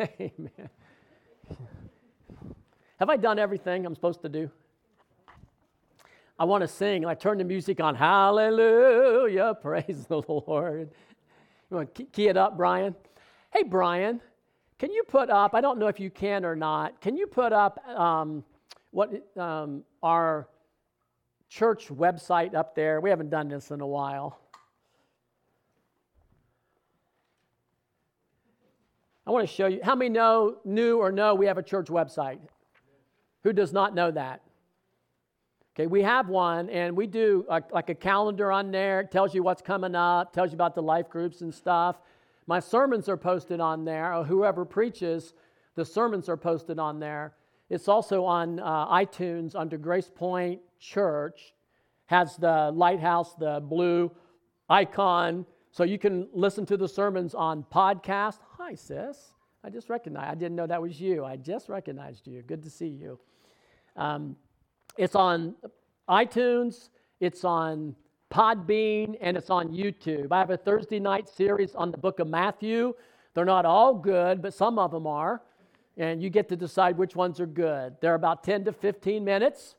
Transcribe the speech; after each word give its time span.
Amen. 0.00 0.70
Have 2.98 3.10
I 3.10 3.16
done 3.16 3.38
everything 3.38 3.86
I'm 3.86 3.94
supposed 3.94 4.22
to 4.22 4.28
do? 4.28 4.50
I 6.38 6.44
want 6.44 6.62
to 6.62 6.68
sing. 6.68 7.06
I 7.06 7.14
turn 7.14 7.38
the 7.38 7.44
music 7.44 7.80
on. 7.80 7.94
Hallelujah. 7.94 9.56
Praise 9.62 10.06
the 10.08 10.22
Lord. 10.26 10.90
You 11.70 11.76
want 11.76 11.94
to 11.94 12.04
key 12.04 12.28
it 12.28 12.36
up, 12.36 12.56
Brian? 12.56 12.94
Hey, 13.52 13.62
Brian, 13.62 14.20
can 14.78 14.92
you 14.92 15.04
put 15.04 15.30
up, 15.30 15.54
I 15.54 15.60
don't 15.60 15.78
know 15.78 15.86
if 15.86 16.00
you 16.00 16.10
can 16.10 16.44
or 16.44 16.56
not, 16.56 17.00
can 17.00 17.16
you 17.16 17.26
put 17.26 17.52
up 17.52 17.78
um, 17.88 18.44
what 18.90 19.10
um, 19.36 19.84
our 20.02 20.48
church 21.48 21.88
website 21.88 22.54
up 22.54 22.74
there? 22.74 23.00
We 23.00 23.10
haven't 23.10 23.30
done 23.30 23.48
this 23.48 23.70
in 23.70 23.80
a 23.80 23.86
while. 23.86 24.40
I 29.26 29.30
want 29.30 29.48
to 29.48 29.54
show 29.54 29.66
you. 29.66 29.80
How 29.82 29.94
many 29.94 30.10
know, 30.10 30.56
knew 30.64 30.98
or 30.98 31.10
know 31.10 31.34
we 31.34 31.46
have 31.46 31.58
a 31.58 31.62
church 31.62 31.86
website? 31.86 32.38
Who 33.42 33.52
does 33.52 33.72
not 33.72 33.94
know 33.94 34.10
that? 34.10 34.42
Okay, 35.74 35.86
we 35.86 36.02
have 36.02 36.28
one, 36.28 36.68
and 36.70 36.96
we 36.96 37.06
do 37.06 37.44
like 37.48 37.90
a 37.90 37.94
calendar 37.94 38.52
on 38.52 38.70
there. 38.70 39.00
It 39.00 39.10
tells 39.10 39.34
you 39.34 39.42
what's 39.42 39.62
coming 39.62 39.94
up, 39.94 40.32
tells 40.32 40.50
you 40.50 40.54
about 40.54 40.74
the 40.74 40.82
life 40.82 41.08
groups 41.08 41.40
and 41.40 41.52
stuff. 41.52 41.96
My 42.46 42.60
sermons 42.60 43.08
are 43.08 43.16
posted 43.16 43.60
on 43.60 43.84
there. 43.84 44.14
Or 44.14 44.24
whoever 44.24 44.64
preaches, 44.64 45.34
the 45.74 45.84
sermons 45.84 46.28
are 46.28 46.36
posted 46.36 46.78
on 46.78 47.00
there. 47.00 47.34
It's 47.70 47.88
also 47.88 48.24
on 48.24 48.60
uh, 48.60 48.86
iTunes 48.88 49.56
under 49.56 49.78
Grace 49.78 50.10
Point 50.14 50.60
Church. 50.78 51.54
Has 52.06 52.36
the 52.36 52.70
lighthouse, 52.72 53.34
the 53.34 53.60
blue 53.66 54.12
icon, 54.68 55.46
so 55.70 55.82
you 55.82 55.98
can 55.98 56.28
listen 56.32 56.64
to 56.66 56.76
the 56.76 56.86
sermons 56.86 57.34
on 57.34 57.64
podcast. 57.72 58.38
Hi, 58.66 58.74
sis. 58.74 59.18
I 59.62 59.68
just 59.68 59.90
recognized. 59.90 60.30
I 60.30 60.34
didn't 60.34 60.56
know 60.56 60.66
that 60.66 60.80
was 60.80 60.98
you. 60.98 61.22
I 61.22 61.36
just 61.36 61.68
recognized 61.68 62.26
you. 62.26 62.40
Good 62.40 62.62
to 62.62 62.70
see 62.70 62.88
you. 62.88 63.20
Um, 63.94 64.36
it's 64.96 65.14
on 65.14 65.54
iTunes. 66.08 66.88
It's 67.20 67.44
on 67.44 67.94
Podbean, 68.32 69.16
and 69.20 69.36
it's 69.36 69.50
on 69.50 69.68
YouTube. 69.68 70.28
I 70.32 70.38
have 70.38 70.48
a 70.48 70.56
Thursday 70.56 70.98
night 70.98 71.28
series 71.28 71.74
on 71.74 71.90
the 71.90 71.98
book 71.98 72.20
of 72.20 72.26
Matthew. 72.26 72.94
They're 73.34 73.44
not 73.44 73.66
all 73.66 73.92
good, 73.92 74.40
but 74.40 74.54
some 74.54 74.78
of 74.78 74.92
them 74.92 75.06
are. 75.06 75.42
And 75.98 76.22
you 76.22 76.30
get 76.30 76.48
to 76.48 76.56
decide 76.56 76.96
which 76.96 77.14
ones 77.14 77.40
are 77.40 77.46
good. 77.46 77.96
They're 78.00 78.14
about 78.14 78.44
10 78.44 78.64
to 78.64 78.72
15 78.72 79.22
minutes, 79.22 79.74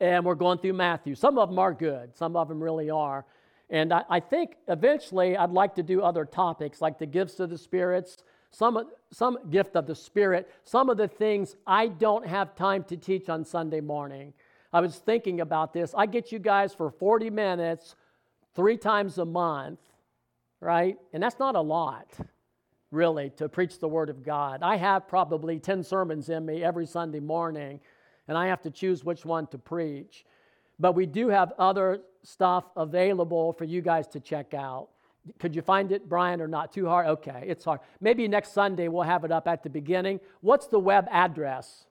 and 0.00 0.24
we're 0.24 0.34
going 0.34 0.56
through 0.56 0.72
Matthew. 0.72 1.14
Some 1.14 1.36
of 1.36 1.50
them 1.50 1.58
are 1.58 1.74
good, 1.74 2.16
some 2.16 2.36
of 2.36 2.48
them 2.48 2.62
really 2.62 2.88
are. 2.88 3.26
And 3.70 3.92
I, 3.92 4.02
I, 4.10 4.20
think 4.20 4.56
eventually 4.66 5.36
I'd 5.36 5.52
like 5.52 5.76
to 5.76 5.82
do 5.82 6.02
other 6.02 6.24
topics 6.24 6.80
like 6.80 6.98
the 6.98 7.06
gifts 7.06 7.38
of 7.38 7.50
the 7.50 7.58
spirits, 7.58 8.18
some, 8.50 8.88
some 9.10 9.38
gift 9.50 9.76
of 9.76 9.86
the 9.86 9.94
spirit, 9.94 10.50
some 10.64 10.90
of 10.90 10.96
the 10.96 11.08
things 11.08 11.56
I 11.66 11.88
don't 11.88 12.26
have 12.26 12.54
time 12.54 12.84
to 12.84 12.96
teach 12.96 13.28
on 13.28 13.44
Sunday 13.44 13.80
morning. 13.80 14.32
I 14.72 14.80
was 14.80 14.96
thinking 14.96 15.40
about 15.40 15.72
this. 15.72 15.94
I 15.96 16.06
get 16.06 16.32
you 16.32 16.38
guys 16.38 16.74
for 16.74 16.90
40 16.90 17.30
minutes, 17.30 17.96
three 18.54 18.76
times 18.76 19.18
a 19.18 19.24
month, 19.24 19.80
right? 20.60 20.98
And 21.12 21.22
that's 21.22 21.38
not 21.38 21.56
a 21.56 21.60
lot, 21.60 22.08
really, 22.90 23.30
to 23.30 23.48
preach 23.48 23.78
the 23.78 23.88
Word 23.88 24.10
of 24.10 24.24
God. 24.24 24.62
I 24.62 24.76
have 24.76 25.08
probably 25.08 25.58
10 25.58 25.82
sermons 25.82 26.28
in 26.28 26.44
me 26.44 26.62
every 26.62 26.86
Sunday 26.86 27.20
morning, 27.20 27.80
and 28.28 28.36
I 28.36 28.46
have 28.46 28.62
to 28.62 28.70
choose 28.70 29.04
which 29.04 29.24
one 29.24 29.46
to 29.48 29.58
preach. 29.58 30.24
But 30.78 30.94
we 30.94 31.06
do 31.06 31.28
have 31.28 31.52
other 31.58 32.00
stuff 32.22 32.64
available 32.76 33.52
for 33.52 33.64
you 33.64 33.80
guys 33.80 34.06
to 34.08 34.20
check 34.20 34.54
out. 34.54 34.88
Could 35.38 35.54
you 35.54 35.62
find 35.62 35.92
it, 35.92 36.08
Brian, 36.08 36.40
or 36.40 36.48
not 36.48 36.72
too 36.72 36.86
hard? 36.86 37.06
Okay, 37.06 37.44
it's 37.46 37.64
hard. 37.64 37.80
Maybe 38.00 38.26
next 38.28 38.52
Sunday 38.52 38.88
we'll 38.88 39.02
have 39.02 39.24
it 39.24 39.32
up 39.32 39.46
at 39.46 39.62
the 39.62 39.70
beginning. 39.70 40.20
What's 40.40 40.66
the 40.66 40.78
web 40.78 41.06
address? 41.10 41.84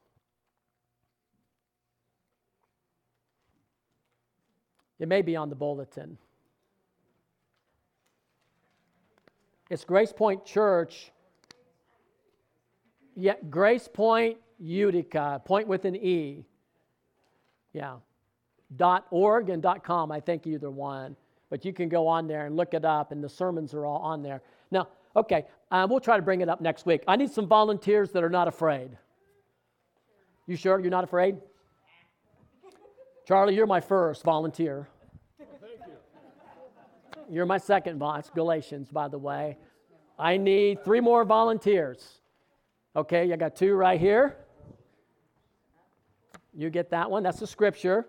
It 5.00 5.08
may 5.08 5.22
be 5.22 5.36
on 5.36 5.50
the 5.50 5.56
bulletin. 5.56 6.18
It's 9.69 9.86
Grace 9.86 10.12
Point 10.12 10.46
Church. 10.46 11.12
Yeah, 13.16 13.36
Grace 13.50 13.88
Point 13.88 14.38
Utica, 14.59 15.42
point 15.46 15.68
with 15.68 15.86
an 15.86 15.96
E. 15.96 16.46
Yeah 17.72 17.97
Dot 18.75 19.08
org 19.09 19.50
and 19.50 19.63
dot 19.63 19.84
.com, 19.84 20.12
I 20.12 20.19
think 20.19 20.46
either 20.46 20.69
one. 20.69 21.16
But 21.50 21.66
you 21.66 21.74
can 21.74 21.90
go 21.90 22.08
on 22.08 22.28
there 22.28 22.46
and 22.46 22.56
look 22.56 22.74
it 22.74 22.86
up, 22.86 23.12
and 23.12 23.24
the 23.24 23.30
sermons 23.30 23.74
are 23.74 23.86
all 23.86 24.00
on 24.00 24.22
there. 24.22 24.42
Now, 24.72 24.88
okay, 25.16 25.46
um, 25.72 25.90
we'll 25.90 26.00
try 26.00 26.16
to 26.16 26.22
bring 26.22 26.42
it 26.42 26.50
up 26.50 26.62
next 26.62 26.86
week. 26.86 27.04
I 27.08 27.16
need 27.16 27.32
some 27.32 27.48
volunteers 27.48 28.12
that 28.12 28.24
are 28.24 28.30
not 28.30 28.48
afraid. 28.48 28.98
You 30.46 30.56
sure 30.56 30.80
you're 30.80 30.90
not 30.90 31.04
afraid? 31.04 31.38
Charlie, 33.28 33.56
you're 33.56 33.68
my 33.68 33.80
first 33.82 34.24
volunteer. 34.24 34.88
thank 35.38 35.52
you. 35.86 37.36
You're 37.36 37.46
my 37.46 37.60
second 37.60 38.00
boss, 38.00 38.30
Galatians, 38.30 38.90
by 38.90 39.08
the 39.08 39.20
way. 39.20 39.58
I 40.18 40.38
need 40.38 40.84
three 40.84 41.00
more 41.00 41.24
volunteers. 41.24 42.22
Okay, 42.96 43.31
I 43.31 43.36
got 43.36 43.56
two 43.56 43.76
right 43.76 44.00
here. 44.00 44.36
You 46.54 46.70
get 46.70 46.90
that 46.90 47.10
one. 47.10 47.24
That's 47.24 47.40
the 47.40 47.48
scripture. 47.48 48.08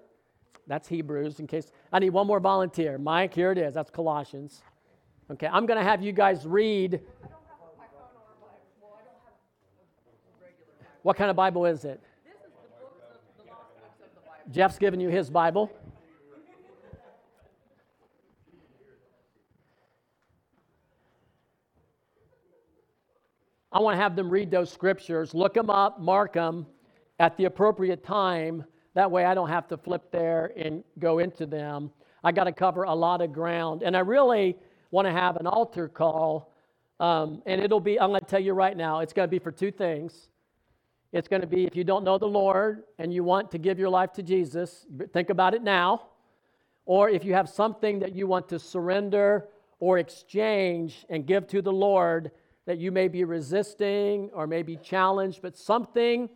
That's 0.70 0.86
Hebrews, 0.86 1.40
in 1.40 1.48
case 1.48 1.72
I 1.92 1.98
need 1.98 2.10
one 2.10 2.28
more 2.28 2.38
volunteer. 2.38 2.96
Mike, 2.96 3.34
here 3.34 3.50
it 3.50 3.58
is. 3.58 3.74
That's 3.74 3.90
Colossians. 3.90 4.62
Okay, 5.28 5.48
I'm 5.48 5.66
going 5.66 5.78
to 5.78 5.82
have 5.82 6.00
you 6.00 6.12
guys 6.12 6.46
read. 6.46 7.00
What 11.02 11.16
kind 11.16 11.28
of 11.28 11.34
Bible 11.34 11.66
is 11.66 11.84
it? 11.84 12.00
Jeff's 14.52 14.78
giving 14.78 15.00
you 15.00 15.08
his 15.08 15.28
Bible. 15.28 15.72
I 23.72 23.80
want 23.80 23.96
to 23.96 24.00
have 24.00 24.14
them 24.14 24.30
read 24.30 24.52
those 24.52 24.70
scriptures, 24.70 25.34
look 25.34 25.54
them 25.54 25.68
up, 25.68 26.00
mark 26.00 26.34
them 26.34 26.64
at 27.18 27.36
the 27.36 27.46
appropriate 27.46 28.04
time 28.04 28.64
that 28.94 29.10
way 29.10 29.24
I 29.24 29.34
don't 29.34 29.48
have 29.48 29.68
to 29.68 29.76
flip 29.76 30.10
there 30.10 30.52
and 30.56 30.82
go 30.98 31.18
into 31.18 31.46
them. 31.46 31.90
I 32.22 32.32
got 32.32 32.44
to 32.44 32.52
cover 32.52 32.82
a 32.82 32.94
lot 32.94 33.22
of 33.22 33.32
ground. 33.32 33.82
And 33.82 33.96
I 33.96 34.00
really 34.00 34.56
want 34.90 35.06
to 35.06 35.12
have 35.12 35.36
an 35.36 35.46
altar 35.46 35.88
call. 35.88 36.52
Um, 36.98 37.42
and 37.46 37.60
it'll 37.60 37.80
be, 37.80 37.98
I'm 37.98 38.10
going 38.10 38.20
to 38.20 38.26
tell 38.26 38.40
you 38.40 38.52
right 38.52 38.76
now, 38.76 39.00
it's 39.00 39.12
going 39.12 39.26
to 39.26 39.30
be 39.30 39.38
for 39.38 39.52
two 39.52 39.70
things. 39.70 40.28
It's 41.12 41.28
going 41.28 41.40
to 41.40 41.46
be 41.46 41.64
if 41.64 41.74
you 41.74 41.82
don't 41.82 42.04
know 42.04 42.18
the 42.18 42.28
Lord 42.28 42.84
and 42.98 43.12
you 43.12 43.24
want 43.24 43.50
to 43.52 43.58
give 43.58 43.78
your 43.78 43.88
life 43.88 44.12
to 44.14 44.22
Jesus, 44.22 44.86
think 45.12 45.30
about 45.30 45.54
it 45.54 45.62
now. 45.62 46.06
Or 46.84 47.08
if 47.08 47.24
you 47.24 47.34
have 47.34 47.48
something 47.48 48.00
that 48.00 48.14
you 48.14 48.26
want 48.26 48.48
to 48.50 48.58
surrender 48.58 49.48
or 49.78 49.98
exchange 49.98 51.06
and 51.08 51.26
give 51.26 51.46
to 51.48 51.62
the 51.62 51.72
Lord 51.72 52.30
that 52.66 52.78
you 52.78 52.92
may 52.92 53.08
be 53.08 53.24
resisting 53.24 54.30
or 54.32 54.46
may 54.46 54.62
be 54.62 54.76
challenged, 54.76 55.42
but 55.42 55.56
something 55.56 56.28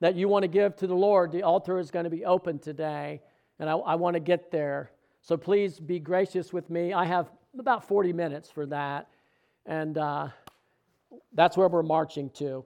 that 0.00 0.14
you 0.14 0.28
want 0.28 0.42
to 0.42 0.48
give 0.48 0.76
to 0.76 0.86
the 0.86 0.94
Lord, 0.94 1.32
the 1.32 1.42
altar 1.42 1.78
is 1.78 1.90
going 1.90 2.04
to 2.04 2.10
be 2.10 2.24
open 2.24 2.58
today, 2.58 3.20
and 3.58 3.68
I, 3.68 3.74
I 3.74 3.94
want 3.94 4.14
to 4.14 4.20
get 4.20 4.50
there. 4.50 4.90
So 5.22 5.36
please 5.36 5.80
be 5.80 5.98
gracious 5.98 6.52
with 6.52 6.68
me. 6.70 6.92
I 6.92 7.04
have 7.04 7.30
about 7.58 7.88
40 7.88 8.12
minutes 8.12 8.50
for 8.50 8.66
that, 8.66 9.08
and 9.64 9.96
uh, 9.96 10.28
that's 11.32 11.56
where 11.56 11.68
we're 11.68 11.82
marching 11.82 12.30
to. 12.30 12.64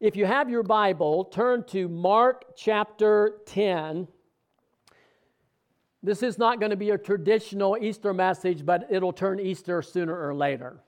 If 0.00 0.16
you 0.16 0.24
have 0.24 0.48
your 0.48 0.62
Bible, 0.62 1.26
turn 1.26 1.64
to 1.68 1.86
Mark 1.86 2.56
chapter 2.56 3.40
10. 3.46 4.08
This 6.02 6.22
is 6.22 6.38
not 6.38 6.58
going 6.58 6.70
to 6.70 6.76
be 6.76 6.90
a 6.90 6.98
traditional 6.98 7.76
Easter 7.78 8.14
message, 8.14 8.64
but 8.64 8.86
it'll 8.90 9.12
turn 9.12 9.38
Easter 9.38 9.82
sooner 9.82 10.18
or 10.18 10.34
later. 10.34 10.80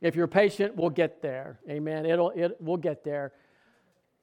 If 0.00 0.16
you're 0.16 0.26
patient, 0.26 0.76
we'll 0.76 0.90
get 0.90 1.20
there. 1.20 1.60
Amen. 1.68 2.06
It'll, 2.06 2.30
it, 2.30 2.56
we'll 2.58 2.78
get 2.78 3.04
there. 3.04 3.32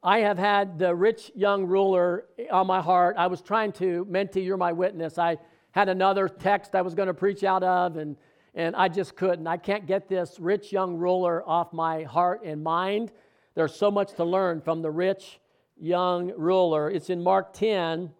I 0.06 0.20
have 0.20 0.38
had 0.38 0.78
the 0.80 0.94
rich 0.94 1.32
young 1.34 1.66
ruler 1.66 2.26
on 2.52 2.68
my 2.68 2.82
heart. 2.82 3.16
I 3.18 3.28
was 3.28 3.42
trying 3.42 3.72
to, 3.74 4.06
Menti, 4.10 4.42
you're 4.42 4.58
my 4.58 4.74
witness. 4.74 5.18
I 5.18 5.38
had 5.72 5.88
another 5.88 6.28
text 6.28 6.76
I 6.76 6.82
was 6.82 6.94
going 6.94 7.08
to 7.08 7.14
preach 7.14 7.46
out 7.46 7.64
of, 7.64 7.96
and, 7.96 8.18
and 8.54 8.76
I 8.76 8.90
just 8.90 9.16
couldn't. 9.16 9.48
I 9.48 9.56
can't 9.56 9.88
get 9.88 10.10
this 10.10 10.42
rich 10.42 10.74
young 10.74 10.98
ruler 10.98 11.42
off 11.48 11.72
my 11.72 12.04
heart 12.04 12.42
and 12.44 12.62
mind. 12.62 13.14
There's 13.56 13.74
so 13.74 13.90
much 13.90 14.14
to 14.16 14.26
learn 14.26 14.60
from 14.60 14.82
the 14.82 14.92
rich 14.92 15.40
young 15.78 16.34
ruler. 16.36 16.92
It's 16.92 17.10
in 17.10 17.24
Mark 17.24 17.54
10, 17.54 18.12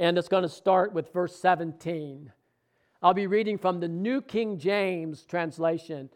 and 0.00 0.18
it's 0.18 0.28
going 0.28 0.42
to 0.42 0.48
start 0.48 0.92
with 0.92 1.12
verse 1.12 1.36
17. 1.36 2.32
I'll 3.00 3.14
be 3.14 3.28
reading 3.28 3.58
from 3.58 3.78
the 3.78 3.88
New 3.88 4.20
King 4.20 4.58
James 4.58 5.22
translation. 5.22 6.10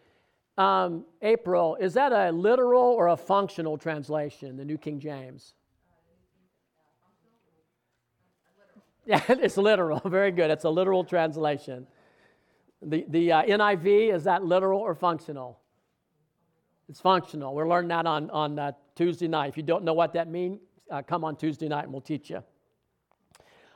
Um, 0.59 1.05
April, 1.23 1.77
is 1.77 1.95
that 1.95 2.13
a 2.13 2.33
literal 2.33 2.83
or 2.83 3.09
a 3.09 3.17
functional 3.17 3.79
translation, 3.79 4.57
the 4.57 4.65
New 4.65 4.77
King 4.77 5.01
James? 5.01 5.55
Yeah, 9.07 9.23
it's 9.27 9.57
literal. 9.57 10.01
Very 10.05 10.31
good. 10.31 10.51
It's 10.51 10.65
a 10.65 10.69
literal 10.69 11.03
translation. 11.03 11.87
The, 12.83 13.07
the 13.09 13.33
uh, 13.33 13.43
NIV, 13.43 14.15
is 14.15 14.25
that 14.25 14.45
literal 14.45 14.81
or 14.81 14.95
functional? 14.95 15.59
It's 16.91 17.01
functional. 17.01 17.55
We're 17.55 17.67
learning 17.67 17.89
that 17.89 18.05
on, 18.05 18.29
on 18.29 18.59
uh, 18.59 18.73
Tuesday 18.95 19.27
night. 19.27 19.49
If 19.49 19.57
you 19.57 19.63
don't 19.63 19.83
know 19.83 19.95
what 19.95 20.13
that 20.13 20.29
means, 20.29 20.61
uh, 20.91 21.01
come 21.01 21.25
on 21.25 21.37
Tuesday 21.37 21.69
night 21.69 21.85
and 21.85 21.93
we'll 21.93 22.03
teach 22.03 22.29
you. 22.29 22.45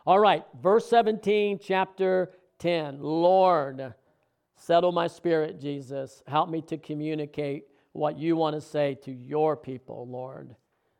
All 0.06 0.19
right, 0.19 0.44
verse 0.61 0.87
17, 0.90 1.61
chapter 1.62 2.32
10. 2.58 2.99
Lord, 3.00 3.94
settle 4.62 4.92
my 4.92 5.08
spirit, 5.08 5.60
Jesus. 5.60 6.22
Help 6.26 6.48
me 6.48 6.62
to 6.62 6.78
communicate 6.78 7.66
what 7.92 8.16
you 8.16 8.36
want 8.36 8.54
to 8.54 8.60
say 8.60 8.94
to 9.02 9.10
your 9.10 9.56
people, 9.56 10.06
Lord. 10.08 10.54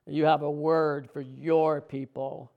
You 0.07 0.25
have 0.25 0.43
a 0.43 0.51
word 0.51 1.09
for 1.13 1.21
your 1.21 1.81
people, 1.81 2.51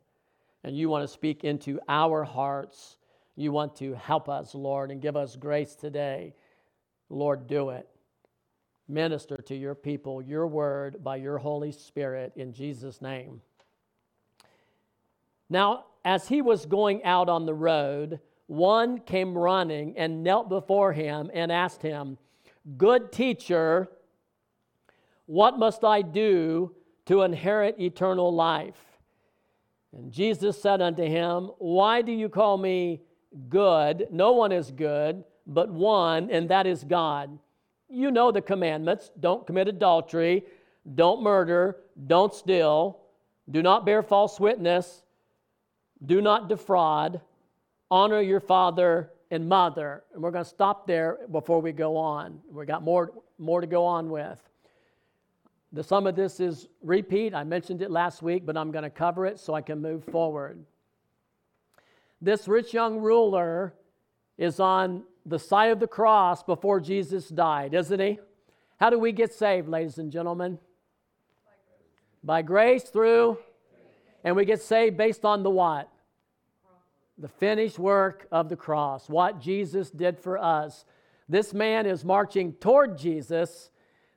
and 0.63 0.75
you 0.75 0.89
want 0.89 1.03
to 1.03 1.07
speak 1.07 1.43
into 1.43 1.79
our 1.87 2.23
hearts. 2.23 2.97
You 3.35 3.51
want 3.51 3.75
to 3.77 3.93
help 3.93 4.29
us, 4.29 4.55
Lord, 4.55 4.89
and 4.89 5.01
give 5.01 5.15
us 5.15 5.35
grace 5.35 5.75
today. 5.75 6.33
Lord, 7.09 7.45
do 7.45 7.69
it. 7.69 7.87
Minister 8.87 9.37
to 9.37 9.55
your 9.55 9.75
people 9.75 10.21
your 10.21 10.47
word 10.47 11.03
by 11.03 11.17
your 11.17 11.37
Holy 11.37 11.71
Spirit 11.71 12.33
in 12.35 12.51
Jesus' 12.51 13.01
name. 13.01 13.41
Now, 15.49 15.85
as 16.03 16.27
he 16.27 16.41
was 16.41 16.65
going 16.65 17.03
out 17.03 17.29
on 17.29 17.45
the 17.45 17.53
road, 17.53 18.19
one 18.47 19.00
came 19.00 19.38
running 19.38 19.97
and 19.97 20.24
knelt 20.24 20.50
before 20.50 20.94
him 20.94 21.31
and 21.33 21.51
asked 21.51 21.81
him, 21.81 22.18
Good 22.77 23.12
teacher, 23.12 23.88
what 25.25 25.59
must 25.59 25.83
I 25.83 26.01
do 26.01 26.75
to 27.06 27.21
inherit 27.21 27.80
eternal 27.80 28.33
life? 28.33 28.80
And 29.94 30.12
Jesus 30.12 30.62
said 30.62 30.81
unto 30.81 31.03
him, 31.03 31.51
Why 31.57 32.01
do 32.01 32.12
you 32.12 32.30
call 32.30 32.57
me 32.57 33.01
good? 33.50 34.07
No 34.12 34.33
one 34.33 34.51
is 34.51 34.71
good 34.71 35.24
but 35.48 35.69
one, 35.69 36.30
and 36.31 36.50
that 36.50 36.65
is 36.65 36.83
God. 36.83 37.38
You 37.89 38.12
know 38.12 38.31
the 38.31 38.41
commandments 38.41 39.12
don't 39.19 39.45
commit 39.45 39.68
adultery, 39.68 40.44
don't 40.95 41.21
murder, 41.21 41.77
don't 42.07 42.33
steal, 42.33 43.00
do 43.50 43.62
not 43.62 43.86
bear 43.86 44.01
false 44.01 44.39
witness, 44.39 45.03
do 46.06 46.21
not 46.21 46.50
defraud, 46.50 47.21
honor 47.89 48.21
your 48.21 48.39
father 48.39 49.11
and 49.31 49.47
mother. 49.47 50.03
And 50.13 50.21
we're 50.21 50.31
going 50.31 50.43
to 50.43 50.49
stop 50.49 50.87
there 50.87 51.19
before 51.31 51.61
we 51.61 51.71
go 51.71 51.97
on. 51.97 52.39
We've 52.51 52.67
got 52.67 52.83
more, 52.83 53.11
more 53.37 53.61
to 53.61 53.67
go 53.67 53.85
on 53.85 54.09
with. 54.09 54.41
The, 55.73 55.83
sum 55.83 56.07
of 56.07 56.15
this 56.15 56.39
is 56.39 56.67
repeat. 56.81 57.33
I 57.33 57.43
mentioned 57.43 57.81
it 57.81 57.91
last 57.91 58.21
week, 58.21 58.45
but 58.45 58.55
I'm 58.55 58.71
going 58.71 58.83
to 58.83 58.89
cover 58.89 59.25
it 59.25 59.39
so 59.39 59.53
I 59.53 59.61
can 59.61 59.81
move 59.81 60.05
forward. 60.05 60.63
This 62.21 62.47
rich 62.47 62.73
young 62.73 62.99
ruler 62.99 63.73
is 64.38 64.59
on 64.59 65.03
the 65.25 65.39
side 65.39 65.71
of 65.71 65.79
the 65.79 65.88
cross 65.88 66.43
before 66.43 66.79
Jesus 66.79 67.27
died, 67.27 67.73
isn't 67.73 67.99
he? 67.99 68.19
How 68.77 68.89
do 68.89 68.99
we 68.99 69.11
get 69.11 69.33
saved, 69.33 69.67
ladies 69.67 69.97
and 69.97 70.11
gentlemen? 70.11 70.59
By 72.23 72.41
grace 72.41 72.83
through, 72.83 73.38
and 74.23 74.35
we 74.35 74.45
get 74.45 74.61
saved 74.61 74.97
based 74.97 75.25
on 75.25 75.43
the 75.43 75.49
what? 75.49 75.89
The 77.17 77.27
finished 77.27 77.79
work 77.79 78.27
of 78.31 78.50
the 78.50 78.57
cross, 78.57 79.09
what 79.09 79.39
Jesus 79.39 79.89
did 79.89 80.19
for 80.19 80.38
us. 80.38 80.85
This 81.29 81.53
man 81.53 81.85
is 81.85 82.03
marching 82.03 82.53
toward 82.53 82.97
Jesus 82.97 83.71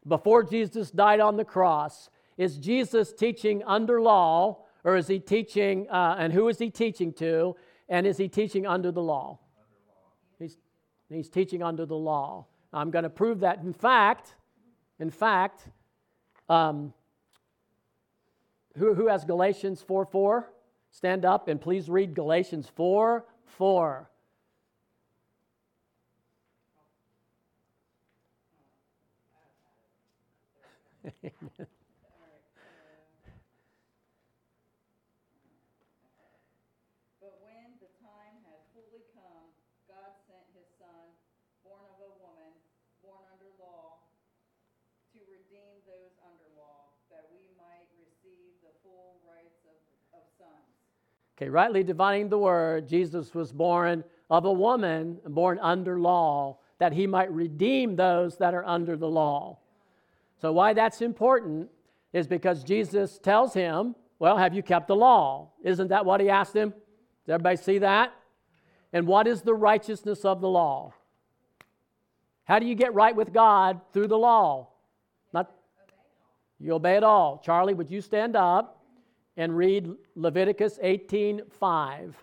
before 0.06 0.42
Jesus 0.42 0.90
died 0.90 1.20
on 1.20 1.36
the 1.36 1.44
cross. 1.44 2.10
Is 2.36 2.56
Jesus 2.56 3.12
teaching 3.12 3.62
under 3.64 4.00
law, 4.00 4.64
or 4.84 4.96
is 4.96 5.06
he 5.06 5.18
teaching, 5.20 5.88
uh, 5.90 6.16
and 6.18 6.32
who 6.32 6.48
is 6.48 6.58
he 6.58 6.70
teaching 6.70 7.12
to? 7.14 7.56
And 7.88 8.06
is 8.06 8.16
he 8.16 8.28
teaching 8.28 8.66
under 8.66 8.90
the 8.90 9.02
law? 9.02 9.38
He's 10.38 10.56
he's 11.08 11.28
teaching 11.28 11.62
under 11.62 11.86
the 11.86 11.96
law. 11.96 12.46
I'm 12.72 12.90
going 12.90 13.04
to 13.04 13.10
prove 13.10 13.40
that. 13.40 13.62
In 13.62 13.72
fact, 13.72 14.34
in 14.98 15.10
fact, 15.10 15.68
um, 16.48 16.92
who, 18.76 18.94
who 18.94 19.08
has 19.08 19.24
Galatians 19.24 19.82
4 19.82 20.04
4? 20.06 20.52
Stand 20.90 21.24
up 21.24 21.48
and 21.48 21.60
please 21.60 21.88
read 21.88 22.14
Galatians 22.14 22.68
4 22.74 23.24
4. 23.44 24.10
Okay, 51.38 51.48
rightly 51.48 51.84
dividing 51.84 52.28
the 52.30 52.38
word, 52.38 52.88
Jesus 52.88 53.32
was 53.32 53.52
born 53.52 54.02
of 54.28 54.44
a 54.44 54.52
woman, 54.52 55.20
born 55.24 55.60
under 55.60 56.00
law, 56.00 56.58
that 56.80 56.92
he 56.92 57.06
might 57.06 57.30
redeem 57.30 57.94
those 57.94 58.36
that 58.38 58.54
are 58.54 58.66
under 58.66 58.96
the 58.96 59.08
law. 59.08 59.56
So, 60.40 60.52
why 60.52 60.72
that's 60.72 61.00
important 61.00 61.70
is 62.12 62.26
because 62.26 62.64
Jesus 62.64 63.18
tells 63.18 63.54
him, 63.54 63.94
Well, 64.18 64.36
have 64.36 64.52
you 64.52 64.64
kept 64.64 64.88
the 64.88 64.96
law? 64.96 65.50
Isn't 65.62 65.88
that 65.88 66.04
what 66.04 66.20
he 66.20 66.28
asked 66.28 66.56
him? 66.56 66.70
Does 66.70 67.34
everybody 67.34 67.56
see 67.56 67.78
that? 67.78 68.12
And 68.92 69.06
what 69.06 69.28
is 69.28 69.42
the 69.42 69.54
righteousness 69.54 70.24
of 70.24 70.40
the 70.40 70.48
law? 70.48 70.92
How 72.42 72.58
do 72.58 72.66
you 72.66 72.74
get 72.74 72.94
right 72.94 73.14
with 73.14 73.32
God 73.32 73.80
through 73.92 74.08
the 74.08 74.18
law? 74.18 74.70
Not 75.32 75.52
you 76.58 76.72
obey 76.72 76.96
it 76.96 77.04
all. 77.04 77.40
Charlie, 77.44 77.74
would 77.74 77.92
you 77.92 78.00
stand 78.00 78.34
up? 78.34 78.77
And 79.38 79.56
read 79.56 79.88
Leviticus 80.16 80.78
18 80.82 81.42
5. 81.48 82.16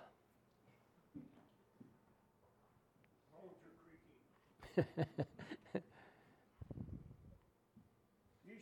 Ye 4.75 4.83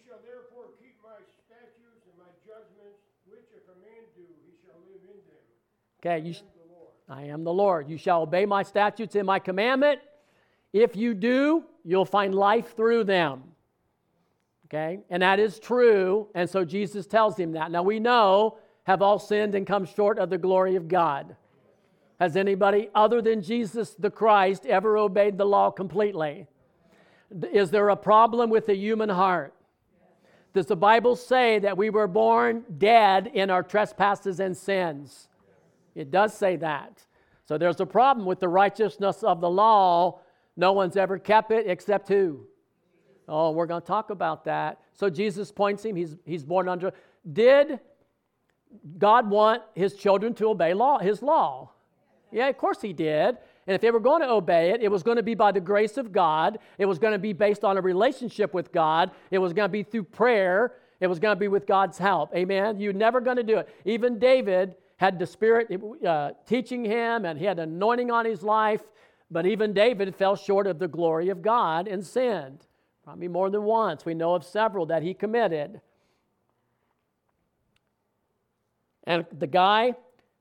shall 0.06 0.20
therefore 0.24 0.70
keep 0.80 0.96
my 1.04 1.18
statutes 1.48 2.06
and 2.06 2.16
my 2.20 2.30
judgments, 2.46 3.02
which 3.26 3.50
if 3.58 3.64
a 3.66 3.78
man 3.82 4.06
do, 4.16 4.22
he 4.46 4.54
shall 4.64 4.78
live 4.86 5.02
in 5.02 5.18
them. 5.26 5.42
Okay, 6.00 6.20
you, 6.30 6.36
I 7.10 7.24
am 7.24 7.44
the 7.44 7.52
Lord. 7.52 7.90
You 7.90 7.98
shall 7.98 8.22
obey 8.22 8.46
my 8.46 8.62
statutes 8.62 9.16
and 9.16 9.26
my 9.26 9.40
commandment. 9.40 10.00
If 10.74 10.96
you 10.96 11.16
do, 11.16 11.64
you'll 11.84 12.06
find 12.06 12.36
life 12.36 12.76
through 12.76 13.06
them. 13.06 13.53
Okay? 14.74 15.02
And 15.12 15.22
that 15.22 15.40
is 15.40 15.60
true. 15.60 16.28
And 16.34 16.50
so 16.50 16.66
Jesus 16.66 17.06
tells 17.06 17.38
him 17.38 17.52
that. 17.52 17.70
Now 17.70 17.84
we 17.84 18.00
know 18.00 18.58
have 18.86 19.04
all 19.04 19.20
sinned 19.20 19.54
and 19.54 19.68
come 19.68 19.86
short 19.86 20.18
of 20.18 20.32
the 20.32 20.38
glory 20.38 20.76
of 20.76 20.88
God. 20.88 21.36
Has 22.20 22.36
anybody 22.36 22.90
other 22.96 23.22
than 23.22 23.44
Jesus 23.44 23.92
the 23.94 24.10
Christ 24.10 24.66
ever 24.66 24.98
obeyed 24.98 25.38
the 25.38 25.46
law 25.46 25.70
completely? 25.70 26.48
Is 27.52 27.70
there 27.70 27.90
a 27.90 27.96
problem 27.96 28.50
with 28.50 28.66
the 28.66 28.76
human 28.76 29.10
heart? 29.10 29.54
Does 30.54 30.66
the 30.66 30.76
Bible 30.76 31.16
say 31.16 31.60
that 31.60 31.78
we 31.78 31.90
were 31.90 32.08
born 32.08 32.64
dead 32.78 33.32
in 33.34 33.50
our 33.50 33.64
trespasses 33.64 34.40
and 34.40 34.56
sins? 34.56 35.30
It 35.96 36.10
does 36.10 36.34
say 36.34 36.56
that. 36.58 37.04
So 37.46 37.58
there's 37.58 37.80
a 37.80 37.86
problem 37.86 38.26
with 38.26 38.40
the 38.40 38.48
righteousness 38.48 39.22
of 39.24 39.40
the 39.40 39.50
law. 39.50 40.20
No 40.56 40.72
one's 40.74 40.98
ever 40.98 41.20
kept 41.20 41.52
it 41.52 41.66
except 41.68 42.08
who? 42.08 42.48
Oh, 43.28 43.52
we're 43.52 43.66
going 43.66 43.82
to 43.82 43.88
talk 43.88 44.10
about 44.10 44.46
that. 44.46 44.80
So 44.94 45.10
Jesus 45.10 45.52
points 45.52 45.84
him, 45.84 45.96
he's, 45.96 46.18
he's 46.26 46.44
born 46.44 46.68
under. 46.68 46.92
Did 47.32 47.80
God 48.98 49.30
want 49.30 49.62
his 49.76 49.96
children 49.96 50.34
to 50.36 50.50
obey 50.50 50.74
law, 50.74 51.00
his 51.00 51.22
law? 51.22 51.72
Yeah, 52.32 52.48
of 52.48 52.58
course 52.58 52.82
he 52.82 52.94
did. 52.94 53.38
And 53.66 53.76
if 53.76 53.82
they 53.82 53.92
were 53.92 54.00
going 54.00 54.22
to 54.22 54.30
obey 54.30 54.72
it, 54.72 54.82
it 54.82 54.90
was 54.90 55.04
going 55.04 55.18
to 55.18 55.24
be 55.24 55.36
by 55.36 55.52
the 55.52 55.62
grace 55.62 55.98
of 55.98 56.12
God. 56.12 56.60
It 56.78 56.86
was 56.86 57.00
going 57.00 57.14
to 57.14 57.20
be 57.20 57.32
based 57.32 57.64
on 57.64 57.78
a 57.78 57.82
relationship 57.82 58.54
with 58.54 58.72
God. 58.74 59.12
It 59.32 59.38
was 59.38 59.54
going 59.54 59.66
to 59.66 59.72
be 59.72 59.84
through 59.84 60.04
prayer. 60.04 60.74
It 61.00 61.08
was 61.08 61.20
going 61.20 61.36
to 61.36 61.40
be 61.40 61.48
with 61.48 61.66
God's 61.66 61.98
help. 61.98 62.36
Amen. 62.36 62.80
You're 62.80 62.92
never 62.92 63.22
going 63.22 63.38
to 63.38 63.44
do 63.44 63.58
it. 63.60 63.70
Even 63.86 64.20
David 64.20 64.76
had 64.98 65.18
the 65.18 65.26
Spirit 65.26 65.70
uh, 66.06 66.32
teaching 66.46 66.84
him, 66.84 67.26
and 67.26 67.40
he 67.40 67.46
had 67.46 67.60
anointing 67.60 68.12
on 68.12 68.26
his 68.26 68.44
life. 68.44 68.82
But 69.32 69.46
even 69.46 69.74
David 69.74 70.14
fell 70.16 70.36
short 70.36 70.68
of 70.68 70.80
the 70.80 70.88
glory 70.88 71.30
of 71.30 71.42
God 71.42 71.88
and 71.88 72.06
sinned. 72.06 72.66
Probably 73.04 73.28
more 73.28 73.50
than 73.50 73.64
once. 73.64 74.06
We 74.06 74.14
know 74.14 74.34
of 74.34 74.46
several 74.46 74.86
that 74.88 75.04
he 75.04 75.14
committed. 75.14 75.82
And 79.04 79.26
the 79.38 79.48
guy, 79.48 79.96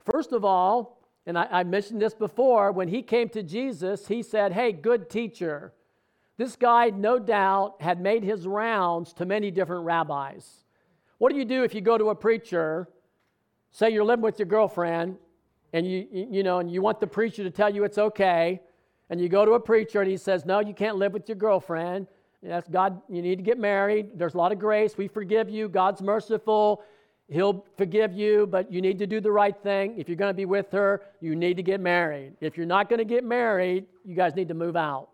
first 0.04 0.32
of 0.32 0.44
all, 0.44 1.00
and 1.26 1.36
I, 1.36 1.48
I, 1.50 1.64
mentioned 1.64 2.00
this 2.00 2.14
before, 2.14 2.72
when 2.72 2.88
he 2.88 3.02
came 3.02 3.28
to 3.30 3.42
Jesus, 3.42 4.06
he 4.06 4.22
said, 4.22 4.52
Hey, 4.52 4.72
good 4.72 5.10
teacher. 5.10 5.72
This 6.36 6.56
guy, 6.56 6.90
no 6.90 7.18
doubt, 7.18 7.76
had 7.80 8.00
made 8.00 8.22
his 8.22 8.46
rounds 8.46 9.12
to 9.14 9.26
many 9.26 9.50
different 9.50 9.84
rabbis. 9.84 10.64
What 11.18 11.32
do 11.32 11.38
you 11.38 11.44
do 11.44 11.62
if 11.62 11.74
you 11.74 11.80
go 11.80 11.98
to 11.98 12.10
a 12.10 12.14
preacher, 12.14 12.88
say 13.70 13.90
you're 13.90 14.04
living 14.04 14.24
with 14.24 14.38
your 14.38 14.46
girlfriend, 14.46 15.16
and 15.72 15.86
you, 15.86 16.06
you 16.10 16.42
know, 16.42 16.58
and 16.58 16.70
you 16.70 16.82
want 16.82 17.00
the 17.00 17.06
preacher 17.06 17.44
to 17.44 17.50
tell 17.50 17.72
you 17.72 17.84
it's 17.84 17.98
okay, 17.98 18.60
and 19.10 19.20
you 19.20 19.28
go 19.28 19.44
to 19.44 19.52
a 19.52 19.60
preacher 19.60 20.00
and 20.00 20.10
he 20.10 20.16
says, 20.16 20.44
No, 20.44 20.60
you 20.60 20.74
can't 20.74 20.96
live 20.96 21.12
with 21.12 21.28
your 21.28 21.36
girlfriend 21.36 22.06
Yes, 22.42 22.64
God, 22.68 23.00
you 23.08 23.22
need 23.22 23.36
to 23.36 23.42
get 23.42 23.58
married. 23.58 24.10
There's 24.16 24.34
a 24.34 24.38
lot 24.38 24.50
of 24.50 24.58
grace. 24.58 24.98
We 24.98 25.06
forgive 25.06 25.48
you. 25.48 25.68
God's 25.68 26.02
merciful. 26.02 26.82
He'll 27.28 27.64
forgive 27.78 28.12
you, 28.12 28.46
but 28.46 28.70
you 28.70 28.82
need 28.82 28.98
to 28.98 29.06
do 29.06 29.20
the 29.20 29.30
right 29.30 29.56
thing. 29.62 29.94
If 29.96 30.08
you're 30.08 30.16
going 30.16 30.30
to 30.30 30.36
be 30.36 30.44
with 30.44 30.70
her, 30.72 31.02
you 31.20 31.36
need 31.36 31.56
to 31.56 31.62
get 31.62 31.80
married. 31.80 32.32
If 32.40 32.56
you're 32.56 32.66
not 32.66 32.88
going 32.88 32.98
to 32.98 33.04
get 33.04 33.22
married, 33.22 33.86
you 34.04 34.16
guys 34.16 34.34
need 34.34 34.48
to 34.48 34.54
move 34.54 34.76
out. 34.76 35.08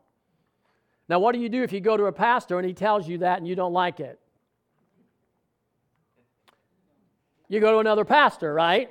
Now, 1.09 1.19
what 1.19 1.33
do 1.33 1.39
you 1.39 1.49
do 1.49 1.63
if 1.63 1.73
you 1.73 1.81
go 1.81 1.97
to 1.97 2.07
a 2.07 2.13
pastor 2.13 2.59
and 2.59 2.67
he 2.67 2.73
tells 2.73 3.07
you 3.07 3.19
that 3.19 3.39
and 3.39 3.47
you 3.47 3.55
don't 3.55 3.73
like 3.73 4.01
it? 4.01 4.19
You 7.49 7.61
go 7.61 7.73
to 7.73 7.79
another 7.79 8.05
pastor, 8.05 8.53
right? 8.53 8.91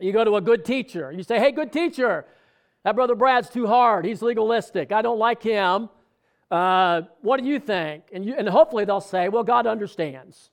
You 0.00 0.12
go 0.12 0.24
to 0.24 0.36
a 0.36 0.40
good 0.40 0.64
teacher. 0.64 1.12
You 1.12 1.22
say, 1.22 1.38
hey, 1.38 1.50
good 1.50 1.72
teacher, 1.72 2.26
that 2.84 2.94
brother 2.94 3.14
Brad's 3.14 3.48
too 3.48 3.66
hard. 3.66 4.04
He's 4.04 4.22
legalistic. 4.22 4.92
I 4.92 5.02
don't 5.02 5.18
like 5.18 5.42
him. 5.42 5.88
Uh, 6.52 7.00
what 7.22 7.40
do 7.40 7.46
you 7.46 7.58
think? 7.58 8.04
And, 8.12 8.26
you, 8.26 8.34
and 8.36 8.46
hopefully 8.46 8.84
they'll 8.84 9.00
say, 9.00 9.30
well, 9.30 9.42
God 9.42 9.66
understands. 9.66 10.50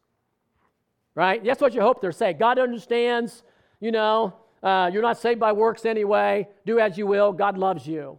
Right? 1.14 1.44
That's 1.44 1.60
what 1.60 1.74
you 1.74 1.82
hope 1.82 2.00
they're 2.00 2.14
saying. 2.14 2.38
God 2.38 2.58
understands, 2.58 3.44
you 3.82 3.92
know, 3.92 4.34
uh, 4.64 4.90
you're 4.94 5.02
not 5.02 5.18
saved 5.18 5.42
by 5.42 5.52
works 5.52 5.86
anyway. 5.86 6.48
Do 6.66 6.80
as 6.80 6.98
you 6.98 7.06
will. 7.06 7.34
God 7.34 7.58
loves 7.58 7.86
you. 7.86 8.18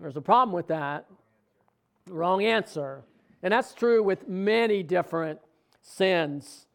There's 0.00 0.16
a 0.16 0.22
problem 0.22 0.54
with 0.54 0.68
that. 0.68 1.04
Wrong 2.08 2.42
answer. 2.42 3.02
And 3.42 3.52
that's 3.52 3.74
true 3.74 4.02
with 4.02 4.26
many 4.26 4.82
different 4.82 5.38
sins. 5.82 6.66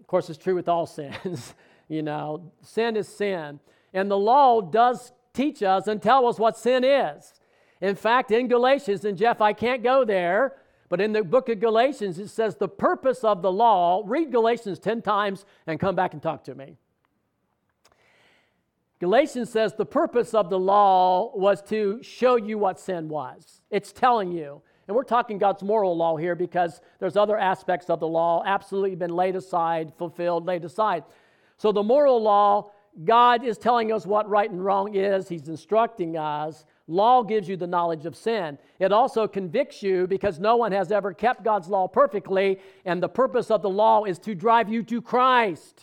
Of 0.00 0.06
course, 0.06 0.30
it's 0.30 0.42
true 0.42 0.54
with 0.54 0.68
all 0.68 0.86
sins. 0.86 1.52
you 1.88 2.00
know, 2.00 2.50
sin 2.62 2.96
is 2.96 3.06
sin. 3.06 3.60
And 3.92 4.10
the 4.10 4.18
law 4.18 4.62
does 4.62 5.12
teach 5.34 5.62
us 5.62 5.88
and 5.88 6.00
tell 6.00 6.26
us 6.26 6.38
what 6.38 6.56
sin 6.56 6.84
is. 6.84 7.34
In 7.84 7.96
fact, 7.96 8.30
in 8.30 8.48
Galatians, 8.48 9.04
and 9.04 9.18
Jeff, 9.18 9.42
I 9.42 9.52
can't 9.52 9.82
go 9.82 10.06
there, 10.06 10.54
but 10.88 11.02
in 11.02 11.12
the 11.12 11.22
book 11.22 11.50
of 11.50 11.60
Galatians, 11.60 12.18
it 12.18 12.28
says 12.28 12.56
the 12.56 12.66
purpose 12.66 13.22
of 13.24 13.42
the 13.42 13.52
law, 13.52 14.02
read 14.06 14.32
Galatians 14.32 14.78
10 14.78 15.02
times 15.02 15.44
and 15.66 15.78
come 15.78 15.94
back 15.94 16.14
and 16.14 16.22
talk 16.22 16.44
to 16.44 16.54
me. 16.54 16.78
Galatians 19.00 19.50
says 19.50 19.74
the 19.74 19.84
purpose 19.84 20.32
of 20.32 20.48
the 20.48 20.58
law 20.58 21.30
was 21.36 21.60
to 21.64 22.02
show 22.02 22.36
you 22.36 22.56
what 22.56 22.80
sin 22.80 23.06
was. 23.10 23.60
It's 23.70 23.92
telling 23.92 24.32
you. 24.32 24.62
And 24.88 24.96
we're 24.96 25.04
talking 25.04 25.36
God's 25.36 25.62
moral 25.62 25.94
law 25.94 26.16
here 26.16 26.34
because 26.34 26.80
there's 27.00 27.18
other 27.18 27.36
aspects 27.36 27.90
of 27.90 28.00
the 28.00 28.08
law 28.08 28.42
absolutely 28.46 28.94
been 28.94 29.14
laid 29.14 29.36
aside, 29.36 29.92
fulfilled, 29.98 30.46
laid 30.46 30.64
aside. 30.64 31.04
So 31.58 31.70
the 31.70 31.82
moral 31.82 32.22
law, 32.22 32.70
God 33.04 33.44
is 33.44 33.58
telling 33.58 33.92
us 33.92 34.06
what 34.06 34.26
right 34.26 34.50
and 34.50 34.64
wrong 34.64 34.94
is. 34.94 35.28
He's 35.28 35.48
instructing 35.48 36.16
us. 36.16 36.64
Law 36.86 37.22
gives 37.22 37.48
you 37.48 37.56
the 37.56 37.66
knowledge 37.66 38.04
of 38.04 38.14
sin. 38.14 38.58
It 38.78 38.92
also 38.92 39.26
convicts 39.26 39.82
you 39.82 40.06
because 40.06 40.38
no 40.38 40.56
one 40.56 40.72
has 40.72 40.92
ever 40.92 41.14
kept 41.14 41.42
God's 41.42 41.68
law 41.68 41.88
perfectly, 41.88 42.58
and 42.84 43.02
the 43.02 43.08
purpose 43.08 43.50
of 43.50 43.62
the 43.62 43.70
law 43.70 44.04
is 44.04 44.18
to 44.20 44.34
drive 44.34 44.68
you 44.68 44.82
to 44.84 45.00
Christ. 45.00 45.82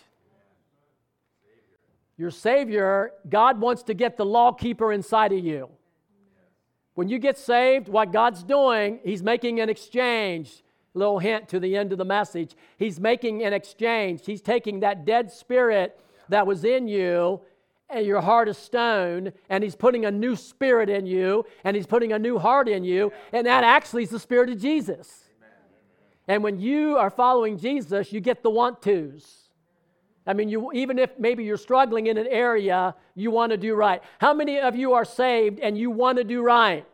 Your 2.17 2.29
Savior, 2.29 3.13
God 3.27 3.60
wants 3.60 3.81
to 3.84 3.96
get 3.96 4.15
the 4.15 4.25
law 4.25 4.51
keeper 4.51 4.93
inside 4.93 5.34
of 5.34 5.43
you. 5.43 5.70
When 6.93 7.10
you 7.10 7.17
get 7.17 7.38
saved, 7.38 7.88
what 7.88 8.12
God's 8.12 8.43
doing, 8.43 9.00
He's 9.03 9.24
making 9.24 9.60
an 9.60 9.70
exchange. 9.70 10.63
Little 10.93 11.20
hint 11.20 11.48
to 11.50 11.60
the 11.60 11.77
end 11.77 11.93
of 11.93 11.98
the 11.98 12.05
message. 12.05 12.53
He's 12.77 13.00
making 13.00 13.43
an 13.43 13.53
exchange. 13.53 14.22
He's 14.25 14.41
taking 14.41 14.81
that 14.81 15.05
dead 15.05 15.31
spirit 15.31 16.00
that 16.29 16.46
was 16.46 16.63
in 16.63 16.88
you 16.88 17.41
and 17.93 18.05
your 18.05 18.21
heart 18.21 18.48
is 18.50 18.57
stone, 18.57 19.31
and 19.50 19.63
he's 19.63 19.75
putting 19.75 20.05
a 20.05 20.12
new 20.12 20.36
spirit 20.36 20.89
in 20.89 21.05
you, 21.05 21.45
and 21.63 21.75
he's 21.75 21.86
putting 21.86 22.13
a 22.13 22.19
new 22.19 22.39
heart 22.39 22.67
in 22.67 22.83
you, 22.83 23.12
and 23.33 23.45
that 23.48 23.63
actually 23.63 24.03
is 24.03 24.10
the 24.10 24.19
spirit 24.19 24.50
of 24.50 24.60
Jesus. 24.60 25.25
And 26.27 26.43
when 26.43 26.60
you 26.60 26.98
are 26.98 27.10
following 27.10 27.57
Jesus, 27.57 28.13
you 28.13 28.21
get 28.21 28.43
the 28.43 28.50
want 28.50 28.81
tos. 28.81 29.50
I 30.25 30.33
mean, 30.33 30.50
you, 30.50 30.71
even 30.74 31.00
if 31.00 31.10
maybe 31.17 31.43
you're 31.43 31.57
struggling 31.57 32.07
in 32.07 32.17
an 32.17 32.27
area, 32.27 32.95
you 33.15 33.31
want 33.31 33.51
to 33.51 33.57
do 33.57 33.74
right. 33.74 34.01
How 34.19 34.33
many 34.33 34.60
of 34.60 34.75
you 34.75 34.93
are 34.93 35.03
saved 35.03 35.60
and 35.60 35.77
you 35.77 35.89
want 35.89 36.19
to 36.19 36.24
do 36.24 36.43
right? 36.43 36.86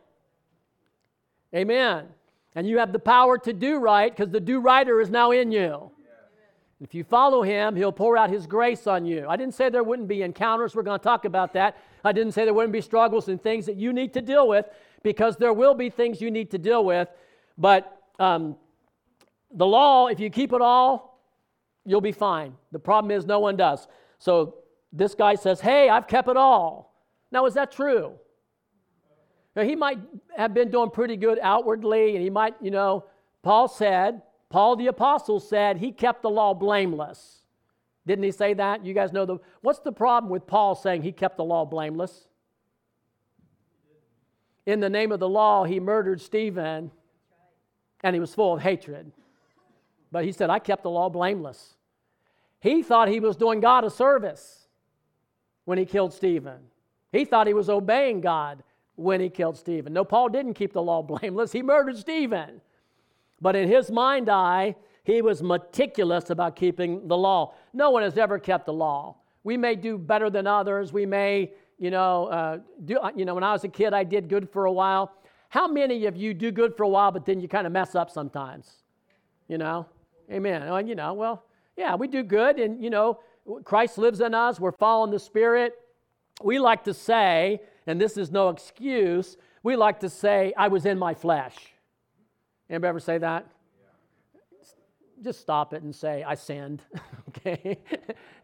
Amen. 1.53 2.05
And 2.55 2.67
you 2.67 2.79
have 2.79 2.93
the 2.93 2.99
power 2.99 3.37
to 3.39 3.53
do 3.53 3.77
right 3.77 4.15
because 4.15 4.31
the 4.31 4.39
do 4.39 4.59
righter 4.59 5.01
is 5.01 5.09
now 5.09 5.31
in 5.31 5.51
you. 5.51 5.91
If 6.79 6.93
you 6.93 7.03
follow 7.03 7.41
him, 7.41 7.75
he'll 7.75 7.91
pour 7.91 8.17
out 8.17 8.29
his 8.29 8.45
grace 8.45 8.85
on 8.85 9.03
you. 9.03 9.25
I 9.27 9.35
didn't 9.35 9.55
say 9.55 9.69
there 9.69 9.83
wouldn't 9.83 10.07
be 10.07 10.21
encounters. 10.21 10.75
We're 10.75 10.83
going 10.83 10.99
to 10.99 11.03
talk 11.03 11.25
about 11.25 11.53
that. 11.53 11.77
I 12.03 12.11
didn't 12.11 12.33
say 12.33 12.45
there 12.45 12.53
wouldn't 12.53 12.73
be 12.73 12.81
struggles 12.81 13.29
and 13.29 13.41
things 13.41 13.65
that 13.65 13.77
you 13.77 13.93
need 13.93 14.13
to 14.13 14.21
deal 14.21 14.47
with 14.47 14.67
because 15.01 15.37
there 15.37 15.53
will 15.53 15.73
be 15.73 15.89
things 15.89 16.21
you 16.21 16.29
need 16.29 16.51
to 16.51 16.59
deal 16.59 16.85
with. 16.85 17.07
But 17.57 18.03
um, 18.19 18.57
the 19.51 19.65
law, 19.65 20.07
if 20.07 20.19
you 20.19 20.29
keep 20.29 20.53
it 20.53 20.61
all, 20.61 21.19
you'll 21.83 22.01
be 22.01 22.11
fine. 22.11 22.53
The 22.71 22.79
problem 22.79 23.09
is 23.09 23.25
no 23.25 23.39
one 23.39 23.57
does. 23.57 23.87
So 24.19 24.55
this 24.93 25.15
guy 25.15 25.33
says, 25.33 25.59
Hey, 25.59 25.89
I've 25.89 26.07
kept 26.07 26.27
it 26.27 26.37
all. 26.37 26.93
Now, 27.31 27.45
is 27.45 27.55
that 27.55 27.71
true? 27.71 28.13
Now, 29.55 29.63
he 29.63 29.75
might 29.75 29.99
have 30.37 30.53
been 30.53 30.69
doing 30.69 30.91
pretty 30.91 31.17
good 31.17 31.39
outwardly, 31.41 32.15
and 32.15 32.23
he 32.23 32.29
might, 32.29 32.55
you 32.61 32.69
know, 32.69 33.05
Paul 33.41 33.67
said, 33.67 34.21
Paul 34.49 34.75
the 34.75 34.87
apostle 34.87 35.39
said 35.39 35.77
he 35.77 35.91
kept 35.91 36.21
the 36.21 36.29
law 36.29 36.53
blameless. 36.53 37.41
Didn't 38.05 38.23
he 38.23 38.31
say 38.31 38.53
that? 38.53 38.85
You 38.85 38.93
guys 38.93 39.11
know 39.11 39.25
the 39.25 39.37
what's 39.61 39.79
the 39.79 39.91
problem 39.91 40.31
with 40.31 40.47
Paul 40.47 40.75
saying 40.75 41.01
he 41.01 41.11
kept 41.11 41.37
the 41.37 41.43
law 41.43 41.65
blameless? 41.65 42.27
In 44.65 44.79
the 44.79 44.89
name 44.89 45.11
of 45.11 45.19
the 45.19 45.29
law, 45.29 45.63
he 45.63 45.79
murdered 45.79 46.21
Stephen 46.21 46.91
and 48.03 48.13
he 48.13 48.19
was 48.19 48.33
full 48.33 48.53
of 48.53 48.61
hatred. 48.61 49.11
But 50.11 50.23
he 50.23 50.31
said, 50.31 50.49
I 50.49 50.59
kept 50.59 50.83
the 50.83 50.89
law 50.89 51.09
blameless. 51.09 51.75
He 52.59 52.81
thought 52.81 53.07
he 53.07 53.19
was 53.19 53.35
doing 53.35 53.59
God 53.59 53.83
a 53.83 53.89
service 53.89 54.67
when 55.65 55.77
he 55.77 55.85
killed 55.85 56.13
Stephen. 56.13 56.59
He 57.11 57.25
thought 57.25 57.47
he 57.47 57.53
was 57.53 57.69
obeying 57.69 58.21
God 58.21 58.63
when 58.95 59.19
he 59.21 59.29
killed 59.29 59.57
Stephen. 59.57 59.93
No, 59.93 60.03
Paul 60.03 60.29
didn't 60.29 60.53
keep 60.53 60.73
the 60.73 60.81
law 60.81 61.01
blameless. 61.01 61.51
He 61.51 61.61
murdered 61.61 61.97
Stephen. 61.97 62.61
But 63.41 63.55
in 63.55 63.67
his 63.67 63.91
mind 63.91 64.29
eye, 64.29 64.75
he 65.03 65.21
was 65.21 65.41
meticulous 65.41 66.29
about 66.29 66.55
keeping 66.55 67.07
the 67.07 67.17
law. 67.17 67.53
No 67.73 67.91
one 67.91 68.03
has 68.03 68.17
ever 68.17 68.39
kept 68.39 68.65
the 68.65 68.73
law. 68.73 69.15
We 69.43 69.55
may 69.55 69.75
do 69.75 69.97
better 69.97 70.29
than 70.29 70.47
others. 70.47 70.91
We 70.91 71.05
may, 71.05 71.53
you 71.77 71.91
know, 71.91 72.25
uh, 72.25 72.59
do, 72.83 72.99
you 73.15 73.23
know, 73.23 73.35
when 73.35 73.43
I 73.43 73.53
was 73.53 73.63
a 73.63 73.69
kid, 73.69 73.93
I 73.93 74.03
did 74.03 74.27
good 74.27 74.49
for 74.49 74.65
a 74.65 74.71
while. 74.71 75.13
How 75.49 75.67
many 75.67 76.05
of 76.07 76.17
you 76.17 76.33
do 76.33 76.51
good 76.51 76.75
for 76.75 76.83
a 76.83 76.89
while, 76.89 77.11
but 77.11 77.25
then 77.25 77.39
you 77.39 77.47
kind 77.47 77.65
of 77.65 77.71
mess 77.71 77.95
up 77.95 78.09
sometimes? 78.09 78.83
You 79.47 79.57
know? 79.57 79.85
Amen. 80.29 80.69
Well, 80.69 80.85
you 80.85 80.95
know, 80.95 81.13
well, 81.13 81.45
yeah, 81.77 81.95
we 81.95 82.07
do 82.07 82.23
good, 82.23 82.59
and, 82.59 82.83
you 82.83 82.89
know, 82.89 83.19
Christ 83.63 83.97
lives 83.97 84.19
in 84.19 84.33
us. 84.33 84.59
We're 84.59 84.73
following 84.73 85.11
the 85.11 85.19
Spirit. 85.19 85.73
We 86.43 86.59
like 86.59 86.83
to 86.83 86.93
say, 86.93 87.61
and 87.85 88.01
this 88.01 88.17
is 88.17 88.29
no 88.29 88.49
excuse, 88.49 89.37
we 89.63 89.77
like 89.77 90.01
to 90.01 90.09
say, 90.09 90.53
I 90.57 90.67
was 90.67 90.85
in 90.85 90.99
my 90.99 91.13
flesh. 91.13 91.55
Anybody 92.69 92.89
ever 92.89 92.99
say 92.99 93.17
that? 93.19 93.45
Just 95.23 95.41
stop 95.41 95.73
it 95.73 95.81
and 95.81 95.95
say, 95.95 96.23
I 96.23 96.35
sinned. 96.35 96.83
okay? 97.29 97.79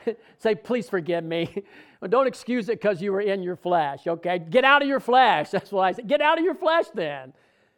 say, 0.40 0.56
please 0.56 0.90
forgive 0.90 1.24
me. 1.24 1.64
Don't 2.10 2.26
excuse 2.26 2.68
it 2.68 2.82
because 2.82 3.02
you 3.02 3.12
were 3.12 3.22
in 3.22 3.44
your 3.44 3.56
flesh. 3.56 4.08
Okay? 4.08 4.40
Get 4.40 4.64
out 4.64 4.82
of 4.82 4.88
your 4.88 5.00
flesh. 5.00 5.52
That's 5.52 5.72
what 5.72 5.84
I 5.84 5.92
said, 5.92 6.08
Get 6.08 6.22
out 6.22 6.40
of 6.40 6.44
your 6.44 6.56
flesh 6.56 6.86
then. 6.94 7.34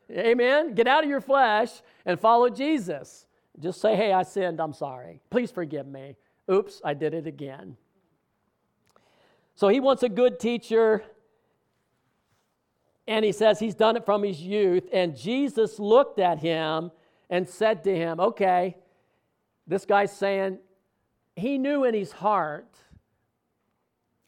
Amen? 0.09 0.75
Get 0.75 0.87
out 0.87 1.03
of 1.03 1.09
your 1.09 1.19
flesh 1.19 1.71
and 2.05 2.19
follow 2.19 2.49
Jesus. 2.49 3.25
Just 3.59 3.81
say, 3.81 3.95
hey, 3.95 4.13
I 4.13 4.23
sinned. 4.23 4.59
I'm 4.61 4.73
sorry. 4.73 5.21
Please 5.29 5.51
forgive 5.51 5.87
me. 5.87 6.15
Oops, 6.51 6.81
I 6.83 6.93
did 6.93 7.13
it 7.13 7.27
again. 7.27 7.75
So 9.55 9.67
he 9.67 9.79
wants 9.79 10.03
a 10.03 10.09
good 10.09 10.39
teacher 10.39 11.03
and 13.07 13.23
he 13.23 13.31
says 13.31 13.59
he's 13.59 13.75
done 13.75 13.95
it 13.95 14.05
from 14.05 14.23
his 14.23 14.41
youth. 14.41 14.87
And 14.91 15.15
Jesus 15.15 15.79
looked 15.79 16.19
at 16.19 16.39
him 16.39 16.91
and 17.29 17.47
said 17.47 17.83
to 17.83 17.95
him, 17.95 18.19
Okay, 18.19 18.77
this 19.67 19.85
guy's 19.85 20.15
saying, 20.15 20.59
he 21.35 21.57
knew 21.57 21.83
in 21.83 21.93
his 21.93 22.11
heart, 22.11 22.77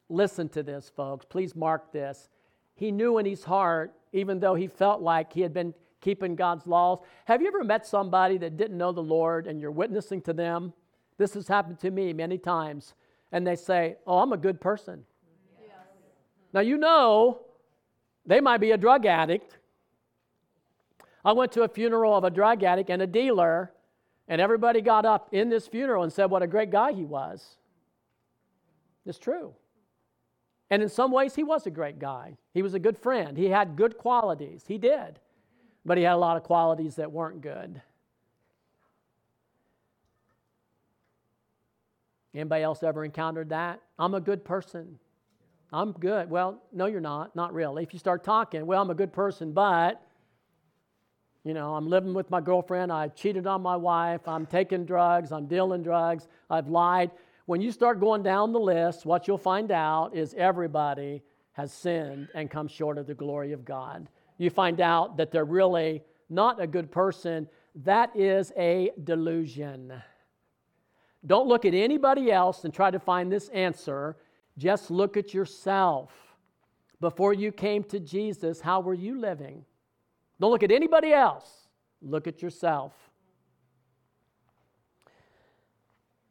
listen 0.10 0.50
to 0.50 0.64
this, 0.64 0.92
folks, 0.96 1.26
please 1.26 1.56
mark 1.56 1.92
this. 1.92 2.30
He 2.76 2.92
knew 2.92 3.18
in 3.18 3.26
his 3.26 3.44
heart, 3.44 3.94
even 4.14 4.40
though 4.40 4.56
he 4.56 4.68
felt 4.68 5.02
like 5.02 5.34
he 5.34 5.42
had 5.42 5.54
been 5.54 5.74
keeping 6.02 6.36
God's 6.36 6.68
laws. 6.68 7.00
Have 7.26 7.42
you 7.42 7.48
ever 7.48 7.64
met 7.64 7.88
somebody 7.88 8.38
that 8.38 8.58
didn't 8.58 8.78
know 8.78 8.92
the 8.92 9.02
Lord 9.02 9.48
and 9.48 9.60
you're 9.60 9.72
witnessing 9.72 10.22
to 10.24 10.34
them? 10.34 10.74
This 11.18 11.34
has 11.34 11.48
happened 11.48 11.80
to 11.80 11.90
me 11.90 12.14
many 12.14 12.38
times. 12.38 12.94
And 13.32 13.46
they 13.46 13.56
say, 13.56 13.96
Oh, 14.06 14.20
I'm 14.20 14.32
a 14.32 14.38
good 14.38 14.62
person. 14.62 15.04
Yes. 15.60 15.72
Now, 16.54 16.60
you 16.60 16.78
know 16.78 17.47
they 18.28 18.42
might 18.42 18.60
be 18.60 18.72
a 18.72 18.78
drug 18.78 19.06
addict. 19.06 19.58
I 21.26 21.32
went 21.32 21.52
to 21.54 21.64
a 21.64 21.68
funeral 21.68 22.16
of 22.16 22.24
a 22.24 22.30
drug 22.30 22.64
addict 22.64 22.90
and 22.90 23.02
a 23.02 23.08
dealer, 23.08 23.72
and 24.28 24.40
everybody 24.40 24.82
got 24.82 25.06
up 25.06 25.30
in 25.32 25.50
this 25.50 25.68
funeral 25.68 26.04
and 26.04 26.14
said 26.14 26.26
what 26.26 26.44
a 26.44 26.48
great 26.48 26.70
guy 26.70 26.92
he 26.92 27.06
was. 27.06 27.58
It's 29.06 29.18
true. 29.18 29.54
And 30.70 30.84
in 30.84 30.90
some 30.90 31.12
ways, 31.12 31.34
he 31.34 31.44
was 31.44 31.66
a 31.66 31.72
great 31.72 31.98
guy. 31.98 32.38
He 32.54 32.62
was 32.62 32.74
a 32.74 32.80
good 32.80 32.98
friend. 32.98 33.38
He 33.38 33.46
had 33.46 33.78
good 33.78 33.98
qualities. 33.98 34.66
He 34.68 34.78
did. 34.78 35.20
but 35.86 35.98
he 35.98 36.04
had 36.04 36.14
a 36.14 36.18
lot 36.18 36.36
of 36.36 36.44
qualities 36.44 36.96
that 36.96 37.10
weren't 37.10 37.40
good. 37.40 37.82
Anybody 42.36 42.62
else 42.62 42.84
ever 42.84 43.06
encountered 43.06 43.50
that? 43.50 43.80
I'm 43.98 44.14
a 44.14 44.20
good 44.20 44.44
person. 44.44 45.00
I'm 45.72 45.92
good. 45.94 46.30
Well, 46.30 46.62
no, 46.72 46.86
you're 46.86 47.02
not. 47.02 47.36
Not 47.36 47.54
really. 47.54 47.84
If 47.84 47.94
you 47.94 48.00
start 48.00 48.24
talking, 48.24 48.66
well, 48.66 48.82
I'm 48.82 48.90
a 48.90 48.96
good 48.96 49.12
person, 49.12 49.52
but, 49.52 50.02
you 51.44 51.54
know, 51.54 51.76
I'm 51.76 51.90
living 51.90 52.14
with 52.14 52.30
my 52.30 52.40
girlfriend. 52.40 52.92
I 52.92 53.10
cheated 53.10 53.48
on 53.48 53.62
my 53.62 53.76
wife. 53.76 54.28
I'm 54.28 54.46
taking 54.46 54.86
drugs. 54.86 55.32
I'm 55.32 55.46
dealing 55.46 55.84
drugs. 55.84 56.28
I've 56.50 56.70
lied. 56.70 57.12
When 57.46 57.62
you 57.62 57.72
start 57.72 58.00
going 58.00 58.24
down 58.24 58.54
the 58.54 58.60
list, 58.60 59.06
what 59.06 59.28
you'll 59.28 59.38
find 59.38 59.72
out 59.72 60.16
is 60.16 60.34
everybody 60.38 61.22
has 61.54 61.74
sinned 61.74 62.30
and 62.34 62.52
come 62.52 62.68
short 62.68 62.98
of 62.98 63.08
the 63.08 63.14
glory 63.14 63.52
of 63.52 63.66
God. 63.66 64.08
You 64.38 64.50
find 64.50 64.80
out 64.80 65.18
that 65.18 65.32
they're 65.32 65.46
really 65.46 66.04
not 66.30 66.62
a 66.62 66.68
good 66.68 66.92
person. 66.92 67.48
That 67.84 68.16
is 68.16 68.54
a 68.58 68.92
delusion. 69.04 69.94
Don't 71.26 71.48
look 71.48 71.66
at 71.66 71.74
anybody 71.74 72.32
else 72.32 72.64
and 72.64 72.74
try 72.74 72.92
to 72.92 73.00
find 73.00 73.32
this 73.32 73.50
answer. 73.50 74.18
Just 74.58 74.90
look 74.90 75.18
at 75.18 75.34
yourself. 75.34 76.12
Before 77.00 77.34
you 77.34 77.52
came 77.52 77.84
to 77.86 78.00
Jesus, 78.00 78.60
how 78.60 78.80
were 78.80 78.94
you 78.94 79.20
living? 79.20 79.66
Don't 80.40 80.52
look 80.52 80.64
at 80.64 80.72
anybody 80.72 81.14
else. 81.14 81.68
Look 82.02 82.28
at 82.28 82.42
yourself. 82.42 82.94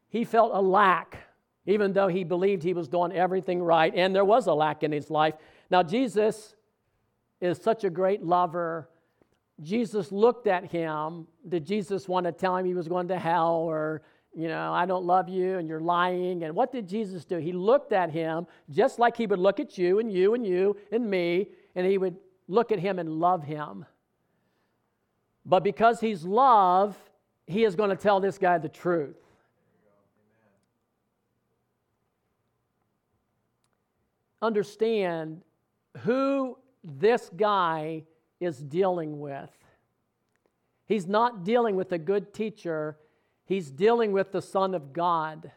He 0.08 0.24
felt 0.24 0.52
a 0.54 0.60
lack, 0.60 1.18
even 1.66 1.92
though 1.92 2.08
he 2.08 2.24
believed 2.24 2.62
he 2.62 2.72
was 2.72 2.88
doing 2.88 3.12
everything 3.12 3.62
right, 3.62 3.92
and 3.94 4.14
there 4.14 4.24
was 4.24 4.46
a 4.46 4.54
lack 4.54 4.82
in 4.82 4.92
his 4.92 5.10
life. 5.10 5.34
Now, 5.70 5.82
Jesus 5.82 6.54
is 7.40 7.58
such 7.58 7.84
a 7.84 7.90
great 7.90 8.24
lover. 8.24 8.88
Jesus 9.62 10.12
looked 10.12 10.46
at 10.46 10.70
him. 10.70 11.26
Did 11.48 11.66
Jesus 11.66 12.08
want 12.08 12.26
to 12.26 12.32
tell 12.32 12.56
him 12.56 12.64
he 12.64 12.74
was 12.74 12.88
going 12.88 13.08
to 13.08 13.18
hell 13.18 13.56
or 13.56 14.02
you 14.36 14.48
know, 14.48 14.70
I 14.70 14.84
don't 14.84 15.06
love 15.06 15.30
you 15.30 15.56
and 15.56 15.66
you're 15.66 15.80
lying. 15.80 16.44
And 16.44 16.54
what 16.54 16.70
did 16.70 16.86
Jesus 16.86 17.24
do? 17.24 17.38
He 17.38 17.52
looked 17.52 17.92
at 17.92 18.10
him 18.10 18.46
just 18.68 18.98
like 18.98 19.16
he 19.16 19.26
would 19.26 19.38
look 19.38 19.60
at 19.60 19.78
you 19.78 19.98
and 19.98 20.12
you 20.12 20.34
and 20.34 20.46
you 20.46 20.76
and 20.92 21.08
me, 21.08 21.48
and 21.74 21.86
he 21.86 21.96
would 21.96 22.16
look 22.46 22.70
at 22.70 22.78
him 22.78 22.98
and 22.98 23.08
love 23.08 23.42
him. 23.42 23.86
But 25.46 25.64
because 25.64 26.00
he's 26.00 26.22
love, 26.22 26.94
he 27.46 27.64
is 27.64 27.74
going 27.74 27.88
to 27.88 27.96
tell 27.96 28.20
this 28.20 28.36
guy 28.36 28.58
the 28.58 28.68
truth. 28.68 29.16
Understand 34.42 35.40
who 36.00 36.58
this 36.84 37.30
guy 37.34 38.04
is 38.38 38.58
dealing 38.58 39.18
with. 39.18 39.50
He's 40.84 41.06
not 41.06 41.42
dealing 41.42 41.74
with 41.74 41.92
a 41.92 41.98
good 41.98 42.34
teacher 42.34 42.98
He's 43.46 43.70
dealing 43.70 44.12
with 44.12 44.32
the 44.32 44.42
Son 44.42 44.74
of 44.74 44.92
God 44.92 45.50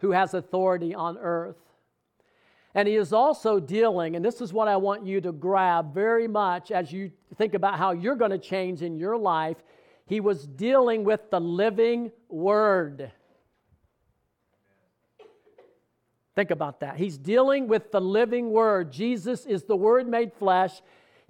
who 0.00 0.10
has 0.12 0.34
authority 0.34 0.94
on 0.94 1.18
earth. 1.18 1.58
And 2.74 2.86
he 2.88 2.94
is 2.94 3.12
also 3.12 3.60
dealing, 3.60 4.16
and 4.16 4.24
this 4.24 4.40
is 4.40 4.52
what 4.52 4.68
I 4.68 4.76
want 4.76 5.04
you 5.04 5.20
to 5.22 5.32
grab 5.32 5.92
very 5.92 6.28
much 6.28 6.70
as 6.70 6.92
you 6.92 7.10
think 7.36 7.54
about 7.54 7.78
how 7.78 7.92
you're 7.92 8.16
going 8.16 8.30
to 8.30 8.38
change 8.38 8.82
in 8.82 8.96
your 8.96 9.16
life. 9.16 9.56
He 10.06 10.20
was 10.20 10.46
dealing 10.46 11.04
with 11.04 11.30
the 11.30 11.40
living 11.40 12.12
word. 12.28 13.12
Think 16.36 16.52
about 16.52 16.80
that. 16.80 16.96
He's 16.96 17.18
dealing 17.18 17.66
with 17.66 17.90
the 17.90 18.00
living 18.00 18.50
word. 18.50 18.92
Jesus 18.92 19.46
is 19.46 19.64
the 19.64 19.76
word 19.76 20.08
made 20.08 20.32
flesh. 20.32 20.80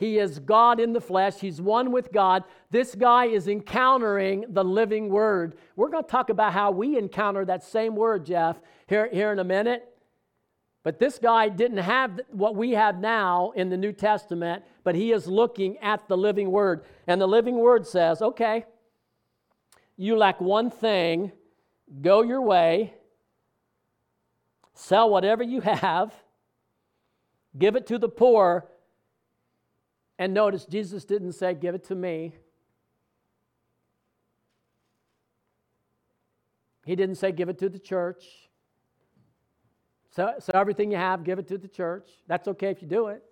He 0.01 0.19
is 0.19 0.39
God 0.39 0.81
in 0.81 0.95
the 0.95 1.01
flesh. 1.01 1.35
He's 1.41 1.61
one 1.61 1.93
with 1.93 2.11
God. 2.11 2.45
This 2.71 2.95
guy 2.95 3.27
is 3.27 3.47
encountering 3.47 4.47
the 4.49 4.65
living 4.65 5.11
word. 5.11 5.59
We're 5.77 5.91
going 5.91 6.05
to 6.05 6.11
talk 6.11 6.31
about 6.31 6.55
how 6.55 6.71
we 6.71 6.97
encounter 6.97 7.45
that 7.45 7.63
same 7.63 7.95
word, 7.95 8.25
Jeff, 8.25 8.59
here, 8.87 9.11
here 9.13 9.31
in 9.31 9.39
a 9.39 9.45
minute. 9.45 9.87
But 10.85 10.99
this 10.99 11.19
guy 11.19 11.51
didn't 11.51 11.79
have 11.79 12.19
what 12.31 12.57
we 12.57 12.71
have 12.71 12.99
now 12.99 13.53
in 13.55 13.69
the 13.69 13.77
New 13.77 13.93
Testament, 13.93 14.65
but 14.85 14.95
he 14.95 15.13
is 15.13 15.27
looking 15.27 15.77
at 15.79 16.09
the 16.09 16.17
living 16.17 16.51
word. 16.51 16.83
And 17.07 17.21
the 17.21 17.29
living 17.29 17.59
word 17.59 17.87
says, 17.87 18.23
okay, 18.23 18.65
you 19.99 20.17
lack 20.17 20.41
one 20.41 20.71
thing, 20.71 21.31
go 22.01 22.23
your 22.23 22.41
way, 22.41 22.95
sell 24.73 25.11
whatever 25.11 25.43
you 25.43 25.61
have, 25.61 26.15
give 27.59 27.77
it 27.77 27.87
to 27.89 27.99
the 27.99 28.09
poor, 28.09 28.67
and 30.21 30.35
notice, 30.35 30.67
Jesus 30.67 31.07
didn't 31.07 31.33
say, 31.33 31.55
Give 31.55 31.75
it 31.75 31.85
to 31.85 31.95
me. 31.95 32.35
He 36.85 36.95
didn't 36.95 37.15
say, 37.15 37.33
Give 37.33 37.49
it 37.49 37.59
to 37.61 37.71
the 37.71 37.79
church. 37.79 38.23
So, 40.11 40.35
so 40.39 40.53
everything 40.55 40.91
you 40.91 40.99
have, 40.99 41.25
give 41.25 41.39
it 41.39 41.49
to 41.49 41.57
the 41.57 41.69
church. 41.69 42.11
That's 42.27 42.49
okay 42.49 42.69
if 42.69 42.83
you 42.83 42.89
do 42.89 43.07
it. 43.07 43.23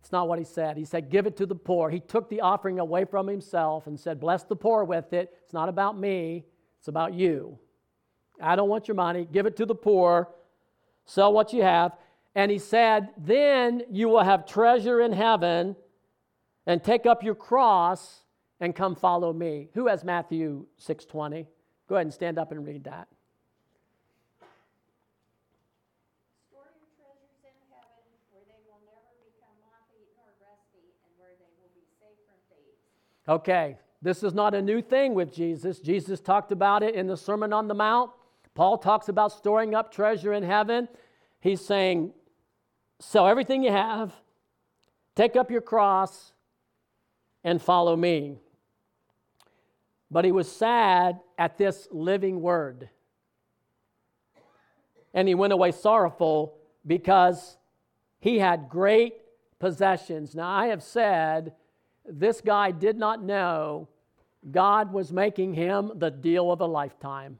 It's 0.00 0.12
not 0.12 0.28
what 0.28 0.38
he 0.38 0.44
said. 0.44 0.76
He 0.76 0.84
said, 0.84 1.10
Give 1.10 1.26
it 1.26 1.36
to 1.38 1.46
the 1.46 1.56
poor. 1.56 1.90
He 1.90 1.98
took 1.98 2.30
the 2.30 2.40
offering 2.40 2.78
away 2.78 3.04
from 3.04 3.26
himself 3.26 3.88
and 3.88 3.98
said, 3.98 4.20
Bless 4.20 4.44
the 4.44 4.54
poor 4.54 4.84
with 4.84 5.12
it. 5.12 5.34
It's 5.42 5.52
not 5.52 5.68
about 5.68 5.98
me, 5.98 6.44
it's 6.78 6.86
about 6.86 7.14
you. 7.14 7.58
I 8.40 8.54
don't 8.54 8.68
want 8.68 8.86
your 8.86 8.94
money. 8.94 9.26
Give 9.32 9.46
it 9.46 9.56
to 9.56 9.66
the 9.66 9.74
poor. 9.74 10.28
Sell 11.04 11.32
what 11.32 11.52
you 11.52 11.62
have. 11.62 11.96
And 12.34 12.50
he 12.50 12.58
said, 12.58 13.10
Then 13.16 13.82
you 13.90 14.08
will 14.08 14.24
have 14.24 14.46
treasure 14.46 15.00
in 15.00 15.12
heaven, 15.12 15.76
and 16.66 16.82
take 16.82 17.06
up 17.06 17.22
your 17.22 17.34
cross 17.34 18.24
and 18.60 18.74
come 18.74 18.96
follow 18.96 19.32
me. 19.32 19.68
Who 19.74 19.86
has 19.88 20.02
Matthew 20.02 20.66
6:20? 20.80 21.46
Go 21.88 21.96
ahead 21.96 22.06
and 22.06 22.14
stand 22.14 22.38
up 22.38 22.50
and 22.50 22.64
read 22.66 22.84
that. 22.84 23.08
Store 26.48 26.64
your 26.74 26.88
treasures 26.96 27.44
in 27.44 27.52
heaven, 27.68 28.02
where 28.32 28.42
they 28.48 28.60
will 28.66 28.80
never 28.86 29.12
become 29.20 29.52
moth-eaten 29.60 30.16
or 30.16 30.32
rusty, 30.40 30.88
and 31.04 31.12
where 31.18 31.36
they 31.38 31.52
will 31.60 31.68
be 31.74 31.84
safe 32.00 32.16
from 32.26 32.38
thieves. 32.48 32.80
Okay, 33.28 33.76
this 34.00 34.22
is 34.22 34.32
not 34.32 34.54
a 34.54 34.62
new 34.62 34.80
thing 34.80 35.12
with 35.12 35.32
Jesus. 35.32 35.78
Jesus 35.80 36.20
talked 36.20 36.50
about 36.50 36.82
it 36.82 36.94
in 36.94 37.06
the 37.06 37.16
Sermon 37.16 37.52
on 37.52 37.68
the 37.68 37.74
Mount. 37.74 38.10
Paul 38.54 38.78
talks 38.78 39.08
about 39.08 39.32
storing 39.32 39.74
up 39.74 39.92
treasure 39.92 40.32
in 40.32 40.42
heaven. 40.42 40.88
He's 41.40 41.60
saying, 41.60 42.14
Sell 43.06 43.28
everything 43.28 43.62
you 43.62 43.70
have, 43.70 44.12
take 45.14 45.36
up 45.36 45.50
your 45.50 45.60
cross, 45.60 46.32
and 47.44 47.60
follow 47.60 47.94
me. 47.94 48.38
But 50.10 50.24
he 50.24 50.32
was 50.32 50.50
sad 50.50 51.20
at 51.38 51.58
this 51.58 51.86
living 51.92 52.40
word. 52.40 52.88
And 55.12 55.28
he 55.28 55.34
went 55.34 55.52
away 55.52 55.70
sorrowful 55.70 56.56
because 56.86 57.56
he 58.20 58.38
had 58.38 58.68
great 58.68 59.14
possessions. 59.58 60.34
Now, 60.34 60.48
I 60.48 60.68
have 60.68 60.82
said 60.82 61.52
this 62.06 62.40
guy 62.40 62.70
did 62.70 62.96
not 62.96 63.22
know 63.22 63.88
God 64.50 64.92
was 64.92 65.12
making 65.12 65.54
him 65.54 65.92
the 65.96 66.10
deal 66.10 66.50
of 66.50 66.60
a 66.60 66.66
lifetime. 66.66 67.38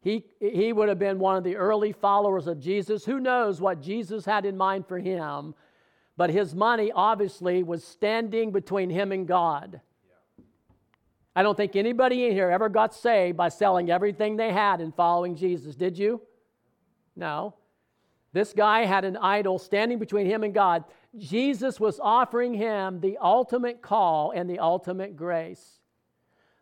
He, 0.00 0.24
he 0.40 0.72
would 0.72 0.88
have 0.88 0.98
been 0.98 1.18
one 1.18 1.36
of 1.36 1.44
the 1.44 1.56
early 1.56 1.92
followers 1.92 2.46
of 2.46 2.60
Jesus. 2.60 3.04
Who 3.04 3.18
knows 3.18 3.60
what 3.60 3.82
Jesus 3.82 4.24
had 4.24 4.44
in 4.46 4.56
mind 4.56 4.86
for 4.86 4.98
him? 4.98 5.54
But 6.16 6.30
his 6.30 6.54
money 6.54 6.92
obviously 6.92 7.62
was 7.62 7.84
standing 7.84 8.52
between 8.52 8.90
him 8.90 9.12
and 9.12 9.26
God. 9.26 9.80
I 11.34 11.42
don't 11.42 11.56
think 11.56 11.76
anybody 11.76 12.26
in 12.26 12.32
here 12.32 12.50
ever 12.50 12.68
got 12.68 12.94
saved 12.94 13.36
by 13.36 13.48
selling 13.48 13.90
everything 13.90 14.36
they 14.36 14.52
had 14.52 14.80
and 14.80 14.94
following 14.94 15.36
Jesus. 15.36 15.76
Did 15.76 15.96
you? 15.96 16.20
No. 17.14 17.54
This 18.32 18.52
guy 18.52 18.84
had 18.84 19.04
an 19.04 19.16
idol 19.16 19.58
standing 19.58 19.98
between 19.98 20.26
him 20.26 20.42
and 20.42 20.52
God. 20.52 20.84
Jesus 21.16 21.80
was 21.80 22.00
offering 22.00 22.54
him 22.54 23.00
the 23.00 23.18
ultimate 23.18 23.82
call 23.82 24.32
and 24.32 24.50
the 24.50 24.58
ultimate 24.58 25.16
grace. 25.16 25.77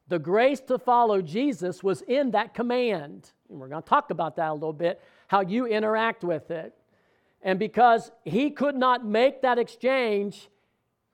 The 0.09 0.19
grace 0.19 0.61
to 0.63 0.79
follow 0.79 1.21
Jesus 1.21 1.83
was 1.83 2.03
in 2.03 2.31
that 2.33 2.55
command. 2.55 3.33
And 3.49 3.59
we're 3.59 3.69
going 3.69 3.83
to 3.83 3.89
talk 3.89 4.11
about 4.11 4.37
that 4.37 4.51
a 4.51 4.55
little 4.55 4.73
bit, 4.73 5.01
how 5.27 5.41
you 5.41 5.67
interact 5.67 6.23
with 6.23 6.51
it. 6.51 6.75
And 7.43 7.59
because 7.59 8.11
he 8.25 8.51
could 8.51 8.77
not 8.77 9.05
make 9.05 9.43
that 9.43 9.59
exchange, 9.59 10.49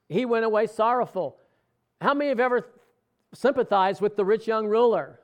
he 0.09 0.25
went 0.25 0.45
away 0.45 0.67
sorrowful. 0.67 1.39
How 2.01 2.15
many 2.15 2.29
have 2.29 2.41
ever 2.41 2.69
sympathized 3.35 4.01
with 4.01 4.17
the 4.17 4.25
rich 4.25 4.47
young 4.47 4.67
ruler? 4.67 5.21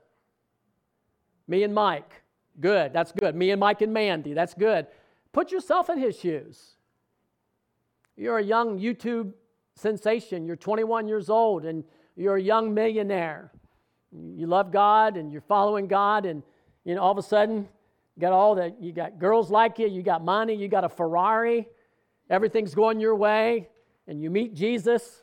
Me 1.46 1.62
and 1.62 1.74
Mike. 1.74 2.22
Good, 2.60 2.92
that's 2.92 3.12
good. 3.12 3.34
Me 3.34 3.50
and 3.50 3.60
Mike 3.60 3.82
and 3.82 3.92
Mandy, 3.92 4.32
that's 4.32 4.54
good. 4.54 4.86
Put 5.32 5.52
yourself 5.52 5.90
in 5.90 5.98
his 5.98 6.18
shoes. 6.18 6.76
You're 8.16 8.38
a 8.38 8.44
young 8.44 8.78
YouTube 8.78 9.32
sensation. 9.76 10.46
You're 10.46 10.56
21 10.56 11.06
years 11.06 11.30
old 11.30 11.64
and 11.64 11.84
you're 12.18 12.36
a 12.36 12.42
young 12.42 12.74
millionaire 12.74 13.50
you 14.12 14.46
love 14.46 14.72
God 14.72 15.16
and 15.16 15.30
you're 15.30 15.42
following 15.42 15.86
God, 15.86 16.24
and 16.24 16.42
you 16.84 16.94
know 16.94 17.02
all 17.02 17.12
of 17.12 17.18
a 17.18 17.22
sudden 17.22 17.68
you 18.16 18.20
got 18.20 18.32
all 18.32 18.54
that 18.54 18.80
you 18.80 18.92
got 18.92 19.18
girls 19.18 19.50
like 19.50 19.78
you, 19.78 19.88
you 19.88 20.02
got 20.02 20.24
money, 20.24 20.54
you 20.54 20.68
got 20.68 20.84
a 20.84 20.88
Ferrari, 20.88 21.68
everything's 22.30 22.74
going 22.74 23.00
your 23.00 23.14
way, 23.14 23.68
and 24.06 24.22
you 24.22 24.30
meet 24.30 24.54
Jesus, 24.54 25.22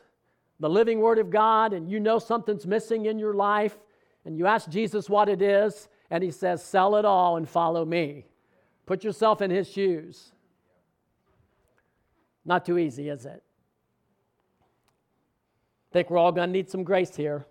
the 0.60 0.70
living 0.70 1.00
Word 1.00 1.18
of 1.18 1.30
God, 1.30 1.72
and 1.72 1.90
you 1.90 1.98
know 2.00 2.18
something's 2.18 2.66
missing 2.66 3.06
in 3.06 3.18
your 3.18 3.34
life, 3.34 3.76
and 4.24 4.36
you 4.36 4.46
ask 4.46 4.68
Jesus 4.70 5.10
what 5.10 5.28
it 5.28 5.42
is, 5.42 5.88
and 6.10 6.22
He 6.22 6.30
says, 6.30 6.62
Sell 6.62 6.96
it 6.96 7.04
all 7.04 7.36
and 7.36 7.48
follow 7.48 7.84
me. 7.84 8.26
Put 8.86 9.02
yourself 9.02 9.42
in 9.42 9.50
His 9.50 9.68
shoes. 9.68 10.32
Not 12.44 12.64
too 12.64 12.78
easy, 12.78 13.08
is 13.08 13.26
it? 13.26 13.42
I 15.90 15.92
think 15.92 16.10
we're 16.10 16.18
all 16.18 16.32
going 16.32 16.48
to 16.48 16.52
need 16.52 16.70
some 16.70 16.84
grace 16.84 17.16
here. 17.16 17.46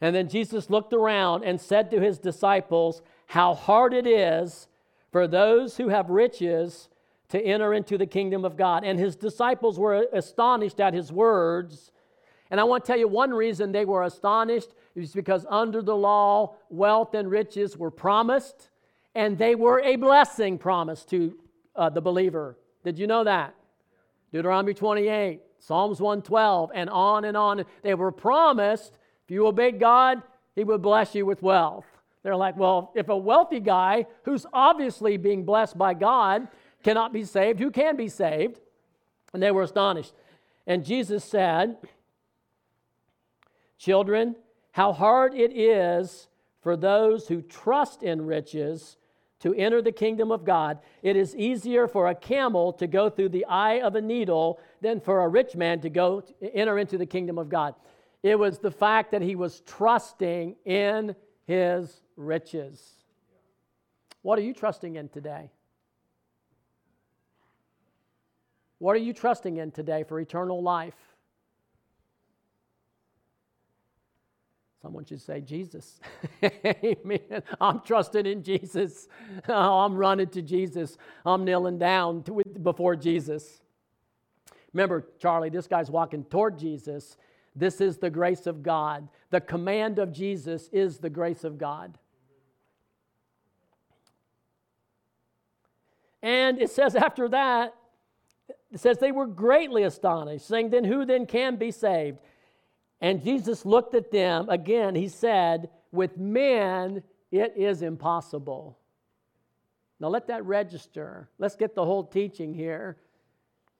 And 0.00 0.14
then 0.14 0.28
Jesus 0.28 0.68
looked 0.68 0.92
around 0.92 1.44
and 1.44 1.60
said 1.60 1.90
to 1.90 2.00
his 2.00 2.18
disciples, 2.18 3.02
How 3.26 3.54
hard 3.54 3.94
it 3.94 4.06
is 4.06 4.68
for 5.10 5.26
those 5.26 5.76
who 5.76 5.88
have 5.88 6.10
riches 6.10 6.88
to 7.28 7.40
enter 7.40 7.74
into 7.74 7.98
the 7.98 8.06
kingdom 8.06 8.44
of 8.44 8.56
God. 8.56 8.84
And 8.84 8.98
his 8.98 9.16
disciples 9.16 9.78
were 9.78 10.06
astonished 10.12 10.80
at 10.80 10.94
his 10.94 11.10
words. 11.10 11.90
And 12.50 12.60
I 12.60 12.64
want 12.64 12.84
to 12.84 12.86
tell 12.86 12.98
you 12.98 13.08
one 13.08 13.32
reason 13.32 13.72
they 13.72 13.84
were 13.84 14.04
astonished 14.04 14.74
is 14.94 15.12
because 15.12 15.44
under 15.48 15.82
the 15.82 15.96
law, 15.96 16.54
wealth 16.70 17.14
and 17.14 17.30
riches 17.30 17.76
were 17.76 17.90
promised, 17.90 18.70
and 19.14 19.36
they 19.36 19.54
were 19.54 19.80
a 19.80 19.96
blessing 19.96 20.58
promised 20.58 21.10
to 21.10 21.36
uh, 21.74 21.90
the 21.90 22.00
believer. 22.00 22.56
Did 22.84 22.98
you 22.98 23.06
know 23.06 23.24
that? 23.24 23.54
Deuteronomy 24.32 24.74
28, 24.74 25.40
Psalms 25.66 26.00
112, 26.00 26.70
and 26.74 26.88
on 26.88 27.24
and 27.24 27.36
on. 27.36 27.64
They 27.82 27.94
were 27.94 28.12
promised 28.12 28.98
if 29.24 29.32
you 29.32 29.48
obeyed 29.48 29.80
God, 29.80 30.22
He 30.54 30.62
would 30.62 30.80
bless 30.80 31.12
you 31.16 31.26
with 31.26 31.42
wealth. 31.42 31.86
They're 32.22 32.36
like, 32.36 32.56
well, 32.56 32.92
if 32.94 33.08
a 33.08 33.16
wealthy 33.16 33.58
guy 33.58 34.06
who's 34.22 34.46
obviously 34.52 35.16
being 35.16 35.44
blessed 35.44 35.76
by 35.76 35.94
God 35.94 36.46
cannot 36.84 37.12
be 37.12 37.24
saved, 37.24 37.58
who 37.58 37.72
can 37.72 37.96
be 37.96 38.08
saved? 38.08 38.60
And 39.32 39.42
they 39.42 39.50
were 39.50 39.62
astonished. 39.62 40.12
And 40.68 40.84
Jesus 40.84 41.24
said, 41.24 41.78
Children, 43.76 44.36
how 44.70 44.92
hard 44.92 45.34
it 45.34 45.52
is 45.52 46.28
for 46.60 46.76
those 46.76 47.26
who 47.26 47.42
trust 47.42 48.04
in 48.04 48.24
riches 48.24 48.96
to 49.40 49.54
enter 49.54 49.82
the 49.82 49.92
kingdom 49.92 50.32
of 50.32 50.44
God. 50.44 50.78
It 51.02 51.16
is 51.16 51.36
easier 51.36 51.86
for 51.86 52.08
a 52.08 52.14
camel 52.14 52.72
to 52.74 52.86
go 52.86 53.10
through 53.10 53.30
the 53.30 53.44
eye 53.46 53.80
of 53.80 53.94
a 53.94 54.00
needle 54.00 54.60
than 54.80 55.00
for 55.00 55.22
a 55.22 55.28
rich 55.28 55.54
man 55.54 55.80
to 55.80 55.90
go 55.90 56.20
to 56.20 56.54
enter 56.54 56.78
into 56.78 56.98
the 56.98 57.06
kingdom 57.06 57.38
of 57.38 57.48
God. 57.48 57.74
It 58.22 58.38
was 58.38 58.58
the 58.58 58.70
fact 58.70 59.12
that 59.12 59.22
he 59.22 59.36
was 59.36 59.60
trusting 59.60 60.56
in 60.64 61.14
his 61.46 62.02
riches. 62.16 62.94
What 64.22 64.38
are 64.38 64.42
you 64.42 64.54
trusting 64.54 64.96
in 64.96 65.08
today? 65.08 65.50
What 68.78 68.96
are 68.96 69.00
you 69.00 69.12
trusting 69.12 69.58
in 69.58 69.70
today 69.70 70.02
for 70.02 70.18
eternal 70.18 70.62
life? 70.62 70.96
Someone 74.86 75.04
should 75.04 75.20
say, 75.20 75.40
Jesus. 75.40 75.98
Amen. 76.44 77.42
I'm 77.60 77.80
trusting 77.80 78.24
in 78.24 78.44
Jesus. 78.44 79.08
Oh, 79.48 79.80
I'm 79.80 79.96
running 79.96 80.28
to 80.28 80.42
Jesus. 80.42 80.96
I'm 81.24 81.44
kneeling 81.44 81.76
down 81.76 82.22
to, 82.22 82.40
before 82.62 82.94
Jesus. 82.94 83.62
Remember, 84.72 85.08
Charlie, 85.18 85.50
this 85.50 85.66
guy's 85.66 85.90
walking 85.90 86.22
toward 86.22 86.56
Jesus 86.56 87.16
this 87.56 87.80
is 87.80 87.96
the 87.96 88.10
grace 88.10 88.46
of 88.46 88.62
God. 88.62 89.08
The 89.30 89.40
command 89.40 89.98
of 89.98 90.12
Jesus 90.12 90.68
is 90.72 90.98
the 90.98 91.10
grace 91.10 91.42
of 91.42 91.58
God. 91.58 91.98
And 96.22 96.62
it 96.62 96.70
says 96.70 96.94
after 96.94 97.28
that, 97.30 97.74
it 98.70 98.78
says 98.78 98.98
they 98.98 99.10
were 99.10 99.26
greatly 99.26 99.82
astonished, 99.82 100.46
saying, 100.46 100.70
Then 100.70 100.84
who 100.84 101.04
then 101.04 101.26
can 101.26 101.56
be 101.56 101.72
saved? 101.72 102.18
And 103.00 103.22
Jesus 103.22 103.66
looked 103.66 103.94
at 103.94 104.10
them. 104.10 104.48
Again, 104.48 104.94
he 104.94 105.08
said, 105.08 105.70
With 105.92 106.16
men 106.16 107.02
it 107.30 107.54
is 107.56 107.82
impossible. 107.82 108.78
Now 110.00 110.08
let 110.08 110.26
that 110.28 110.44
register. 110.44 111.28
Let's 111.38 111.56
get 111.56 111.74
the 111.74 111.84
whole 111.84 112.04
teaching 112.04 112.54
here. 112.54 112.96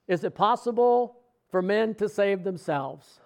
Is 0.08 0.24
it 0.24 0.34
possible 0.34 1.18
for 1.50 1.62
men 1.62 1.94
to 1.96 2.08
save 2.08 2.44
themselves? 2.44 3.20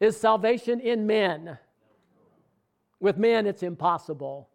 Is 0.00 0.16
salvation 0.16 0.80
in 0.80 1.06
men? 1.06 1.58
With 3.00 3.18
men, 3.18 3.46
it's 3.46 3.62
impossible. 3.62 4.48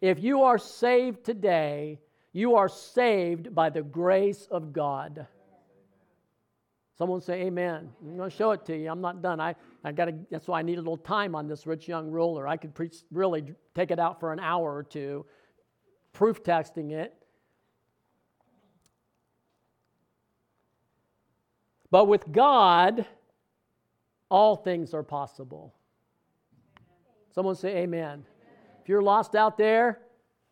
If 0.00 0.22
you 0.22 0.42
are 0.42 0.58
saved 0.58 1.24
today, 1.24 2.00
you 2.32 2.56
are 2.56 2.68
saved 2.68 3.54
by 3.54 3.70
the 3.70 3.82
grace 3.82 4.46
of 4.50 4.72
God. 4.72 5.26
Someone 7.02 7.20
say 7.20 7.46
amen. 7.46 7.90
I'm 8.00 8.16
going 8.16 8.30
to 8.30 8.36
show 8.36 8.52
it 8.52 8.64
to 8.66 8.76
you. 8.76 8.88
I'm 8.88 9.00
not 9.00 9.22
done. 9.22 9.40
I, 9.40 9.56
I 9.82 9.90
got 9.90 10.04
to, 10.04 10.14
that's 10.30 10.46
why 10.46 10.60
I 10.60 10.62
need 10.62 10.78
a 10.78 10.80
little 10.80 10.96
time 10.96 11.34
on 11.34 11.48
this 11.48 11.66
rich 11.66 11.88
young 11.88 12.12
ruler. 12.12 12.46
I 12.46 12.56
could 12.56 12.76
preach, 12.76 12.98
really 13.10 13.42
take 13.74 13.90
it 13.90 13.98
out 13.98 14.20
for 14.20 14.32
an 14.32 14.38
hour 14.38 14.72
or 14.72 14.84
two, 14.84 15.26
proof 16.12 16.44
texting 16.44 16.92
it. 16.92 17.12
But 21.90 22.06
with 22.06 22.30
God, 22.30 23.04
all 24.30 24.54
things 24.54 24.94
are 24.94 25.02
possible. 25.02 25.74
Someone 27.34 27.56
say 27.56 27.78
amen. 27.78 28.04
amen. 28.04 28.24
If 28.80 28.88
you're 28.88 29.02
lost 29.02 29.34
out 29.34 29.58
there, 29.58 30.02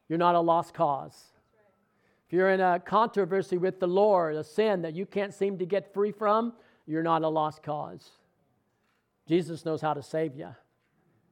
you're 0.08 0.18
not 0.18 0.34
a 0.34 0.40
lost 0.40 0.74
cause. 0.74 1.26
If 2.30 2.34
you're 2.34 2.50
in 2.50 2.60
a 2.60 2.78
controversy 2.78 3.58
with 3.58 3.80
the 3.80 3.88
Lord, 3.88 4.36
a 4.36 4.44
sin 4.44 4.82
that 4.82 4.94
you 4.94 5.04
can't 5.04 5.34
seem 5.34 5.58
to 5.58 5.66
get 5.66 5.92
free 5.92 6.12
from, 6.12 6.52
you're 6.86 7.02
not 7.02 7.24
a 7.24 7.28
lost 7.28 7.60
cause. 7.64 8.08
Jesus 9.26 9.64
knows 9.64 9.80
how 9.80 9.94
to 9.94 10.02
save 10.04 10.36
you. 10.36 10.54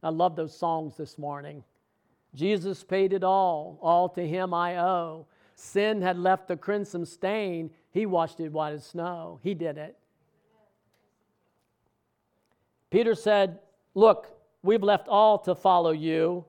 I 0.02 0.08
love 0.08 0.34
those 0.34 0.52
songs 0.52 0.96
this 0.96 1.16
morning. 1.16 1.62
Jesus 2.34 2.82
paid 2.82 3.12
it 3.12 3.22
all, 3.22 3.78
all 3.80 4.08
to 4.08 4.26
him 4.26 4.52
I 4.52 4.78
owe. 4.78 5.28
Sin 5.54 6.02
had 6.02 6.18
left 6.18 6.48
the 6.48 6.56
crimson 6.56 7.06
stain, 7.06 7.70
he 7.92 8.04
washed 8.04 8.40
it 8.40 8.50
white 8.50 8.72
as 8.72 8.84
snow. 8.84 9.38
He 9.44 9.54
did 9.54 9.78
it. 9.78 9.96
Peter 12.90 13.14
said, 13.14 13.60
Look, 13.94 14.36
we've 14.64 14.82
left 14.82 15.06
all 15.06 15.38
to 15.38 15.54
follow 15.54 15.92
you. 15.92 16.44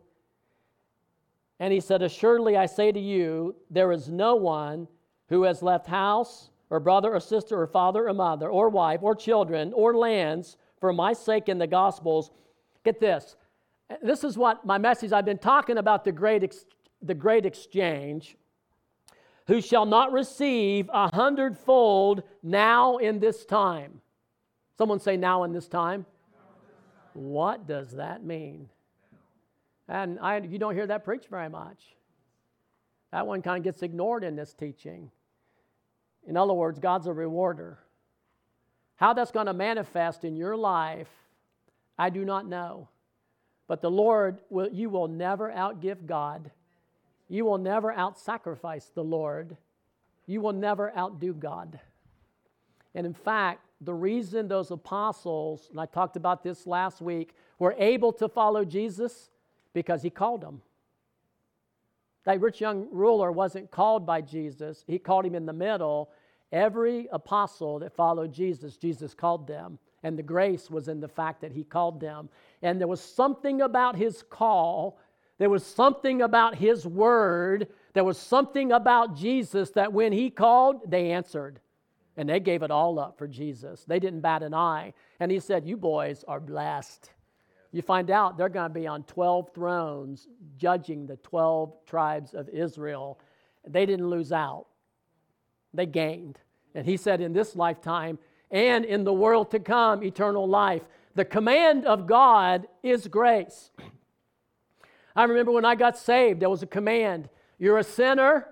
And 1.59 1.73
he 1.73 1.79
said, 1.79 2.01
Assuredly, 2.01 2.55
I 2.55 2.65
say 2.65 2.91
to 2.91 2.99
you, 2.99 3.55
there 3.69 3.91
is 3.91 4.09
no 4.09 4.35
one 4.35 4.87
who 5.27 5.43
has 5.43 5.61
left 5.61 5.87
house, 5.87 6.49
or 6.69 6.79
brother, 6.79 7.13
or 7.13 7.19
sister, 7.19 7.59
or 7.59 7.67
father, 7.67 8.07
or 8.07 8.13
mother, 8.13 8.49
or 8.49 8.69
wife, 8.69 8.99
or 9.01 9.15
children, 9.15 9.73
or 9.73 9.95
lands 9.95 10.57
for 10.79 10.93
my 10.93 11.13
sake 11.13 11.49
in 11.49 11.57
the 11.57 11.67
Gospels. 11.67 12.31
Get 12.83 12.99
this. 12.99 13.35
This 14.01 14.23
is 14.23 14.37
what 14.37 14.65
my 14.65 14.77
message, 14.77 15.11
I've 15.11 15.25
been 15.25 15.39
talking 15.39 15.77
about 15.77 16.03
the 16.03 16.11
great, 16.11 16.43
ex, 16.43 16.65
the 17.01 17.15
great 17.15 17.45
exchange. 17.45 18.37
Who 19.47 19.61
shall 19.61 19.87
not 19.87 20.11
receive 20.11 20.89
a 20.93 21.13
hundredfold 21.13 22.21
now 22.43 22.97
in 22.97 23.19
this 23.19 23.45
time? 23.45 24.01
Someone 24.77 24.99
say, 24.99 25.17
now 25.17 25.43
in 25.43 25.51
this 25.51 25.67
time. 25.67 26.05
What 27.13 27.67
does 27.67 27.91
that 27.93 28.23
mean? 28.23 28.69
And 29.89 30.19
I, 30.19 30.37
you 30.37 30.59
don't 30.59 30.75
hear 30.75 30.87
that 30.87 31.03
preached 31.03 31.29
very 31.29 31.49
much. 31.49 31.83
That 33.11 33.25
one 33.25 33.41
kind 33.41 33.57
of 33.57 33.63
gets 33.63 33.81
ignored 33.81 34.23
in 34.23 34.35
this 34.35 34.53
teaching. 34.53 35.09
In 36.27 36.37
other 36.37 36.53
words, 36.53 36.77
God's 36.77 37.07
a 37.07 37.13
rewarder. 37.13 37.79
How 38.97 39.13
that's 39.13 39.31
going 39.31 39.47
to 39.47 39.53
manifest 39.53 40.23
in 40.23 40.35
your 40.35 40.55
life, 40.55 41.09
I 41.97 42.11
do 42.11 42.23
not 42.23 42.47
know. 42.47 42.87
But 43.67 43.81
the 43.81 43.89
Lord, 43.89 44.41
will, 44.49 44.69
you 44.71 44.89
will 44.89 45.07
never 45.07 45.49
outgive 45.49 46.05
God. 46.05 46.51
You 47.27 47.45
will 47.45 47.57
never 47.57 47.91
out-sacrifice 47.91 48.91
the 48.93 49.03
Lord. 49.03 49.57
You 50.27 50.41
will 50.41 50.53
never 50.53 50.95
outdo 50.95 51.33
God. 51.33 51.79
And 52.93 53.07
in 53.07 53.13
fact, 53.13 53.61
the 53.81 53.93
reason 53.93 54.47
those 54.47 54.69
apostles, 54.69 55.67
and 55.71 55.79
I 55.79 55.85
talked 55.87 56.15
about 56.15 56.43
this 56.43 56.67
last 56.67 57.01
week, 57.01 57.33
were 57.57 57.75
able 57.79 58.11
to 58.13 58.27
follow 58.27 58.65
Jesus 58.65 59.29
because 59.73 60.01
he 60.01 60.09
called 60.09 60.41
them. 60.41 60.61
That 62.25 62.41
rich 62.41 62.61
young 62.61 62.87
ruler 62.91 63.31
wasn't 63.31 63.71
called 63.71 64.05
by 64.05 64.21
Jesus, 64.21 64.83
he 64.87 64.99
called 64.99 65.25
him 65.25 65.35
in 65.35 65.45
the 65.45 65.53
middle. 65.53 66.11
Every 66.51 67.07
apostle 67.11 67.77
that 67.79 67.95
followed 67.95 68.33
Jesus, 68.33 68.75
Jesus 68.75 69.13
called 69.13 69.45
them. 69.45 69.77
And 70.01 70.17
the 70.17 70.23
grace 70.23 70.69
was 70.69 70.87
in 70.87 70.99
the 70.99 71.07
fact 71.07 71.41
that 71.41 71.51
he 71.51 71.63
called 71.63 71.99
them. 71.99 72.29
And 72.63 72.79
there 72.79 72.87
was 72.87 73.01
something 73.01 73.61
about 73.61 73.95
his 73.95 74.23
call, 74.23 74.99
there 75.37 75.49
was 75.49 75.65
something 75.65 76.21
about 76.21 76.55
his 76.55 76.85
word, 76.85 77.67
there 77.93 78.03
was 78.03 78.17
something 78.17 78.71
about 78.71 79.15
Jesus 79.15 79.69
that 79.71 79.93
when 79.93 80.11
he 80.11 80.29
called, 80.29 80.89
they 80.89 81.11
answered. 81.11 81.59
And 82.17 82.27
they 82.27 82.39
gave 82.39 82.63
it 82.63 82.71
all 82.71 82.99
up 82.99 83.17
for 83.17 83.27
Jesus. 83.27 83.85
They 83.85 83.99
didn't 83.99 84.21
bat 84.21 84.43
an 84.43 84.53
eye. 84.53 84.93
And 85.19 85.31
he 85.31 85.39
said, 85.39 85.65
You 85.65 85.77
boys 85.77 86.25
are 86.27 86.39
blessed. 86.39 87.11
You 87.71 87.81
find 87.81 88.09
out 88.09 88.37
they're 88.37 88.49
going 88.49 88.69
to 88.69 88.79
be 88.79 88.87
on 88.87 89.03
12 89.03 89.53
thrones 89.53 90.27
judging 90.57 91.05
the 91.05 91.17
12 91.17 91.85
tribes 91.85 92.33
of 92.33 92.49
Israel. 92.49 93.19
They 93.67 93.85
didn't 93.85 94.09
lose 94.09 94.31
out. 94.31 94.65
they 95.73 95.85
gained. 95.85 96.39
And 96.73 96.85
he 96.85 96.97
said, 96.97 97.21
in 97.21 97.33
this 97.33 97.55
lifetime 97.55 98.17
and 98.51 98.85
in 98.85 99.03
the 99.03 99.13
world 99.13 99.51
to 99.51 99.59
come, 99.59 100.03
eternal 100.03 100.47
life. 100.47 100.81
The 101.15 101.25
command 101.25 101.85
of 101.85 102.07
God 102.07 102.67
is 102.83 103.07
grace. 103.07 103.71
I 105.15 105.23
remember 105.23 105.51
when 105.51 105.65
I 105.65 105.75
got 105.75 105.97
saved, 105.97 106.39
there 106.39 106.49
was 106.49 106.63
a 106.63 106.67
command 106.67 107.29
You're 107.57 107.79
a 107.79 107.83
sinner, 107.83 108.47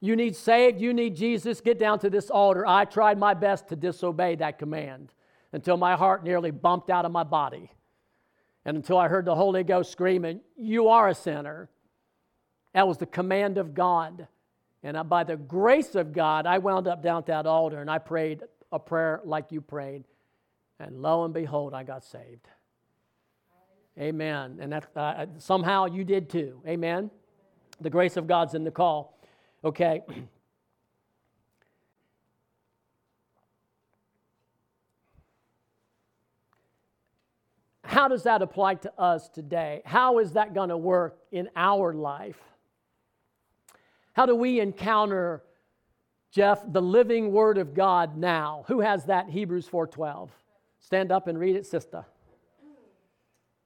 you 0.00 0.16
need 0.16 0.34
saved, 0.34 0.80
you 0.80 0.94
need 0.94 1.14
Jesus, 1.16 1.60
get 1.60 1.78
down 1.78 1.98
to 2.00 2.10
this 2.10 2.30
altar. 2.30 2.66
I 2.66 2.84
tried 2.84 3.18
my 3.18 3.34
best 3.34 3.68
to 3.68 3.76
disobey 3.76 4.36
that 4.36 4.58
command 4.58 5.12
until 5.52 5.76
my 5.76 5.94
heart 5.96 6.24
nearly 6.24 6.50
bumped 6.50 6.90
out 6.90 7.04
of 7.04 7.12
my 7.12 7.24
body. 7.24 7.70
And 8.66 8.76
until 8.76 8.98
I 8.98 9.06
heard 9.06 9.24
the 9.24 9.34
Holy 9.36 9.62
Ghost 9.62 9.92
screaming, 9.92 10.40
You 10.56 10.88
are 10.88 11.08
a 11.08 11.14
sinner. 11.14 11.70
That 12.74 12.88
was 12.88 12.98
the 12.98 13.06
command 13.06 13.58
of 13.58 13.74
God. 13.74 14.26
And 14.82 15.08
by 15.08 15.22
the 15.22 15.36
grace 15.36 15.94
of 15.94 16.12
God, 16.12 16.46
I 16.46 16.58
wound 16.58 16.88
up 16.88 17.00
down 17.02 17.18
at 17.18 17.26
that 17.26 17.46
altar 17.46 17.80
and 17.80 17.88
I 17.88 17.98
prayed 17.98 18.42
a 18.72 18.78
prayer 18.80 19.20
like 19.24 19.52
you 19.52 19.60
prayed. 19.60 20.04
And 20.80 21.00
lo 21.00 21.24
and 21.24 21.32
behold, 21.32 21.74
I 21.74 21.84
got 21.84 22.04
saved. 22.04 22.48
Amen. 23.98 24.58
And 24.60 24.72
that, 24.72 24.88
uh, 24.96 25.26
somehow 25.38 25.86
you 25.86 26.04
did 26.04 26.28
too. 26.28 26.60
Amen. 26.66 27.10
The 27.80 27.88
grace 27.88 28.16
of 28.16 28.26
God's 28.26 28.54
in 28.54 28.64
the 28.64 28.70
call. 28.72 29.18
Okay. 29.64 30.02
How 37.96 38.08
does 38.08 38.24
that 38.24 38.42
apply 38.42 38.74
to 38.84 38.92
us 39.00 39.30
today? 39.30 39.80
How 39.86 40.18
is 40.18 40.32
that 40.32 40.52
going 40.52 40.68
to 40.68 40.76
work 40.76 41.16
in 41.32 41.48
our 41.56 41.94
life? 41.94 42.36
How 44.12 44.26
do 44.26 44.36
we 44.36 44.60
encounter 44.60 45.40
Jeff 46.30 46.60
the 46.70 46.82
living 46.82 47.32
word 47.32 47.56
of 47.56 47.72
God 47.72 48.18
now? 48.18 48.66
Who 48.68 48.80
has 48.80 49.06
that 49.06 49.30
Hebrews 49.30 49.66
4:12? 49.66 50.28
Stand 50.78 51.10
up 51.10 51.26
and 51.26 51.40
read 51.40 51.56
it, 51.56 51.64
sister. 51.64 52.04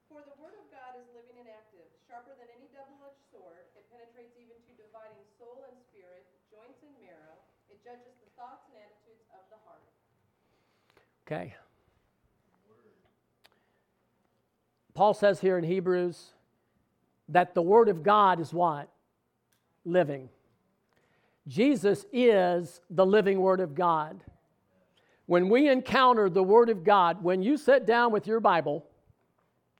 For 0.06 0.22
the 0.22 0.38
word 0.38 0.54
of 0.54 0.66
God 0.70 0.94
is 0.94 1.10
living 1.10 1.34
and 1.42 1.50
active, 1.50 1.90
sharper 2.06 2.30
than 2.38 2.46
any 2.54 2.70
double-edged 2.70 3.26
sword. 3.34 3.66
It 3.74 3.82
penetrates 3.90 4.38
even 4.38 4.54
to 4.62 4.72
dividing 4.78 5.26
soul 5.42 5.66
and 5.66 5.74
spirit, 5.90 6.22
joints 6.54 6.78
and 6.86 6.94
marrow. 7.02 7.34
It 7.66 7.82
judges 7.82 8.14
the 8.22 8.30
thoughts 8.38 8.62
and 8.70 8.78
attitudes 8.78 9.26
of 9.34 9.42
the 9.50 9.58
heart. 9.66 9.82
Okay. 11.26 11.58
Paul 15.00 15.14
says 15.14 15.40
here 15.40 15.56
in 15.56 15.64
Hebrews 15.64 16.32
that 17.30 17.54
the 17.54 17.62
Word 17.62 17.88
of 17.88 18.02
God 18.02 18.38
is 18.38 18.52
what? 18.52 18.90
Living. 19.86 20.28
Jesus 21.48 22.04
is 22.12 22.82
the 22.90 23.06
living 23.06 23.40
Word 23.40 23.60
of 23.60 23.74
God. 23.74 24.22
When 25.24 25.48
we 25.48 25.70
encounter 25.70 26.28
the 26.28 26.42
Word 26.42 26.68
of 26.68 26.84
God, 26.84 27.24
when 27.24 27.42
you 27.42 27.56
sit 27.56 27.86
down 27.86 28.12
with 28.12 28.26
your 28.26 28.40
Bible 28.40 28.84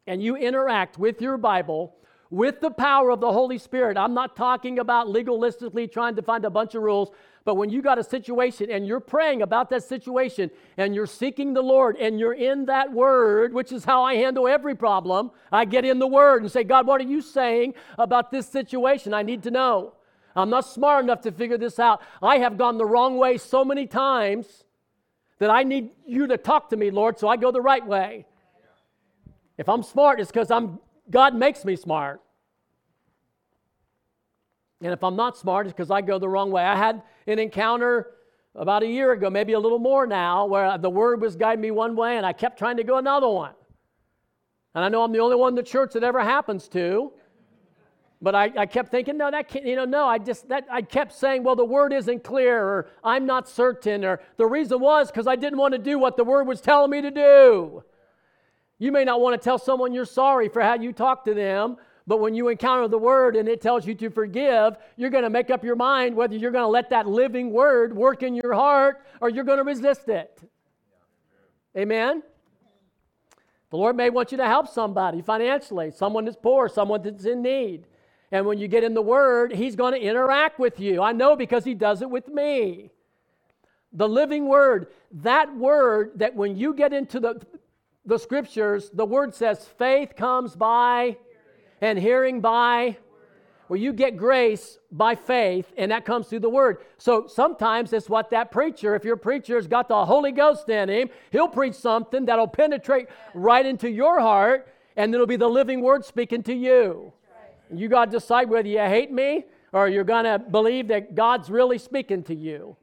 and 0.07 0.23
you 0.23 0.37
interact 0.37 0.97
with 0.97 1.21
your 1.21 1.37
Bible, 1.37 1.95
with 2.31 2.61
the 2.61 2.71
power 2.71 3.11
of 3.11 3.21
the 3.21 3.33
Holy 3.33 3.59
Spirit, 3.59 3.97
I'm 3.97 4.15
not 4.15 4.37
talking 4.37 4.79
about 4.79 5.09
legalistically 5.09 5.91
trying 5.91 6.15
to 6.15 6.23
find 6.23 6.45
a 6.45 6.51
bunch 6.51 6.77
of 6.77 6.83
rules. 6.83 7.11
But 7.45 7.57
when 7.57 7.71
you 7.71 7.83
got 7.83 7.99
a 7.99 8.05
situation 8.05 8.71
and 8.71 8.87
you're 8.87 9.01
praying 9.01 9.43
about 9.43 9.71
that 9.71 9.83
situation 9.83 10.51
and 10.77 10.95
you're 10.95 11.07
seeking 11.07 11.55
the 11.55 11.63
Lord 11.63 11.97
and 11.97 12.21
you're 12.21 12.35
in 12.35 12.67
that 12.67 12.93
word, 12.93 13.53
which 13.53 13.73
is 13.73 13.85
how 13.85 14.05
I 14.05 14.15
handle 14.15 14.47
every 14.47 14.77
problem, 14.77 15.33
I 15.51 15.65
get 15.65 15.85
in 15.85 15.99
the 15.99 16.07
word 16.07 16.43
and 16.43 16.53
say, 16.53 16.63
God, 16.63 16.87
what 16.87 17.01
are 17.01 17.09
you 17.09 17.21
saying 17.21 17.75
about 17.99 18.31
this 18.31 18.49
situation? 18.49 19.13
I 19.13 19.23
need 19.23 19.43
to 19.45 19.51
know. 19.51 19.95
I'm 20.37 20.51
not 20.51 20.67
smart 20.67 21.03
enough 21.03 21.23
to 21.23 21.33
figure 21.33 21.59
this 21.59 21.81
out. 21.81 22.01
I 22.23 22.39
have 22.39 22.57
gone 22.57 22.79
the 22.79 22.87
wrong 22.87 23.17
way 23.17 23.39
so 23.39 23.65
many 23.65 23.87
times 23.87 24.65
that 25.41 25.51
I 25.51 25.65
need 25.65 25.91
you 26.07 26.29
to 26.29 26.37
talk 26.37 26.69
to 26.71 26.77
me, 26.77 26.93
Lord, 26.93 27.19
so 27.19 27.27
I 27.27 27.37
go 27.37 27.51
the 27.51 27.61
right 27.61 27.85
way. 27.85 28.27
If 29.59 29.69
I'm 29.69 29.83
smart, 29.83 30.21
it's 30.21 30.31
because 30.31 30.51
I'm 30.51 30.79
God 31.11 31.35
makes 31.35 31.65
me 31.65 31.77
smart. 31.77 32.21
And 34.83 34.93
if 34.93 35.05
I'm 35.05 35.17
not 35.17 35.37
smart, 35.37 35.67
it's 35.67 35.75
because 35.75 35.91
I 35.91 36.01
go 36.01 36.19
the 36.19 36.29
wrong 36.29 36.51
way. 36.51 36.63
I 36.63 36.77
had 36.77 37.03
an 37.27 37.39
encounter 37.39 38.13
about 38.55 38.83
a 38.83 38.87
year 38.87 39.13
ago, 39.13 39.29
maybe 39.29 39.53
a 39.53 39.59
little 39.59 39.79
more 39.79 40.07
now, 40.07 40.47
where 40.47 40.79
the 40.79 40.91
word 40.91 41.21
was 41.21 41.37
guiding 41.37 41.61
me 41.61 41.71
one 41.71 41.95
way 41.97 42.17
and 42.17 42.25
I 42.25 42.33
kept 42.33 42.59
trying 42.59 42.79
to 42.79 42.85
go 42.85 42.97
another 42.97 43.29
one. 43.29 43.53
And 44.75 44.85
I 44.85 44.89
know 44.89 45.03
I'm 45.03 45.13
the 45.13 45.19
only 45.19 45.37
one 45.37 45.51
in 45.51 45.57
the 45.57 45.63
church 45.63 45.93
that 45.93 46.05
ever 46.05 46.21
happens 46.21 46.69
to. 46.69 47.13
But 48.23 48.35
I, 48.35 48.53
I 48.57 48.67
kept 48.67 48.91
thinking, 48.91 49.17
no, 49.17 49.31
that 49.31 49.49
can't, 49.49 49.65
you 49.65 49.77
know, 49.77 49.87
no, 49.87 50.07
I 50.07 50.19
just, 50.19 50.49
that, 50.49 50.67
I 50.71 50.83
kept 50.83 51.13
saying, 51.13 51.43
well, 51.43 51.57
the 51.57 51.65
word 51.65 51.93
isn't 51.93 52.23
clear, 52.23 52.63
or 52.63 52.89
I'm 53.03 53.25
not 53.25 53.49
certain, 53.49 54.05
or 54.05 54.21
the 54.37 54.45
reason 54.45 54.79
was 54.79 55.11
because 55.11 55.27
I 55.27 55.37
didn't 55.37 55.59
want 55.59 55.73
to 55.73 55.79
do 55.79 55.99
what 55.99 56.19
the 56.19 56.25
word 56.25 56.47
was 56.47 56.61
telling 56.61 56.91
me 56.91 57.01
to 57.01 57.11
do. 57.11 57.83
You 58.81 58.91
may 58.91 59.05
not 59.05 59.21
want 59.21 59.41
to 59.41 59.45
tell 59.45 59.59
someone 59.59 59.93
you're 59.93 60.07
sorry 60.07 60.49
for 60.49 60.63
how 60.63 60.75
you 60.75 60.93
talk 60.93 61.25
to 61.27 61.35
them, 61.35 61.77
but 62.07 62.19
when 62.19 62.35
you 62.35 62.49
encounter 62.49 62.89
the 62.89 62.99
word 62.99 63.37
and 63.37 63.47
it 63.47 63.61
tells 63.61 63.87
you 63.87 63.95
to 63.97 64.09
forgive, 64.09 64.79
you're 64.97 65.11
going 65.11 65.23
to 65.23 65.31
make 65.31 65.51
up 65.51 65.63
your 65.63 65.77
mind 65.77 66.17
whether 66.17 66.35
you're 66.35 66.51
going 66.51 66.65
to 66.65 66.69
let 66.69 66.89
that 66.91 67.07
living 67.07 67.53
word 67.53 67.95
work 67.95 68.23
in 68.23 68.35
your 68.35 68.55
heart 68.55 69.05
or 69.21 69.29
you're 69.29 69.45
going 69.45 69.59
to 69.59 69.65
resist 69.65 70.09
it. 70.09 70.43
Amen? 71.77 72.23
The 73.69 73.77
Lord 73.77 73.97
may 73.97 74.09
want 74.09 74.33
you 74.33 74.39
to 74.39 74.47
help 74.47 74.67
somebody 74.67 75.21
financially, 75.21 75.91
someone 75.91 76.25
that's 76.25 76.39
poor, 76.41 76.69
someone 76.69 77.03
that's 77.03 77.27
in 77.27 77.43
need. 77.43 77.87
And 78.33 78.47
when 78.47 78.59
you 78.59 78.67
get 78.67 78.83
in 78.83 78.95
the 78.95 79.03
Word, 79.03 79.53
He's 79.53 79.77
going 79.77 79.93
to 79.93 80.01
interact 80.01 80.59
with 80.59 80.81
you. 80.81 81.03
I 81.03 81.13
know 81.13 81.37
because 81.37 81.65
He 81.65 81.75
does 81.75 82.01
it 82.01 82.11
with 82.11 82.29
me. 82.29 82.91
The 83.93 84.09
living 84.09 84.49
Word, 84.49 84.89
that 85.13 85.55
Word 85.57 86.13
that 86.17 86.35
when 86.35 86.57
you 86.57 86.75
get 86.75 86.93
into 86.93 87.21
the, 87.21 87.47
the 88.05 88.19
Scriptures, 88.19 88.91
the 88.93 89.05
Word 89.05 89.35
says 89.35 89.67
faith 89.79 90.17
comes 90.17 90.57
by 90.57 91.17
and 91.81 91.99
hearing 91.99 92.41
by. 92.41 92.97
Well, 93.69 93.79
you 93.79 93.93
get 93.93 94.17
grace 94.17 94.79
by 94.91 95.15
faith, 95.15 95.73
and 95.77 95.93
that 95.93 96.05
comes 96.05 96.27
through 96.27 96.41
the 96.41 96.51
Word. 96.51 96.79
So 96.99 97.29
sometimes 97.29 97.93
it's 97.93 98.09
what 98.09 98.31
that 98.31 98.51
preacher, 98.51 98.97
if 98.97 99.05
your 99.05 99.17
preacher's 99.17 99.69
got 99.69 99.87
the 99.87 100.05
Holy 100.05 100.33
Ghost 100.33 100.69
in 100.69 100.89
him, 100.89 101.09
he'll 101.31 101.49
preach 101.49 101.75
something 101.75 102.25
that'll 102.27 102.49
penetrate 102.49 103.07
right 103.33 103.65
into 103.65 103.89
your 103.89 104.19
heart, 104.19 104.75
and 104.97 105.15
it'll 105.15 105.27
be 105.27 105.37
the 105.37 105.49
living 105.49 105.83
Word 105.83 106.05
speaking 106.05 106.43
to 106.45 106.55
you. 106.55 107.13
You 107.73 107.89
got 107.89 108.07
to 108.07 108.11
decide 108.11 108.51
whether 108.51 108.69
you 108.69 108.81
hate 108.81 109.13
me 109.13 109.45
or 109.73 109.89
you're 109.89 110.03
going 110.03 110.25
to 110.25 110.41
believe 110.41 110.89
that 110.89 111.15
God's 111.15 111.49
really 111.49 111.79
speaking 111.79 112.25
to 112.25 112.35
you. 112.35 112.77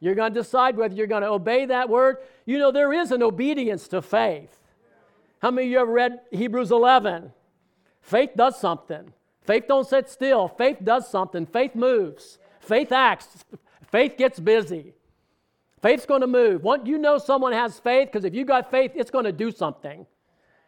You're 0.00 0.14
going 0.14 0.32
to 0.32 0.40
decide 0.40 0.76
whether 0.76 0.94
you're 0.94 1.06
going 1.06 1.22
to 1.22 1.28
obey 1.28 1.66
that 1.66 1.88
word. 1.88 2.18
You 2.46 2.58
know, 2.58 2.72
there 2.72 2.92
is 2.92 3.12
an 3.12 3.22
obedience 3.22 3.86
to 3.88 4.00
faith. 4.00 4.56
How 5.40 5.50
many 5.50 5.68
of 5.68 5.70
you 5.70 5.78
ever 5.78 5.92
read 5.92 6.20
Hebrews 6.30 6.70
11? 6.70 7.32
Faith 8.00 8.30
does 8.34 8.58
something. 8.58 9.12
Faith 9.42 9.64
don't 9.68 9.86
sit 9.86 10.08
still. 10.08 10.48
Faith 10.48 10.78
does 10.82 11.08
something. 11.08 11.46
Faith 11.46 11.74
moves. 11.74 12.38
Faith 12.60 12.92
acts. 12.92 13.44
Faith 13.90 14.16
gets 14.16 14.38
busy. 14.40 14.94
Faith's 15.82 16.06
going 16.06 16.20
to 16.20 16.26
move. 16.26 16.62
Want 16.62 16.86
you 16.86 16.98
know 16.98 17.18
someone 17.18 17.52
has 17.52 17.78
faith 17.78 18.08
because 18.08 18.24
if 18.24 18.34
you 18.34 18.44
got 18.44 18.70
faith, 18.70 18.92
it's 18.94 19.10
going 19.10 19.24
to 19.24 19.32
do 19.32 19.50
something. 19.50 20.06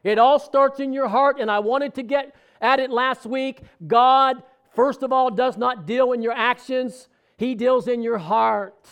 It 0.03 0.18
all 0.18 0.38
starts 0.38 0.81
in 0.81 0.92
your 0.92 1.09
heart, 1.09 1.38
and 1.38 1.51
I 1.51 1.61
wanted 1.61 1.95
to 1.95 2.03
get 2.03 2.35
at 2.61 2.81
it 2.81 2.90
last 2.90 3.25
week. 3.25 3.61
God, 3.87 4.42
first 4.75 5.03
of 5.03 5.12
all, 5.12 5.31
does 5.31 5.57
not 5.57 5.87
deal 5.87 6.12
in 6.12 6.23
your 6.23 6.33
actions, 6.33 7.09
He 7.37 7.55
deals 7.55 7.88
in 7.88 8.03
your 8.03 8.18
heart. 8.18 8.88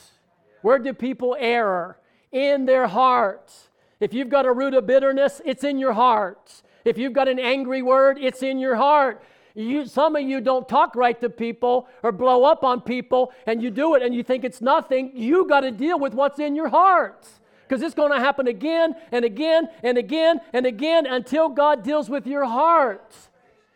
Where 0.62 0.78
do 0.78 0.92
people 0.92 1.36
err? 1.38 1.98
In 2.32 2.66
their 2.66 2.86
hearts. 2.86 3.68
If 3.98 4.14
you've 4.14 4.28
got 4.28 4.46
a 4.46 4.52
root 4.52 4.74
of 4.74 4.86
bitterness, 4.86 5.42
it's 5.44 5.64
in 5.64 5.78
your 5.78 5.92
heart. 5.92 6.62
If 6.84 6.96
you've 6.96 7.12
got 7.12 7.28
an 7.28 7.38
angry 7.38 7.82
word, 7.82 8.18
it's 8.20 8.42
in 8.42 8.58
your 8.58 8.76
heart. 8.76 9.22
You, 9.54 9.86
some 9.86 10.16
of 10.16 10.22
you 10.22 10.40
don't 10.40 10.68
talk 10.68 10.94
right 10.94 11.20
to 11.20 11.28
people 11.28 11.88
or 12.02 12.12
blow 12.12 12.44
up 12.44 12.62
on 12.64 12.80
people, 12.80 13.32
and 13.46 13.62
you 13.62 13.70
do 13.70 13.94
it 13.94 14.02
and 14.02 14.14
you 14.14 14.22
think 14.22 14.44
it's 14.44 14.60
nothing. 14.60 15.10
You 15.14 15.46
got 15.46 15.60
to 15.60 15.70
deal 15.70 15.98
with 15.98 16.14
what's 16.14 16.38
in 16.38 16.54
your 16.54 16.68
heart 16.68 17.28
because 17.68 17.82
it's 17.82 17.94
going 17.94 18.12
to 18.12 18.18
happen 18.18 18.48
again 18.48 18.94
and 19.12 19.24
again 19.24 19.68
and 19.82 19.98
again 19.98 20.40
and 20.52 20.66
again 20.66 21.06
until 21.06 21.48
God 21.48 21.82
deals 21.82 22.08
with 22.08 22.26
your 22.26 22.44
heart. 22.44 23.14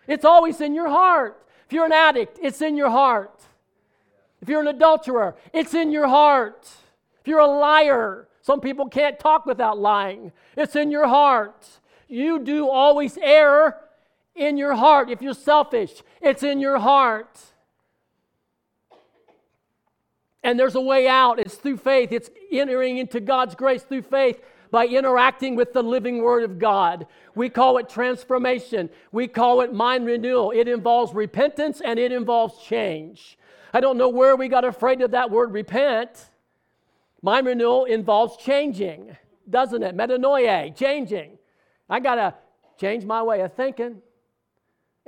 It's 0.06 0.24
always 0.24 0.60
in 0.60 0.74
your 0.74 0.88
heart. 0.88 1.40
If 1.66 1.72
you're 1.72 1.86
an 1.86 1.92
addict, 1.92 2.38
it's 2.42 2.60
in 2.62 2.76
your 2.76 2.90
heart. 2.90 3.42
If 4.44 4.50
you're 4.50 4.60
an 4.60 4.68
adulterer, 4.68 5.34
it's 5.54 5.72
in 5.72 5.90
your 5.90 6.06
heart. 6.06 6.68
If 7.22 7.26
you're 7.26 7.38
a 7.38 7.46
liar, 7.46 8.28
some 8.42 8.60
people 8.60 8.90
can't 8.90 9.18
talk 9.18 9.46
without 9.46 9.78
lying. 9.78 10.32
It's 10.54 10.76
in 10.76 10.90
your 10.90 11.08
heart. 11.08 11.66
You 12.08 12.38
do 12.38 12.68
always 12.68 13.16
err 13.22 13.80
in 14.34 14.58
your 14.58 14.74
heart. 14.74 15.08
If 15.08 15.22
you're 15.22 15.32
selfish, 15.32 16.02
it's 16.20 16.42
in 16.42 16.60
your 16.60 16.78
heart. 16.78 17.40
And 20.42 20.60
there's 20.60 20.74
a 20.74 20.80
way 20.82 21.08
out. 21.08 21.38
It's 21.38 21.54
through 21.54 21.78
faith. 21.78 22.12
It's 22.12 22.28
entering 22.52 22.98
into 22.98 23.20
God's 23.20 23.54
grace 23.54 23.82
through 23.82 24.02
faith 24.02 24.42
by 24.70 24.86
interacting 24.86 25.56
with 25.56 25.72
the 25.72 25.82
living 25.82 26.22
Word 26.22 26.44
of 26.44 26.58
God. 26.58 27.06
We 27.34 27.48
call 27.48 27.78
it 27.78 27.88
transformation, 27.88 28.90
we 29.10 29.26
call 29.26 29.62
it 29.62 29.72
mind 29.72 30.04
renewal. 30.04 30.50
It 30.50 30.68
involves 30.68 31.14
repentance 31.14 31.80
and 31.80 31.98
it 31.98 32.12
involves 32.12 32.62
change. 32.62 33.38
I 33.74 33.80
don't 33.80 33.98
know 33.98 34.08
where 34.08 34.36
we 34.36 34.46
got 34.46 34.64
afraid 34.64 35.00
of 35.00 35.10
that 35.10 35.32
word 35.32 35.52
repent. 35.52 36.30
Mind 37.22 37.44
renewal 37.44 37.86
involves 37.86 38.36
changing, 38.36 39.16
doesn't 39.50 39.82
it? 39.82 39.96
Metanoia, 39.96 40.74
changing. 40.76 41.38
I 41.90 41.98
got 41.98 42.14
to 42.14 42.34
change 42.78 43.04
my 43.04 43.20
way 43.24 43.40
of 43.40 43.52
thinking. 43.54 44.00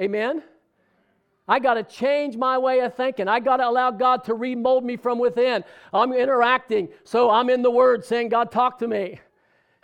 Amen? 0.00 0.42
I 1.46 1.60
got 1.60 1.74
to 1.74 1.84
change 1.84 2.36
my 2.36 2.58
way 2.58 2.80
of 2.80 2.94
thinking. 2.94 3.28
I 3.28 3.38
got 3.38 3.58
to 3.58 3.68
allow 3.68 3.92
God 3.92 4.24
to 4.24 4.34
remold 4.34 4.82
me 4.82 4.96
from 4.96 5.20
within. 5.20 5.62
I'm 5.94 6.12
interacting, 6.12 6.88
so 7.04 7.30
I'm 7.30 7.48
in 7.50 7.62
the 7.62 7.70
Word 7.70 8.04
saying, 8.04 8.30
God, 8.30 8.50
talk 8.50 8.80
to 8.80 8.88
me. 8.88 9.20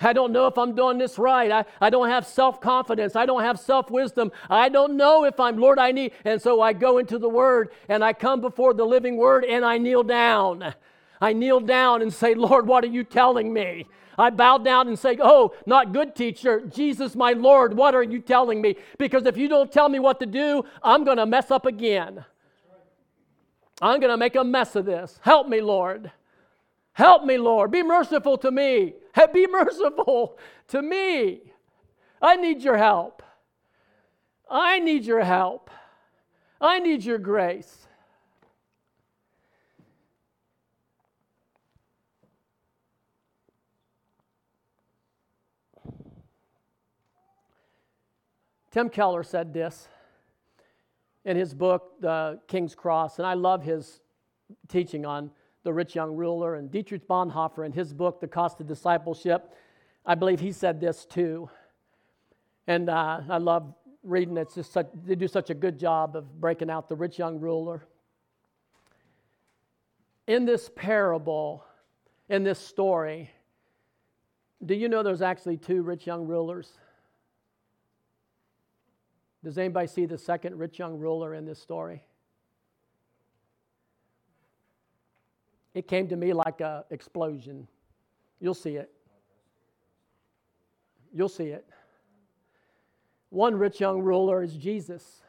I 0.03 0.13
don't 0.13 0.33
know 0.33 0.47
if 0.47 0.59
I'm 0.59 0.75
doing 0.75 0.99
this 0.99 1.19
right. 1.19 1.51
I, 1.51 1.65
I 1.81 1.91
don't 1.91 2.09
have 2.09 2.27
self 2.27 2.61
confidence. 2.61 3.17
I 3.17 3.27
don't 3.27 3.43
have 3.43 3.59
self 3.59 3.91
wisdom. 3.91 4.33
I 4.51 4.69
don't 4.69 4.97
know 4.97 5.25
if 5.25 5.39
I'm, 5.39 5.59
Lord, 5.59 5.79
I 5.79 5.93
need. 5.93 6.13
And 6.25 6.41
so 6.41 6.61
I 6.61 6.73
go 6.73 6.99
into 6.99 7.19
the 7.19 7.29
Word 7.29 7.71
and 7.89 8.05
I 8.05 8.13
come 8.13 8.41
before 8.41 8.75
the 8.75 8.85
living 8.85 9.17
Word 9.17 9.45
and 9.45 9.65
I 9.65 9.79
kneel 9.79 10.03
down. 10.03 10.75
I 11.21 11.33
kneel 11.33 11.61
down 11.61 12.03
and 12.03 12.13
say, 12.13 12.35
Lord, 12.35 12.67
what 12.67 12.85
are 12.85 12.89
you 12.89 13.05
telling 13.05 13.53
me? 13.53 13.87
I 14.19 14.31
bow 14.31 14.59
down 14.59 14.89
and 14.89 14.99
say, 14.99 15.17
Oh, 15.21 15.55
not 15.67 15.93
good 15.93 16.15
teacher, 16.15 16.61
Jesus, 16.61 17.15
my 17.15 17.33
Lord, 17.33 17.75
what 17.75 17.95
are 17.95 18.03
you 18.03 18.21
telling 18.21 18.61
me? 18.61 18.77
Because 18.99 19.27
if 19.27 19.37
you 19.37 19.49
don't 19.49 19.73
tell 19.73 19.89
me 19.89 19.99
what 19.99 20.21
to 20.21 20.27
do, 20.27 20.65
I'm 20.83 21.05
going 21.05 21.17
to 21.17 21.27
mess 21.27 21.51
up 21.51 21.67
again. 21.67 22.25
I'm 23.81 24.01
going 24.01 24.11
to 24.11 24.17
make 24.17 24.37
a 24.37 24.45
mess 24.45 24.77
of 24.77 24.85
this. 24.85 25.19
Help 25.23 25.49
me, 25.49 25.61
Lord. 25.61 26.13
Help 26.93 27.25
me, 27.25 27.39
Lord. 27.39 27.71
Be 27.71 27.83
merciful 27.83 28.37
to 28.39 28.51
me. 28.51 28.95
Be 29.33 29.47
merciful 29.47 30.39
to 30.69 30.83
me. 30.83 31.53
I 32.21 32.37
need 32.37 32.63
your 32.63 32.77
help. 32.77 33.23
I 34.51 34.79
need 34.79 35.05
your 35.05 35.23
help. 35.23 35.71
I 36.61 36.79
need 36.79 37.05
your 37.05 37.19
grace. 37.19 37.89
Tim 48.71 48.89
Keller 48.89 49.23
said 49.23 49.53
this 49.53 49.87
in 51.27 51.37
his 51.37 51.53
book, 51.53 52.01
The 52.01 52.41
King's 52.49 52.75
Cross, 52.75 53.19
and 53.19 53.27
I 53.27 53.35
love 53.35 53.63
his 53.63 54.01
teaching 54.69 55.05
on 55.05 55.31
the 55.63 55.73
rich 55.73 55.95
young 55.95 56.15
ruler. 56.15 56.57
And 56.57 56.71
Dietrich 56.71 57.07
Bonhoeffer, 57.09 57.65
in 57.65 57.73
his 57.73 57.93
book, 57.93 58.21
The 58.21 58.29
Cost 58.29 58.61
of 58.61 58.67
Discipleship, 58.67 59.55
I 60.05 60.15
believe 60.15 60.41
he 60.41 60.53
said 60.53 60.81
this 60.81 61.05
too. 61.05 61.49
And 62.67 62.89
uh, 62.89 63.21
I 63.29 63.39
love 63.39 63.75
reading 64.03 64.37
it. 64.37 64.43
It's 64.43 64.55
just 64.55 64.77
they 65.05 65.15
do 65.15 65.29
such 65.29 65.51
a 65.51 65.55
good 65.55 65.79
job 65.79 66.17
of 66.17 66.41
breaking 66.41 66.71
out 66.71 66.89
the 66.89 66.97
rich 66.97 67.19
young 67.19 67.41
ruler. 67.41 67.85
In 70.27 70.45
this 70.45 70.71
parable, 70.75 71.65
in 72.29 72.45
this 72.45 72.59
story, 72.59 73.31
do 74.65 74.75
you 74.75 74.89
know 74.89 75.03
there's 75.03 75.23
actually 75.23 75.57
two 75.57 75.83
rich 75.83 76.07
young 76.07 76.27
rulers? 76.27 76.79
Does 79.45 79.59
anybody 79.59 79.89
see 79.89 80.07
the 80.07 80.19
second 80.19 80.57
rich 80.57 80.79
young 80.79 80.99
ruler 80.99 81.35
in 81.35 81.45
this 81.45 81.61
story? 81.61 82.05
It 85.75 85.89
came 85.89 86.09
to 86.09 86.17
me 86.17 86.33
like 86.33 86.61
an 86.61 86.83
explosion. 86.91 87.67
You'll 88.41 88.55
see 88.55 88.77
it. 88.77 88.91
You'll 91.13 91.29
see 91.29 91.49
it. 91.49 91.67
One 93.31 93.55
rich 93.55 93.81
young 93.81 94.01
ruler 94.01 94.43
is 94.43 94.55
Jesus. 94.55 95.23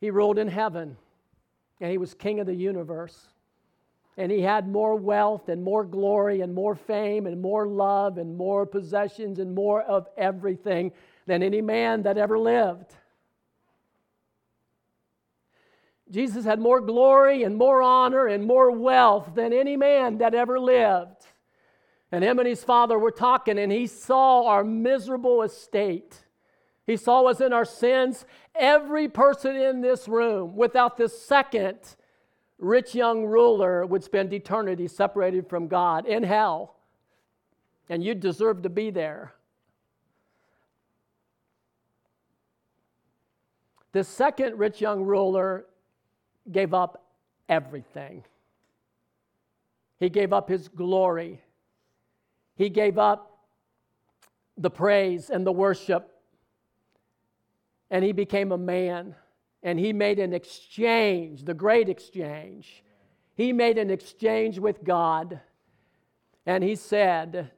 He 0.00 0.10
ruled 0.10 0.38
in 0.38 0.48
heaven, 0.48 0.96
and 1.80 1.90
he 1.90 1.98
was 1.98 2.14
king 2.14 2.38
of 2.38 2.46
the 2.46 2.54
universe. 2.54 3.28
And 4.16 4.32
he 4.32 4.40
had 4.40 4.68
more 4.68 4.94
wealth 4.94 5.48
and 5.48 5.62
more 5.62 5.84
glory 5.84 6.40
and 6.40 6.54
more 6.54 6.74
fame 6.74 7.26
and 7.26 7.42
more 7.42 7.66
love 7.66 8.18
and 8.18 8.36
more 8.36 8.64
possessions 8.64 9.38
and 9.40 9.54
more 9.54 9.82
of 9.82 10.08
everything 10.16 10.92
than 11.26 11.42
any 11.42 11.60
man 11.60 12.02
that 12.04 12.16
ever 12.16 12.38
lived. 12.38 12.94
Jesus 16.10 16.44
had 16.44 16.60
more 16.60 16.80
glory 16.80 17.42
and 17.42 17.56
more 17.56 17.82
honor 17.82 18.26
and 18.26 18.44
more 18.44 18.70
wealth 18.70 19.32
than 19.34 19.52
any 19.52 19.76
man 19.76 20.18
that 20.18 20.34
ever 20.34 20.60
lived. 20.60 21.26
And 22.12 22.22
him 22.22 22.38
and 22.38 22.46
his 22.46 22.62
father 22.62 22.98
were 22.98 23.10
talking, 23.10 23.58
and 23.58 23.72
he 23.72 23.86
saw 23.88 24.46
our 24.46 24.62
miserable 24.62 25.42
estate. 25.42 26.22
He 26.86 26.96
saw 26.96 27.24
us 27.24 27.40
in 27.40 27.52
our 27.52 27.64
sins. 27.64 28.24
Every 28.54 29.08
person 29.08 29.56
in 29.56 29.80
this 29.80 30.06
room, 30.06 30.54
without 30.54 30.96
this 30.96 31.20
second 31.20 31.78
rich 32.58 32.94
young 32.94 33.24
ruler, 33.26 33.84
would 33.84 34.04
spend 34.04 34.32
eternity 34.32 34.86
separated 34.86 35.48
from 35.48 35.66
God 35.66 36.06
in 36.06 36.22
hell. 36.22 36.76
And 37.88 38.04
you 38.04 38.14
deserve 38.14 38.62
to 38.62 38.68
be 38.68 38.90
there. 38.90 39.32
The 43.90 44.04
second 44.04 44.58
rich 44.58 44.80
young 44.80 45.02
ruler 45.02 45.66
gave 46.50 46.74
up 46.74 47.04
everything. 47.48 48.24
He 49.98 50.08
gave 50.08 50.32
up 50.32 50.48
his 50.48 50.68
glory. 50.68 51.40
He 52.56 52.68
gave 52.68 52.98
up 52.98 53.38
the 54.56 54.70
praise 54.70 55.30
and 55.30 55.46
the 55.46 55.52
worship. 55.52 56.10
And 57.90 58.04
he 58.04 58.12
became 58.12 58.52
a 58.52 58.58
man. 58.58 59.14
And 59.62 59.78
he 59.78 59.92
made 59.92 60.18
an 60.18 60.32
exchange, 60.32 61.44
the 61.44 61.54
great 61.54 61.88
exchange. 61.88 62.84
He 63.34 63.52
made 63.52 63.78
an 63.78 63.90
exchange 63.90 64.58
with 64.58 64.84
God. 64.84 65.40
And 66.44 66.62
he 66.62 66.76
said, 66.76 67.50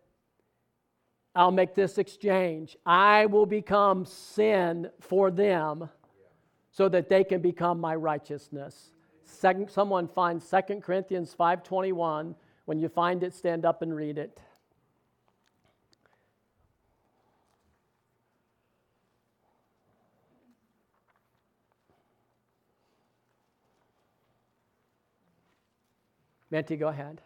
I'll 1.35 1.53
make 1.53 1.75
this 1.75 1.99
exchange. 1.99 2.77
I 2.87 3.27
will 3.27 3.47
become 3.47 4.07
sin 4.07 4.91
for 5.01 5.31
them 5.31 5.89
so 6.71 6.89
that 6.89 7.09
they 7.09 7.25
can 7.25 7.41
become 7.41 7.81
my 7.81 7.95
righteousness. 7.95 8.93
Second, 9.25 9.71
someone 9.71 10.09
find 10.09 10.43
2 10.43 10.83
Corinthians 10.83 11.35
5:21. 11.35 12.35
When 12.65 12.79
you 12.79 12.89
find 12.89 13.23
it, 13.23 13.35
stand 13.35 13.65
up 13.65 13.83
and 13.83 13.95
read 13.95 14.19
it. 14.19 14.41
Menti, 26.51 26.77
go 26.77 26.89
ahead. 26.89 27.21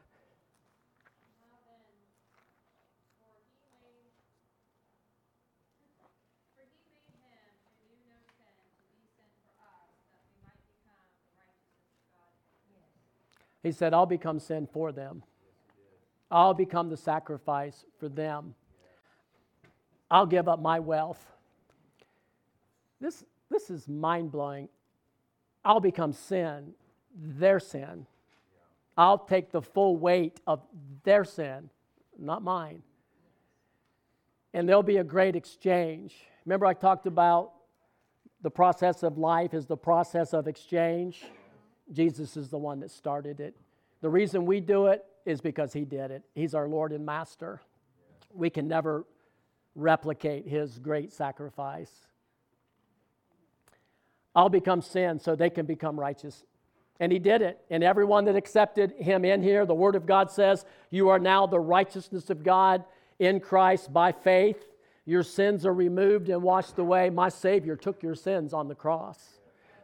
He 13.63 13.73
said, 13.73 13.95
I'll 13.95 14.07
become 14.07 14.41
sin 14.41 14.69
for 14.73 14.93
them. 14.93 15.23
I'll 16.31 16.55
become 16.55 16.89
the 16.89 16.97
sacrifice 16.97 17.85
for 17.99 18.09
them. 18.09 18.55
I'll 20.11 20.27
give 20.27 20.49
up 20.49 20.61
my 20.61 20.81
wealth. 20.81 21.25
This, 23.01 23.25
this 23.51 23.71
is 23.71 23.89
mind 23.89 24.33
blowing. 24.33 24.69
I'll 25.65 25.81
become 25.81 26.13
sin, 26.13 26.73
their 27.15 27.61
sin. 27.61 28.07
I'll 28.97 29.19
take 29.19 29.51
the 29.53 29.63
full 29.63 29.97
weight 29.97 30.41
of 30.47 30.61
their 31.05 31.25
sin, 31.25 31.71
not 32.19 32.43
mine. 32.43 32.83
And 34.55 34.69
there'll 34.69 34.83
be 34.83 34.99
a 34.99 35.05
great 35.05 35.35
exchange. 35.35 36.15
Remember, 36.45 36.67
I 36.67 36.75
talked 36.75 37.07
about 37.07 37.53
the 38.43 38.51
process 38.51 39.03
of 39.03 39.19
life 39.19 39.55
is 39.55 39.67
the 39.67 39.77
process 39.77 40.35
of 40.35 40.49
exchange. 40.49 41.25
Jesus 41.93 42.37
is 42.37 42.49
the 42.49 42.59
one 42.59 42.81
that 42.81 42.91
started 42.91 43.41
it. 43.41 43.57
The 44.01 44.09
reason 44.09 44.47
we 44.47 44.61
do 44.61 44.87
it 44.87 45.05
is 45.25 45.41
because 45.41 45.73
he 45.73 45.85
did 45.85 46.11
it. 46.11 46.23
He's 46.35 46.55
our 46.55 46.69
Lord 46.69 46.93
and 46.93 47.07
Master. 47.07 47.61
We 48.33 48.51
can 48.51 48.67
never 48.67 49.05
replicate 49.75 50.47
his 50.47 50.79
great 50.79 51.13
sacrifice. 51.13 51.91
I'll 54.35 54.49
become 54.49 54.81
sin 54.81 55.19
so 55.19 55.35
they 55.35 55.51
can 55.51 55.67
become 55.67 55.99
righteous. 55.99 56.45
And 57.01 57.13
he 57.13 57.19
did 57.19 57.43
it. 57.43 57.61
And 57.71 57.83
everyone 57.83 58.25
that 58.27 58.37
accepted 58.37 58.93
him 58.93 59.25
in 59.25 59.43
here, 59.43 59.67
the 59.67 59.75
Word 59.75 59.95
of 59.95 60.07
God 60.07 60.31
says, 60.31 60.65
You 60.91 61.09
are 61.11 61.19
now 61.19 61.47
the 61.47 61.61
righteousness 61.61 62.31
of 62.31 62.43
God 62.43 62.85
in 63.19 63.41
Christ 63.41 63.93
by 63.93 64.13
faith. 64.13 64.65
Your 65.05 65.23
sins 65.23 65.67
are 65.67 65.75
removed 65.75 66.29
and 66.29 66.43
washed 66.43 66.79
away. 66.79 67.11
My 67.11 67.29
Savior 67.29 67.77
took 67.77 68.03
your 68.03 68.15
sins 68.15 68.53
on 68.53 68.69
the 68.69 68.75
cross. 68.75 69.19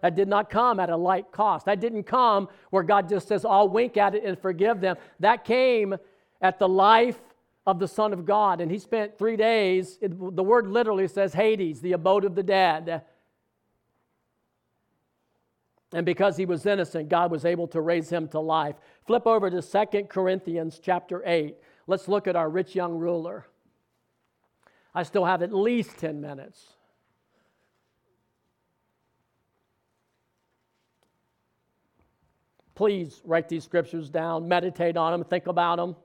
That 0.02 0.14
did 0.14 0.28
not 0.28 0.50
come 0.50 0.78
at 0.80 0.90
a 0.90 0.96
light 0.96 1.32
cost. 1.32 1.66
That 1.66 1.80
didn't 1.80 2.04
come 2.04 2.48
where 2.70 2.82
God 2.82 3.08
just 3.08 3.28
says, 3.28 3.44
I'll 3.44 3.68
wink 3.68 3.96
at 3.96 4.14
it 4.14 4.24
and 4.24 4.38
forgive 4.38 4.80
them. 4.80 4.96
That 5.20 5.44
came 5.44 5.96
at 6.40 6.58
the 6.58 6.68
life 6.68 7.18
of 7.66 7.78
the 7.78 7.88
Son 7.88 8.12
of 8.12 8.24
God. 8.24 8.60
And 8.60 8.70
he 8.70 8.78
spent 8.78 9.18
three 9.18 9.36
days, 9.36 9.98
it, 10.00 10.10
the 10.34 10.42
word 10.42 10.68
literally 10.68 11.08
says 11.08 11.34
Hades, 11.34 11.80
the 11.80 11.92
abode 11.92 12.24
of 12.24 12.34
the 12.34 12.42
dead. 12.42 13.02
And 15.92 16.04
because 16.04 16.36
he 16.36 16.44
was 16.44 16.66
innocent, 16.66 17.08
God 17.08 17.30
was 17.30 17.44
able 17.44 17.66
to 17.68 17.80
raise 17.80 18.10
him 18.10 18.28
to 18.28 18.40
life. 18.40 18.76
Flip 19.06 19.26
over 19.26 19.50
to 19.50 19.62
2 19.62 20.04
Corinthians 20.04 20.80
chapter 20.82 21.22
8. 21.24 21.56
Let's 21.86 22.08
look 22.08 22.26
at 22.26 22.36
our 22.36 22.48
rich 22.48 22.74
young 22.74 22.94
ruler. 22.94 23.46
I 24.94 25.02
still 25.02 25.24
have 25.24 25.42
at 25.42 25.52
least 25.52 25.96
10 25.98 26.20
minutes. 26.20 26.74
Please 32.78 33.20
write 33.24 33.48
these 33.48 33.64
scriptures 33.64 34.08
down, 34.08 34.46
meditate 34.46 34.96
on 34.96 35.10
them, 35.10 35.24
think 35.24 35.48
about 35.48 35.78
them. 35.78 35.96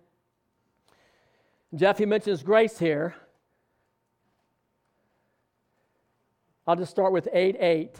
Jeff, 1.75 1.99
he 1.99 2.07
mentions 2.07 2.41
grace 2.41 2.79
here. 2.79 3.13
I'll 6.65 6.75
just 6.75 6.89
start 6.89 7.13
with 7.13 7.29
8 7.31 7.57
8. 7.59 7.95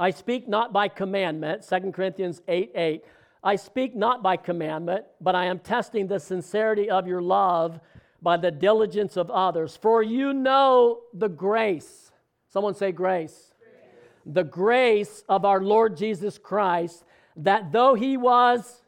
I 0.00 0.08
speak 0.08 0.48
not 0.48 0.72
by 0.72 0.88
commandment, 0.88 1.66
2 1.68 1.92
Corinthians 1.92 2.40
8 2.48 2.72
8. 2.74 3.04
I 3.44 3.56
speak 3.56 3.94
not 3.94 4.22
by 4.22 4.38
commandment, 4.38 5.04
but 5.20 5.34
I 5.34 5.44
am 5.44 5.58
testing 5.58 6.06
the 6.06 6.18
sincerity 6.18 6.88
of 6.88 7.06
your 7.06 7.20
love 7.20 7.78
by 8.22 8.38
the 8.38 8.50
diligence 8.50 9.18
of 9.18 9.30
others. 9.30 9.76
For 9.76 10.02
you 10.02 10.32
know 10.32 11.00
the 11.12 11.28
grace. 11.28 12.10
Someone 12.48 12.74
say 12.74 12.90
grace. 12.90 13.52
grace. 13.60 14.34
The 14.34 14.44
grace 14.44 15.24
of 15.28 15.44
our 15.44 15.60
Lord 15.60 15.94
Jesus 15.94 16.38
Christ, 16.38 17.04
that 17.38 17.72
though 17.72 17.94
he 17.94 18.16
was 18.16 18.82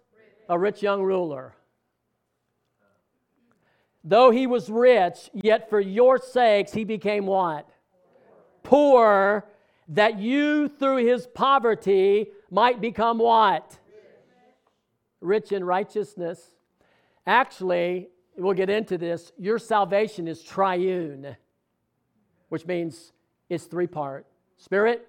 a 0.48 0.58
rich 0.58 0.82
young 0.82 1.02
ruler, 1.02 1.54
though 4.02 4.30
he 4.30 4.46
was 4.46 4.68
rich, 4.68 5.30
yet 5.32 5.70
for 5.70 5.80
your 5.80 6.18
sakes 6.18 6.72
he 6.72 6.84
became 6.84 7.26
what? 7.26 7.68
Poor 8.62 9.46
that 9.88 10.18
you 10.18 10.68
through 10.68 11.04
his 11.04 11.26
poverty 11.26 12.28
might 12.50 12.80
become 12.80 13.18
what? 13.18 13.78
Rich 15.20 15.52
in 15.52 15.64
righteousness. 15.64 16.40
Actually, 17.26 18.08
we'll 18.36 18.54
get 18.54 18.70
into 18.70 18.96
this. 18.98 19.32
Your 19.38 19.58
salvation 19.58 20.26
is 20.26 20.42
triune, 20.42 21.36
which 22.48 22.66
means 22.66 23.12
it's 23.48 23.64
three 23.64 23.86
part 23.86 24.26
spirit, 24.56 25.06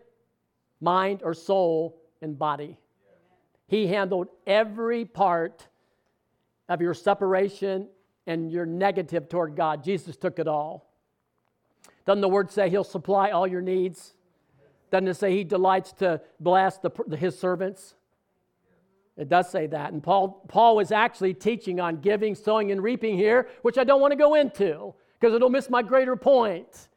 mind, 0.79 1.21
or 1.23 1.33
soul, 1.33 2.01
and 2.21 2.37
body. 2.37 2.77
He 3.71 3.87
handled 3.87 4.27
every 4.45 5.05
part 5.05 5.65
of 6.67 6.81
your 6.81 6.93
separation 6.93 7.87
and 8.27 8.51
your 8.51 8.65
negative 8.65 9.29
toward 9.29 9.55
God. 9.55 9.81
Jesus 9.81 10.17
took 10.17 10.39
it 10.39 10.47
all. 10.47 10.91
Doesn't 12.05 12.19
the 12.19 12.27
word 12.27 12.51
say 12.51 12.69
he'll 12.69 12.83
supply 12.83 13.31
all 13.31 13.47
your 13.47 13.61
needs? 13.61 14.13
Doesn't 14.91 15.07
it 15.07 15.13
say 15.13 15.31
he 15.31 15.45
delights 15.45 15.93
to 15.93 16.19
bless 16.41 16.79
the, 16.79 16.91
his 17.17 17.39
servants? 17.39 17.95
It 19.15 19.29
does 19.29 19.49
say 19.49 19.67
that. 19.67 19.93
And 19.93 20.03
Paul, 20.03 20.43
Paul 20.49 20.75
was 20.75 20.91
actually 20.91 21.33
teaching 21.33 21.79
on 21.79 22.01
giving, 22.01 22.35
sowing, 22.35 22.73
and 22.73 22.83
reaping 22.83 23.15
here, 23.15 23.47
which 23.61 23.77
I 23.77 23.85
don't 23.85 24.01
want 24.01 24.11
to 24.11 24.17
go 24.17 24.35
into 24.35 24.93
because 25.17 25.33
it'll 25.33 25.49
miss 25.49 25.69
my 25.69 25.81
greater 25.81 26.17
point. 26.17 26.89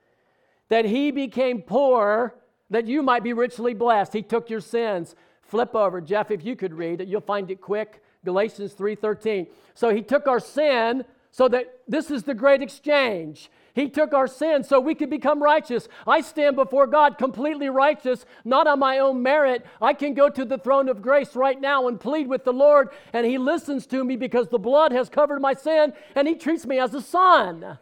That 0.70 0.86
he 0.86 1.12
became 1.12 1.62
poor 1.62 2.34
that 2.68 2.88
you 2.88 3.00
might 3.00 3.22
be 3.22 3.32
richly 3.32 3.74
blessed. 3.74 4.12
He 4.12 4.22
took 4.22 4.50
your 4.50 4.60
sins. 4.60 5.14
Flip 5.46 5.74
over, 5.74 6.00
Jeff, 6.00 6.30
if 6.30 6.44
you 6.44 6.56
could 6.56 6.74
read 6.74 7.00
it, 7.00 7.08
you'll 7.08 7.20
find 7.20 7.50
it 7.50 7.60
quick. 7.60 8.02
Galatians 8.24 8.74
3:13. 8.74 9.46
So 9.74 9.90
he 9.90 10.02
took 10.02 10.26
our 10.26 10.40
sin 10.40 11.04
so 11.30 11.48
that 11.48 11.80
this 11.86 12.10
is 12.10 12.22
the 12.22 12.34
great 12.34 12.62
exchange. 12.62 13.50
He 13.74 13.88
took 13.88 14.14
our 14.14 14.28
sin 14.28 14.62
so 14.62 14.78
we 14.78 14.94
could 14.94 15.10
become 15.10 15.42
righteous. 15.42 15.88
I 16.06 16.20
stand 16.20 16.54
before 16.54 16.86
God 16.86 17.18
completely 17.18 17.68
righteous, 17.68 18.24
not 18.44 18.68
on 18.68 18.78
my 18.78 19.00
own 19.00 19.20
merit. 19.20 19.66
I 19.82 19.94
can 19.94 20.14
go 20.14 20.28
to 20.30 20.44
the 20.44 20.58
throne 20.58 20.88
of 20.88 21.02
grace 21.02 21.34
right 21.34 21.60
now 21.60 21.88
and 21.88 21.98
plead 21.98 22.28
with 22.28 22.44
the 22.44 22.52
Lord, 22.52 22.90
and 23.12 23.26
He 23.26 23.36
listens 23.36 23.84
to 23.88 24.04
me 24.04 24.14
because 24.14 24.48
the 24.48 24.60
blood 24.60 24.92
has 24.92 25.08
covered 25.08 25.40
my 25.40 25.54
sin, 25.54 25.92
and 26.14 26.28
He 26.28 26.36
treats 26.36 26.64
me 26.64 26.78
as 26.78 26.94
a 26.94 27.02
son. 27.02 27.78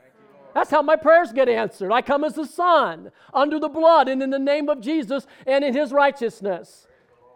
That's 0.54 0.70
how 0.70 0.80
my 0.80 0.96
prayers 0.96 1.32
get 1.32 1.48
answered. 1.48 1.92
I 1.92 2.00
come 2.00 2.24
as 2.24 2.38
a 2.38 2.46
son 2.46 3.10
under 3.34 3.60
the 3.60 3.68
blood 3.68 4.08
and 4.08 4.22
in 4.22 4.30
the 4.30 4.38
name 4.38 4.70
of 4.70 4.80
Jesus 4.80 5.26
and 5.46 5.62
in 5.62 5.74
His 5.74 5.92
righteousness. 5.92 6.86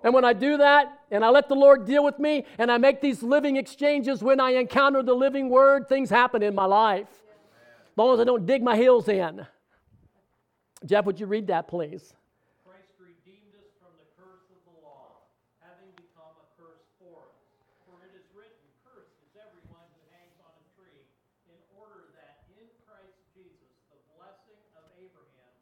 And 0.06 0.14
when 0.14 0.24
I 0.24 0.34
do 0.34 0.58
that 0.58 1.00
and 1.10 1.24
I 1.24 1.30
let 1.30 1.48
the 1.48 1.56
Lord 1.56 1.84
deal 1.84 2.04
with 2.04 2.20
me 2.20 2.46
and 2.62 2.70
I 2.70 2.78
make 2.78 3.00
these 3.00 3.24
living 3.24 3.56
exchanges 3.56 4.22
when 4.22 4.38
I 4.38 4.52
encounter 4.52 5.02
the 5.02 5.18
living 5.18 5.50
word, 5.50 5.88
things 5.88 6.10
happen 6.10 6.44
in 6.44 6.54
my 6.54 6.64
life 6.64 7.10
As 7.10 7.96
long 7.96 8.14
as 8.14 8.20
I 8.20 8.24
don't 8.24 8.46
dig 8.46 8.62
my 8.62 8.76
heels 8.76 9.08
in. 9.08 9.44
Jeff, 10.86 11.06
would 11.06 11.18
you 11.18 11.26
read 11.26 11.48
that, 11.48 11.66
please? 11.66 12.14
Christ 12.62 12.94
redeemed 13.02 13.50
us 13.58 13.66
from 13.82 13.90
the 13.98 14.06
curse 14.14 14.46
of 14.46 14.62
the 14.62 14.78
law, 14.78 15.26
having 15.58 15.90
become 15.98 16.38
a 16.38 16.46
curse 16.54 16.86
for 17.02 17.26
us. 17.26 17.34
For 17.90 17.98
it 18.06 18.14
is 18.14 18.30
written, 18.30 18.62
Cursed 18.86 19.10
is 19.26 19.34
everyone 19.34 19.90
who 19.90 20.02
hangs 20.14 20.38
on 20.38 20.54
a 20.54 20.66
tree, 20.78 21.02
in 21.50 21.58
order 21.74 22.14
that 22.14 22.46
in 22.54 22.70
Christ 22.86 23.18
Jesus 23.34 23.74
the 23.90 23.98
blessing 24.14 24.62
of 24.78 24.86
Abraham 25.02 25.56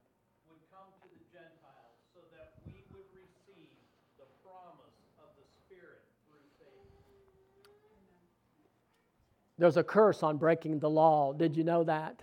would 0.53 0.61
come 0.69 0.93
to 1.01 1.09
the 1.09 1.23
Gentiles, 1.33 1.97
so 2.13 2.21
that 2.37 2.61
we 2.69 2.85
would 2.93 3.09
receive 3.17 3.73
the 4.19 4.31
promise 4.47 4.95
of 5.19 5.29
the 5.35 5.47
Spirit 5.63 6.03
through 6.27 6.43
faith. 6.59 6.75
There's 9.59 9.77
a 9.77 9.85
curse 9.85 10.23
on 10.23 10.37
breaking 10.37 10.81
the 10.81 10.91
law. 10.91 11.33
Did 11.33 11.57
you 11.57 11.65
know 11.65 11.85
that? 11.85 12.21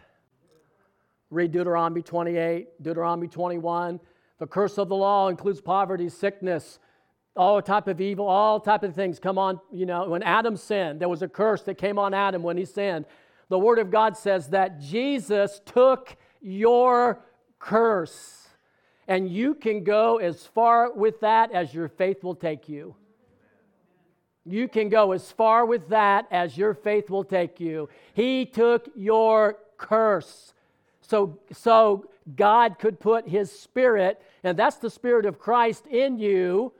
Read 1.29 1.51
Deuteronomy 1.51 2.01
28, 2.01 2.83
Deuteronomy 2.83 3.27
21. 3.27 3.99
The 4.39 4.47
curse 4.47 4.77
of 4.77 4.89
the 4.89 4.95
law 4.95 5.29
includes 5.29 5.61
poverty, 5.61 6.09
sickness, 6.09 6.79
all 7.35 7.61
type 7.61 7.87
of 7.87 8.01
evil, 8.01 8.27
all 8.27 8.59
type 8.59 8.83
of 8.83 8.93
things 8.93 9.19
come 9.19 9.37
on. 9.37 9.61
You 9.71 9.85
know, 9.85 10.09
when 10.09 10.23
Adam 10.23 10.57
sinned, 10.57 10.99
there 10.99 11.07
was 11.07 11.21
a 11.21 11.29
curse 11.29 11.61
that 11.63 11.77
came 11.77 11.97
on 11.97 12.13
Adam 12.13 12.43
when 12.43 12.57
he 12.57 12.65
sinned. 12.65 13.05
The 13.47 13.59
Word 13.59 13.79
of 13.79 13.89
God 13.91 14.17
says 14.17 14.49
that 14.49 14.81
Jesus 14.81 15.61
took 15.65 16.17
your 16.41 17.23
curse, 17.59 18.49
and 19.07 19.29
you 19.29 19.55
can 19.55 19.83
go 19.83 20.17
as 20.17 20.45
far 20.45 20.91
with 20.91 21.21
that 21.21 21.51
as 21.53 21.73
your 21.73 21.87
faith 21.87 22.23
will 22.23 22.35
take 22.35 22.67
you. 22.67 22.95
You 24.45 24.67
can 24.67 24.89
go 24.89 25.11
as 25.11 25.31
far 25.31 25.65
with 25.65 25.89
that 25.89 26.27
as 26.31 26.57
your 26.57 26.73
faith 26.73 27.09
will 27.09 27.23
take 27.23 27.59
you. 27.59 27.89
He 28.13 28.45
took 28.45 28.89
your 28.95 29.57
curse. 29.77 30.53
So, 31.01 31.39
so 31.51 32.05
God 32.35 32.79
could 32.79 32.99
put 32.99 33.27
His 33.27 33.51
Spirit, 33.51 34.21
and 34.43 34.57
that's 34.57 34.77
the 34.77 34.89
Spirit 34.89 35.25
of 35.25 35.39
Christ 35.39 35.85
in 35.87 36.17
you, 36.17 36.73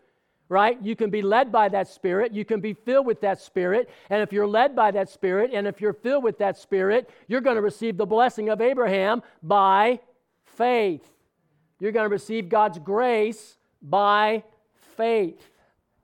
right? 0.49 0.82
You 0.82 0.95
can 0.95 1.09
be 1.09 1.22
led 1.22 1.51
by 1.51 1.70
that 1.70 1.88
Spirit. 1.88 2.34
You 2.34 2.45
can 2.45 2.62
be 2.62 2.74
filled 2.74 3.05
with 3.05 3.22
that 3.22 3.39
Spirit. 3.39 3.89
And 4.09 4.22
if 4.22 4.34
you're 4.34 4.47
led 4.47 4.76
by 4.76 4.91
that 4.91 5.09
Spirit, 5.09 5.51
and 5.53 5.68
if 5.68 5.80
you're 5.80 5.93
filled 5.93 6.24
with 6.24 6.39
that 6.39 6.57
Spirit, 6.57 7.09
you're 7.28 7.41
going 7.41 7.55
to 7.55 7.62
receive 7.62 7.95
the 7.95 8.05
blessing 8.05 8.49
of 8.49 8.59
Abraham 8.59 9.22
by 9.43 9.99
faith. 10.43 11.03
You're 11.80 11.91
going 11.91 12.05
to 12.05 12.14
receive 12.14 12.49
God's 12.49 12.80
grace 12.80 13.57
by 13.82 14.43
faith. 14.95 15.41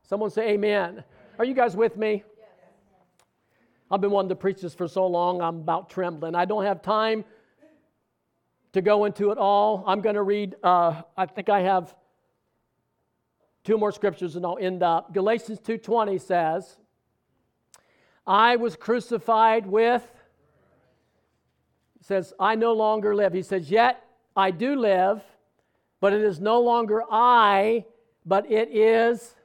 Someone 0.03 0.30
say, 0.30 0.51
Amen. 0.51 1.03
Are 1.40 1.46
you 1.46 1.54
guys 1.54 1.76
with 1.76 1.98
me? 1.98 2.24
I've 3.92 4.02
been 4.02 4.10
wanting 4.10 4.30
to 4.30 4.36
preach 4.36 4.62
this 4.62 4.74
for 4.74 4.88
so 4.88 5.06
long, 5.06 5.40
I'm 5.40 5.58
about 5.58 5.88
trembling. 5.88 6.34
I 6.34 6.46
don't 6.46 6.64
have 6.64 6.82
time 6.82 7.24
to 8.74 8.82
go 8.82 9.06
into 9.06 9.30
it 9.30 9.38
all. 9.38 9.84
I'm 9.86 10.02
going 10.02 10.16
to 10.16 10.24
read, 10.24 10.56
uh, 10.64 11.04
I 11.16 11.28
think 11.28 11.48
I 11.50 11.62
have 11.62 11.96
two 13.64 13.78
more 13.78 13.92
scriptures 13.92 14.36
and 14.36 14.44
I'll 14.46 14.58
end 14.60 14.82
up. 14.82 15.14
Galatians 15.14 15.60
2.20 15.60 16.20
says, 16.20 16.78
I 18.26 18.56
was 18.56 18.76
crucified 18.76 19.68
with, 19.68 20.06
says, 22.02 22.34
I 22.40 22.56
no 22.56 22.74
longer 22.74 23.16
live. 23.16 23.34
He 23.34 23.44
says, 23.44 23.70
yet 23.70 24.04
I 24.36 24.50
do 24.50 24.76
live, 24.76 25.22
but 26.02 26.14
it 26.14 26.22
is 26.22 26.40
no 26.40 26.60
longer 26.62 27.04
I, 27.12 27.86
but 28.26 28.52
it 28.52 28.70
is 28.76 29.36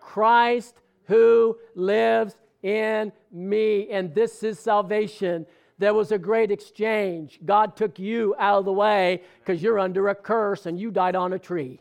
Christ 0.00 0.76
who 1.06 1.58
lives 1.74 2.36
in 2.62 3.12
me. 3.30 3.88
And 3.90 4.14
this 4.14 4.42
is 4.42 4.58
salvation. 4.58 5.46
There 5.78 5.94
was 5.94 6.12
a 6.12 6.18
great 6.18 6.50
exchange. 6.50 7.38
God 7.44 7.76
took 7.76 7.98
you 7.98 8.34
out 8.38 8.60
of 8.60 8.64
the 8.64 8.72
way 8.72 9.22
because 9.40 9.62
you're 9.62 9.78
under 9.78 10.08
a 10.08 10.14
curse 10.14 10.66
and 10.66 10.78
you 10.78 10.90
died 10.90 11.16
on 11.16 11.32
a 11.32 11.38
tree. 11.38 11.80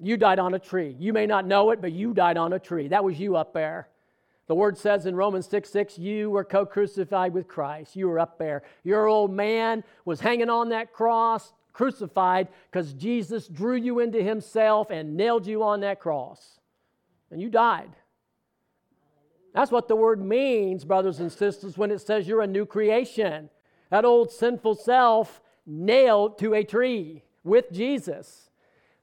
You 0.00 0.16
died 0.16 0.38
on 0.38 0.54
a 0.54 0.58
tree. 0.58 0.96
You 0.98 1.12
may 1.12 1.26
not 1.26 1.46
know 1.46 1.70
it, 1.70 1.80
but 1.80 1.92
you 1.92 2.12
died 2.12 2.36
on 2.36 2.52
a 2.52 2.58
tree. 2.58 2.88
That 2.88 3.04
was 3.04 3.18
you 3.18 3.36
up 3.36 3.54
there. 3.54 3.88
The 4.48 4.54
word 4.54 4.76
says 4.76 5.06
in 5.06 5.14
Romans 5.14 5.46
6 5.48 5.70
6, 5.70 5.98
you 5.98 6.28
were 6.28 6.44
co 6.44 6.66
crucified 6.66 7.32
with 7.32 7.46
Christ. 7.46 7.94
You 7.94 8.08
were 8.08 8.18
up 8.18 8.38
there. 8.38 8.64
Your 8.82 9.06
old 9.06 9.32
man 9.32 9.84
was 10.04 10.20
hanging 10.20 10.50
on 10.50 10.70
that 10.70 10.92
cross, 10.92 11.52
crucified, 11.72 12.48
because 12.70 12.92
Jesus 12.92 13.46
drew 13.46 13.76
you 13.76 14.00
into 14.00 14.22
himself 14.22 14.90
and 14.90 15.16
nailed 15.16 15.46
you 15.46 15.62
on 15.62 15.80
that 15.80 16.00
cross 16.00 16.60
and 17.32 17.40
you 17.40 17.48
died. 17.48 17.90
That's 19.54 19.70
what 19.70 19.88
the 19.88 19.96
word 19.96 20.24
means, 20.24 20.84
brothers 20.84 21.20
and 21.20 21.30
sisters, 21.30 21.76
when 21.76 21.90
it 21.90 22.00
says 22.00 22.26
you're 22.26 22.42
a 22.42 22.46
new 22.46 22.64
creation. 22.64 23.50
That 23.90 24.04
old 24.04 24.30
sinful 24.30 24.76
self 24.76 25.42
nailed 25.66 26.38
to 26.38 26.54
a 26.54 26.64
tree 26.64 27.22
with 27.44 27.70
Jesus. 27.72 28.50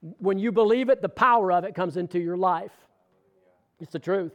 When 0.01 0.39
you 0.39 0.51
believe 0.51 0.89
it, 0.89 1.01
the 1.01 1.09
power 1.09 1.51
of 1.51 1.63
it 1.65 1.75
comes 1.75 1.97
into 1.97 2.19
your 2.19 2.37
life. 2.37 2.71
It's 3.79 3.91
the 3.91 3.99
truth. 3.99 4.33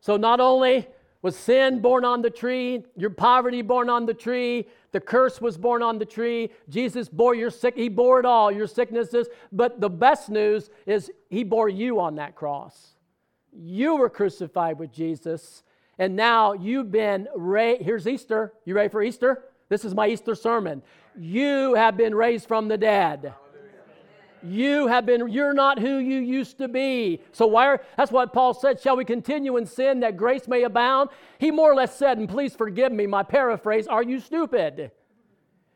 So 0.00 0.16
not 0.16 0.40
only 0.40 0.88
was 1.26 1.36
sin 1.36 1.80
borne 1.80 2.04
on 2.04 2.22
the 2.22 2.30
tree, 2.30 2.84
your 2.96 3.10
poverty 3.10 3.60
borne 3.60 3.90
on 3.90 4.06
the 4.06 4.14
tree, 4.14 4.64
the 4.92 5.00
curse 5.00 5.40
was 5.40 5.58
borne 5.58 5.82
on 5.82 5.98
the 5.98 6.04
tree. 6.04 6.52
Jesus 6.68 7.08
bore 7.08 7.34
your 7.34 7.50
sick, 7.50 7.74
he 7.74 7.88
bore 7.88 8.20
it 8.20 8.24
all, 8.24 8.52
your 8.52 8.68
sicknesses. 8.68 9.26
But 9.50 9.80
the 9.80 9.90
best 9.90 10.30
news 10.30 10.70
is 10.86 11.10
he 11.28 11.42
bore 11.42 11.68
you 11.68 11.98
on 11.98 12.14
that 12.14 12.36
cross. 12.36 12.94
You 13.52 13.96
were 13.96 14.08
crucified 14.08 14.78
with 14.78 14.92
Jesus, 14.92 15.64
and 15.98 16.14
now 16.14 16.52
you've 16.52 16.92
been 16.92 17.26
raised. 17.34 17.82
Here's 17.82 18.06
Easter. 18.06 18.52
You 18.64 18.76
ready 18.76 18.88
for 18.88 19.02
Easter? 19.02 19.46
This 19.68 19.84
is 19.84 19.96
my 19.96 20.06
Easter 20.06 20.36
sermon. 20.36 20.80
You 21.18 21.74
have 21.74 21.96
been 21.96 22.14
raised 22.14 22.46
from 22.46 22.68
the 22.68 22.78
dead. 22.78 23.34
You 24.46 24.86
have 24.86 25.06
been, 25.06 25.28
you're 25.28 25.54
not 25.54 25.78
who 25.78 25.98
you 25.98 26.20
used 26.20 26.58
to 26.58 26.68
be. 26.68 27.20
So 27.32 27.46
why 27.46 27.66
are, 27.66 27.82
that's 27.96 28.12
what 28.12 28.32
Paul 28.32 28.54
said, 28.54 28.80
shall 28.80 28.96
we 28.96 29.04
continue 29.04 29.56
in 29.56 29.66
sin 29.66 30.00
that 30.00 30.16
grace 30.16 30.46
may 30.46 30.62
abound? 30.62 31.10
He 31.38 31.50
more 31.50 31.72
or 31.72 31.74
less 31.74 31.96
said, 31.96 32.18
and 32.18 32.28
please 32.28 32.54
forgive 32.54 32.92
me, 32.92 33.06
my 33.06 33.22
paraphrase, 33.22 33.86
are 33.86 34.02
you 34.02 34.20
stupid? 34.20 34.90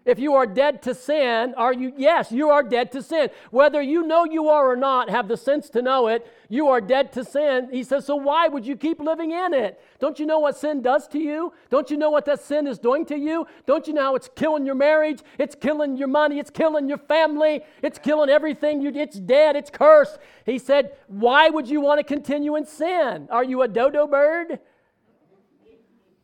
If 0.07 0.18
you 0.18 0.34
are 0.34 0.46
dead 0.46 0.82
to 0.82 0.94
sin, 0.94 1.55
are 1.59 1.74
you? 1.74 1.92
Yes, 1.96 2.32
you 2.32 2.48
are 2.48 2.62
dead 2.62 2.90
to 2.92 3.03
sin. 3.03 3.28
Whether 3.51 3.82
you 3.82 4.03
know 4.07 4.24
you 4.24 4.48
are 4.48 4.70
or 4.70 4.76
not, 4.76 5.11
have 5.11 5.28
the 5.28 5.36
sense 5.36 5.68
to 5.70 5.82
know 5.82 6.09
it, 6.09 6.26
you 6.48 6.68
are 6.68 6.80
dead 6.80 7.12
to 7.12 7.24
sin. 7.24 7.68
He 7.70 7.84
says, 7.84 8.07
so 8.07 8.16
why 8.16 8.48
would 8.48 8.66
you 8.66 8.76
keep 8.76 8.98
living 8.98 9.32
in 9.32 9.53
it? 9.53 9.78
Don't 9.98 10.18
you 10.18 10.24
know 10.24 10.38
what 10.38 10.57
sin 10.57 10.80
does 10.80 11.07
to 11.09 11.18
you? 11.18 11.53
Don't 11.68 11.90
you 11.90 11.98
know 11.98 12.11
what 12.11 12.24
that 12.24 12.40
sin 12.40 12.66
is 12.66 12.78
doing 12.78 13.05
to 13.07 13.16
you? 13.16 13.46
Don't 13.66 13.86
you 13.86 13.92
know 13.92 14.03
how 14.03 14.14
it's 14.14 14.30
killing 14.34 14.64
your 14.64 14.74
marriage? 14.74 15.20
It's 15.38 15.55
killing 15.55 15.98
your 15.98 16.09
money. 16.09 16.38
It's 16.38 16.51
killing 16.51 16.88
your 16.88 16.98
family. 16.98 17.61
It's 17.82 17.98
killing 17.98 18.30
everything. 18.30 18.80
You, 18.80 18.90
it's 18.94 19.20
dead. 19.20 19.55
It's 19.55 19.70
cursed. 19.70 20.18
He 20.46 20.59
said, 20.59 20.96
why 21.09 21.51
would 21.51 21.68
you 21.68 21.82
want 21.82 21.98
to 21.98 22.05
continue 22.05 22.57
in 22.57 22.64
sin? 22.64 23.28
Are 23.30 23.44
you 23.44 23.61
a 23.62 23.68
dodo 23.68 24.07
bird? 24.07 24.61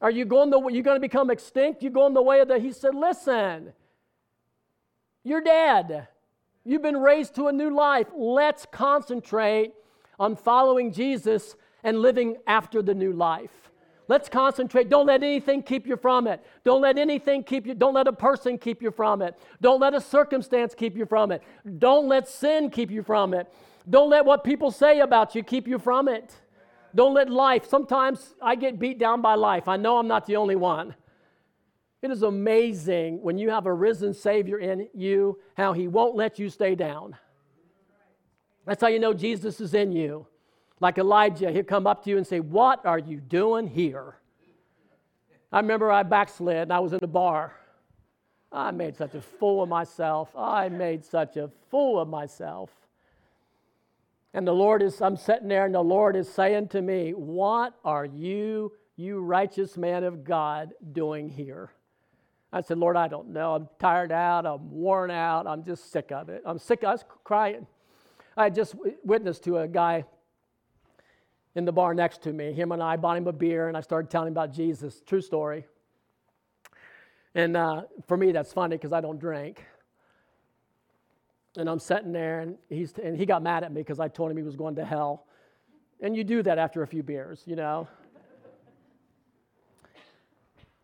Are 0.06 0.10
you 0.12 0.24
going 0.24 0.50
the 0.50 0.60
you're 0.68 0.84
going 0.84 0.94
to 0.94 1.00
become 1.00 1.32
extinct? 1.32 1.82
You 1.82 1.90
going 1.90 2.14
the 2.14 2.22
way 2.22 2.38
of 2.38 2.46
the 2.46 2.60
He 2.60 2.70
said, 2.70 2.94
"Listen. 2.94 3.72
You're 5.24 5.40
dead. 5.40 6.06
You've 6.64 6.82
been 6.82 6.98
raised 6.98 7.34
to 7.34 7.48
a 7.48 7.52
new 7.52 7.74
life. 7.74 8.06
Let's 8.16 8.68
concentrate 8.70 9.72
on 10.20 10.36
following 10.36 10.92
Jesus 10.92 11.56
and 11.82 11.98
living 11.98 12.36
after 12.46 12.82
the 12.82 12.94
new 12.94 13.12
life. 13.12 13.50
Let's 14.06 14.28
concentrate. 14.28 14.88
Don't 14.88 15.06
let 15.06 15.24
anything 15.24 15.64
keep 15.64 15.88
you 15.88 15.96
from 15.96 16.28
it. 16.28 16.40
Don't 16.62 16.82
let 16.82 16.98
anything 16.98 17.42
keep 17.42 17.66
you, 17.66 17.74
don't 17.74 17.94
let 17.94 18.06
a 18.06 18.12
person 18.12 18.58
keep 18.58 18.80
you 18.82 18.92
from 18.92 19.22
it. 19.22 19.36
Don't 19.60 19.80
let 19.80 19.92
a 19.92 20.00
circumstance 20.00 20.72
keep 20.72 20.96
you 20.96 21.04
from 21.04 21.32
it. 21.32 21.42
Don't 21.78 22.06
let 22.06 22.28
sin 22.28 22.70
keep 22.70 22.92
you 22.92 23.02
from 23.02 23.34
it. 23.34 23.52
Don't 23.90 24.08
let 24.08 24.24
what 24.24 24.44
people 24.44 24.70
say 24.70 25.00
about 25.00 25.34
you 25.34 25.42
keep 25.42 25.66
you 25.66 25.80
from 25.80 26.06
it. 26.06 26.32
Don't 26.96 27.12
let 27.12 27.28
life, 27.28 27.68
sometimes 27.68 28.34
I 28.40 28.54
get 28.54 28.78
beat 28.78 28.98
down 28.98 29.20
by 29.20 29.34
life. 29.34 29.68
I 29.68 29.76
know 29.76 29.98
I'm 29.98 30.08
not 30.08 30.24
the 30.24 30.36
only 30.36 30.56
one. 30.56 30.94
It 32.00 32.10
is 32.10 32.22
amazing 32.22 33.20
when 33.22 33.36
you 33.36 33.50
have 33.50 33.66
a 33.66 33.72
risen 33.72 34.14
Savior 34.14 34.58
in 34.58 34.88
you, 34.94 35.38
how 35.56 35.74
He 35.74 35.88
won't 35.88 36.16
let 36.16 36.38
you 36.38 36.48
stay 36.48 36.74
down. 36.74 37.14
That's 38.64 38.80
how 38.80 38.88
you 38.88 38.98
know 38.98 39.12
Jesus 39.12 39.60
is 39.60 39.74
in 39.74 39.92
you. 39.92 40.26
Like 40.80 40.96
Elijah, 40.96 41.52
he'll 41.52 41.64
come 41.64 41.86
up 41.86 42.02
to 42.04 42.10
you 42.10 42.16
and 42.16 42.26
say, 42.26 42.40
What 42.40 42.84
are 42.86 42.98
you 42.98 43.20
doing 43.20 43.66
here? 43.66 44.16
I 45.52 45.60
remember 45.60 45.90
I 45.92 46.02
backslid 46.02 46.56
and 46.56 46.72
I 46.72 46.80
was 46.80 46.92
in 46.92 46.98
a 47.02 47.06
bar. 47.06 47.54
I 48.50 48.70
made 48.70 48.96
such 48.96 49.14
a 49.14 49.20
fool 49.20 49.62
of 49.62 49.68
myself. 49.68 50.34
I 50.34 50.68
made 50.70 51.04
such 51.04 51.36
a 51.36 51.50
fool 51.70 52.00
of 52.00 52.08
myself. 52.08 52.70
And 54.36 54.46
the 54.46 54.52
Lord 54.52 54.82
is, 54.82 55.00
I'm 55.00 55.16
sitting 55.16 55.48
there, 55.48 55.64
and 55.64 55.74
the 55.74 55.80
Lord 55.80 56.14
is 56.14 56.28
saying 56.28 56.68
to 56.68 56.82
me, 56.82 57.12
What 57.12 57.72
are 57.82 58.04
you, 58.04 58.70
you 58.94 59.20
righteous 59.20 59.78
man 59.78 60.04
of 60.04 60.24
God, 60.24 60.74
doing 60.92 61.30
here? 61.30 61.72
I 62.52 62.60
said, 62.60 62.76
Lord, 62.76 62.98
I 62.98 63.08
don't 63.08 63.30
know. 63.30 63.54
I'm 63.54 63.66
tired 63.78 64.12
out. 64.12 64.44
I'm 64.44 64.70
worn 64.70 65.10
out. 65.10 65.46
I'm 65.46 65.64
just 65.64 65.90
sick 65.90 66.12
of 66.12 66.28
it. 66.28 66.42
I'm 66.44 66.58
sick. 66.58 66.84
I 66.84 66.92
was 66.92 67.02
crying. 67.24 67.66
I 68.36 68.50
just 68.50 68.74
witnessed 69.02 69.42
to 69.44 69.56
a 69.56 69.66
guy 69.66 70.04
in 71.54 71.64
the 71.64 71.72
bar 71.72 71.94
next 71.94 72.22
to 72.24 72.32
me. 72.34 72.52
Him 72.52 72.72
and 72.72 72.82
I 72.82 72.98
bought 72.98 73.16
him 73.16 73.26
a 73.28 73.32
beer, 73.32 73.68
and 73.68 73.76
I 73.76 73.80
started 73.80 74.10
telling 74.10 74.28
him 74.28 74.34
about 74.34 74.52
Jesus. 74.52 75.00
True 75.06 75.22
story. 75.22 75.64
And 77.34 77.56
uh, 77.56 77.84
for 78.06 78.18
me, 78.18 78.32
that's 78.32 78.52
funny 78.52 78.76
because 78.76 78.92
I 78.92 79.00
don't 79.00 79.18
drink. 79.18 79.64
And 81.56 81.68
I'm 81.68 81.78
sitting 81.78 82.12
there, 82.12 82.40
and, 82.40 82.56
he's, 82.68 82.92
and 83.02 83.16
he 83.16 83.24
got 83.24 83.42
mad 83.42 83.64
at 83.64 83.72
me 83.72 83.80
because 83.80 83.98
I 83.98 84.08
told 84.08 84.30
him 84.30 84.36
he 84.36 84.42
was 84.42 84.56
going 84.56 84.76
to 84.76 84.84
hell. 84.84 85.26
And 86.00 86.14
you 86.14 86.24
do 86.24 86.42
that 86.42 86.58
after 86.58 86.82
a 86.82 86.86
few 86.86 87.02
beers, 87.02 87.42
you 87.46 87.56
know. 87.56 87.88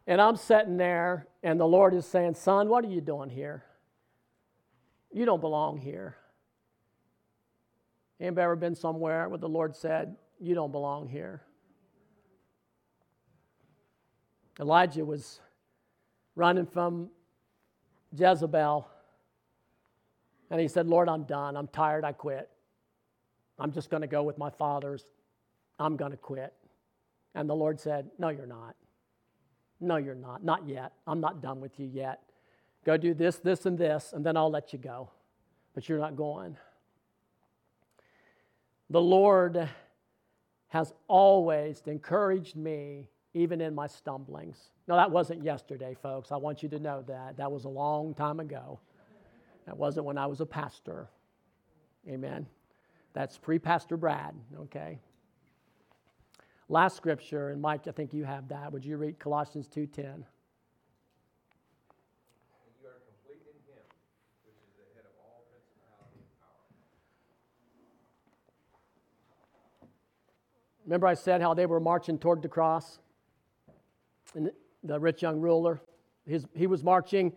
and 0.07 0.20
I'm 0.20 0.37
sitting 0.37 0.79
there, 0.79 1.27
and 1.43 1.61
the 1.61 1.66
Lord 1.66 1.95
is 1.95 2.07
saying, 2.07 2.35
Son, 2.35 2.68
what 2.68 2.85
are 2.85 2.89
you 2.89 3.01
doing 3.01 3.29
here? 3.29 3.64
You 5.12 5.27
don't 5.27 5.41
belong 5.41 5.77
here. 5.77 6.16
Anybody 8.18 8.45
ever 8.45 8.57
been 8.57 8.75
somewhere 8.75 9.29
where 9.29 9.39
the 9.39 9.49
Lord 9.49 9.77
said, 9.77 10.16
You 10.41 10.55
don't 10.55 10.73
belong 10.73 11.09
here? 11.09 11.43
Elijah 14.61 15.05
was 15.05 15.41
running 16.35 16.66
from 16.66 17.11
Jezebel 18.16 18.89
and 20.53 20.61
he 20.61 20.69
said, 20.69 20.87
Lord, 20.87 21.09
I'm 21.09 21.23
done. 21.23 21.57
I'm 21.57 21.67
tired. 21.67 22.05
I 22.05 22.13
quit. 22.13 22.51
I'm 23.59 23.73
just 23.73 23.89
going 23.89 24.03
to 24.03 24.07
go 24.07 24.23
with 24.23 24.37
my 24.37 24.51
fathers. 24.51 25.07
I'm 25.79 25.97
going 25.97 26.11
to 26.11 26.19
quit. 26.19 26.53
And 27.35 27.49
the 27.49 27.55
Lord 27.55 27.81
said, 27.81 28.11
No, 28.19 28.29
you're 28.29 28.47
not. 28.47 28.77
No, 29.81 29.97
you're 29.97 30.15
not. 30.15 30.45
Not 30.45 30.69
yet. 30.69 30.93
I'm 31.07 31.21
not 31.21 31.41
done 31.41 31.63
with 31.63 31.81
you 31.81 31.87
yet. 31.87 32.21
Go 32.85 32.99
do 32.99 33.15
this, 33.15 33.39
this, 33.39 33.65
and 33.65 33.79
this, 33.79 34.13
and 34.13 34.27
then 34.27 34.37
I'll 34.37 34.51
let 34.51 34.75
you 34.75 34.79
go. 34.79 35.09
But 35.75 35.89
you're 35.89 35.99
not 35.99 36.17
going. 36.17 36.59
The 38.91 39.01
Lord 39.01 39.71
has 40.69 40.93
always 41.09 41.81
encouraged 41.87 42.57
me, 42.57 43.09
even 43.33 43.63
in 43.63 43.75
my 43.75 43.87
stumblings. 43.87 44.59
No, 44.87 44.97
that 44.97 45.11
wasn't 45.11 45.43
yesterday, 45.43 45.97
folks. 46.03 46.31
I 46.31 46.37
want 46.37 46.63
you 46.63 46.69
to 46.69 46.79
know 46.79 47.03
that. 47.09 47.39
That 47.39 47.51
was 47.51 47.65
a 47.65 47.71
long 47.71 48.13
time 48.13 48.39
ago. 48.39 48.81
That 49.67 49.77
wasn't 49.77 50.07
when 50.07 50.19
I 50.19 50.27
was 50.27 50.41
a 50.41 50.47
pastor. 50.47 51.09
Amen. 52.09 52.47
That's 53.13 53.39
pre 53.39 53.59
Pastor 53.59 53.97
Brad, 53.97 54.35
okay? 54.61 54.99
Last 56.69 56.97
scripture, 56.97 57.51
and 57.51 57.61
Mike, 57.61 57.87
I 57.87 57.93
think 57.93 58.13
you 58.13 58.25
have 58.25 58.49
that. 58.49 58.73
Would 58.73 58.85
you 58.85 58.97
read 58.97 59.19
Colossians 59.19 59.69
2:10? 59.69 60.25
Remember, 70.85 71.07
I 71.07 71.15
said 71.15 71.41
how 71.41 71.55
they 71.55 71.67
were 71.67 71.81
marching 71.81 72.19
toward 72.19 72.43
the 72.43 72.49
cross? 72.49 72.99
And 74.35 74.51
the 74.83 74.99
rich 74.99 75.23
young 75.23 75.41
ruler, 75.41 75.81
his, 76.27 76.47
he 76.55 76.67
was 76.67 76.83
marching 76.83 77.33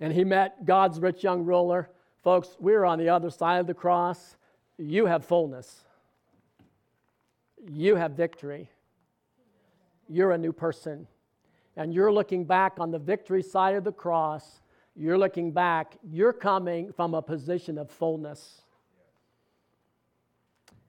and 0.00 0.12
he 0.12 0.24
met 0.24 0.64
God's 0.64 0.98
rich 0.98 1.22
young 1.22 1.44
ruler. 1.44 1.90
Folks, 2.22 2.56
we're 2.58 2.84
on 2.84 2.98
the 2.98 3.08
other 3.08 3.30
side 3.30 3.58
of 3.58 3.66
the 3.66 3.74
cross. 3.74 4.36
You 4.78 5.06
have 5.06 5.24
fullness, 5.24 5.84
you 7.68 7.96
have 7.96 8.12
victory. 8.12 8.70
You're 10.08 10.32
a 10.32 10.38
new 10.38 10.52
person. 10.52 11.06
And 11.76 11.94
you're 11.94 12.12
looking 12.12 12.44
back 12.44 12.80
on 12.80 12.90
the 12.90 12.98
victory 12.98 13.44
side 13.44 13.76
of 13.76 13.84
the 13.84 13.92
cross. 13.92 14.60
You're 14.96 15.16
looking 15.16 15.52
back. 15.52 15.96
You're 16.02 16.32
coming 16.32 16.92
from 16.92 17.14
a 17.14 17.22
position 17.22 17.78
of 17.78 17.88
fullness. 17.88 18.62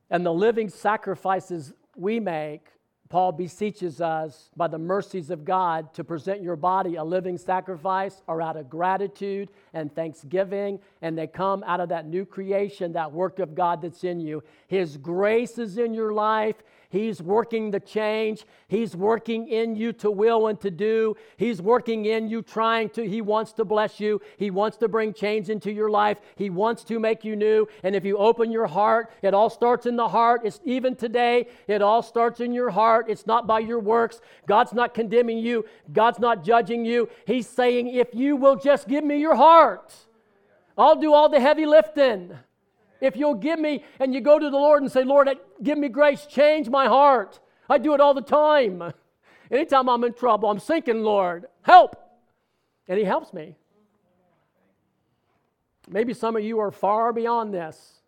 And 0.10 0.26
the 0.26 0.34
living 0.34 0.70
sacrifices 0.70 1.72
we 1.96 2.20
make 2.20 2.68
Paul 3.12 3.34
beseeches 3.34 4.00
us 4.00 4.52
by 4.56 4.70
the 4.70 4.78
mercies 4.78 5.32
of 5.32 5.44
God 5.44 5.94
to 5.96 6.04
present 6.06 6.42
your 6.42 6.56
body 6.56 6.96
a 6.96 7.04
living 7.04 7.38
sacrifice 7.38 8.22
or 8.26 8.42
out 8.42 8.56
of 8.56 8.70
gratitude 8.70 9.50
and 9.74 9.94
thanksgiving, 9.94 10.80
and 11.02 11.18
they 11.18 11.28
come 11.28 11.62
out 11.68 11.82
of 11.82 11.90
that 11.90 12.08
new 12.08 12.26
creation, 12.26 12.94
that 12.94 13.12
work 13.12 13.40
of 13.40 13.54
God 13.54 13.82
that's 13.82 14.06
in 14.06 14.22
you. 14.22 14.42
His 14.68 14.96
grace 14.96 15.58
is 15.58 15.78
in 15.78 15.94
your 15.94 16.14
life, 16.14 16.64
He's 16.92 17.22
working 17.22 17.72
the 17.72 17.80
change. 17.80 18.46
He's 18.68 18.98
working 18.98 19.48
in 19.48 19.78
you 19.78 19.94
to 19.94 20.12
will 20.12 20.48
and 20.48 20.60
to 20.60 20.70
do. 20.70 21.16
He's 21.38 21.62
working 21.62 22.04
in 22.04 22.28
you, 22.28 22.42
trying 22.42 22.90
to, 22.90 23.08
He 23.08 23.22
wants 23.22 23.54
to 23.54 23.64
bless 23.64 24.02
you. 24.02 24.22
He 24.36 24.52
wants 24.52 24.76
to 24.78 24.90
bring 24.90 25.14
change 25.14 25.50
into 25.50 25.72
your 25.72 25.90
life. 25.90 26.20
He 26.36 26.50
wants 26.50 26.84
to 26.86 27.00
make 27.00 27.24
you 27.24 27.38
new. 27.38 27.66
And 27.84 27.96
if 27.96 28.04
you 28.04 28.18
open 28.18 28.52
your 28.52 28.68
heart, 28.68 29.10
it 29.22 29.34
all 29.34 29.50
starts 29.50 29.86
in 29.86 29.96
the 29.96 30.10
heart. 30.10 30.42
It's 30.44 30.60
even 30.66 30.98
today, 30.98 31.48
it 31.66 31.82
all 31.82 32.02
starts 32.02 32.42
in 32.42 32.52
your 32.52 32.70
heart. 32.70 33.06
It's 33.08 33.26
not 33.26 33.48
by 33.48 33.60
your 33.60 33.80
works. 33.80 34.20
God's 34.46 34.74
not 34.74 34.94
condemning 34.94 35.38
you, 35.38 35.64
God's 35.94 36.20
not 36.20 36.44
judging 36.44 36.84
you. 36.84 37.08
He's 37.26 37.48
saying, 37.48 37.88
if 37.88 38.14
you 38.14 38.36
will 38.36 38.58
just 38.58 38.90
give 38.90 39.06
me 39.06 39.18
your 39.18 39.36
heart, 39.36 39.96
I'll 40.78 41.00
do 41.00 41.14
all 41.14 41.30
the 41.30 41.40
heavy 41.40 41.66
lifting. 41.66 42.38
If 43.02 43.18
you'll 43.18 43.34
give 43.34 43.60
me, 43.60 43.84
and 44.00 44.14
you 44.14 44.22
go 44.22 44.38
to 44.38 44.50
the 44.50 44.58
Lord 44.58 44.84
and 44.84 44.92
say, 44.92 45.04
Lord, 45.04 45.28
give 45.62 45.78
me 45.78 45.90
grace, 45.90 46.28
change 46.28 46.70
my 46.70 46.86
heart. 46.86 47.40
I 47.68 47.80
do 47.80 47.94
it 47.96 48.00
all 48.00 48.14
the 48.14 48.22
time. 48.22 48.94
Anytime 49.52 49.90
I'm 49.90 50.04
in 50.04 50.14
trouble, 50.14 50.50
I'm 50.50 50.60
sinking, 50.60 51.02
Lord, 51.02 51.48
help. 51.64 51.96
And 52.88 53.00
He 53.00 53.04
helps 53.04 53.34
me. 53.34 53.58
Maybe 55.90 56.14
some 56.14 56.36
of 56.36 56.44
you 56.44 56.60
are 56.60 56.72
far 56.72 57.12
beyond 57.12 57.54
this, 57.54 58.02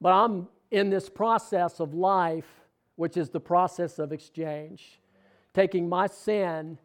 but 0.00 0.12
I'm 0.12 0.48
in 0.70 0.90
this 0.90 1.08
process 1.08 1.80
of 1.80 1.94
life, 1.94 2.48
which 2.96 3.16
is 3.16 3.30
the 3.30 3.40
process 3.40 3.98
of 3.98 4.12
exchange. 4.12 5.00
Taking 5.54 5.88
my 5.88 6.06
sin, 6.06 6.78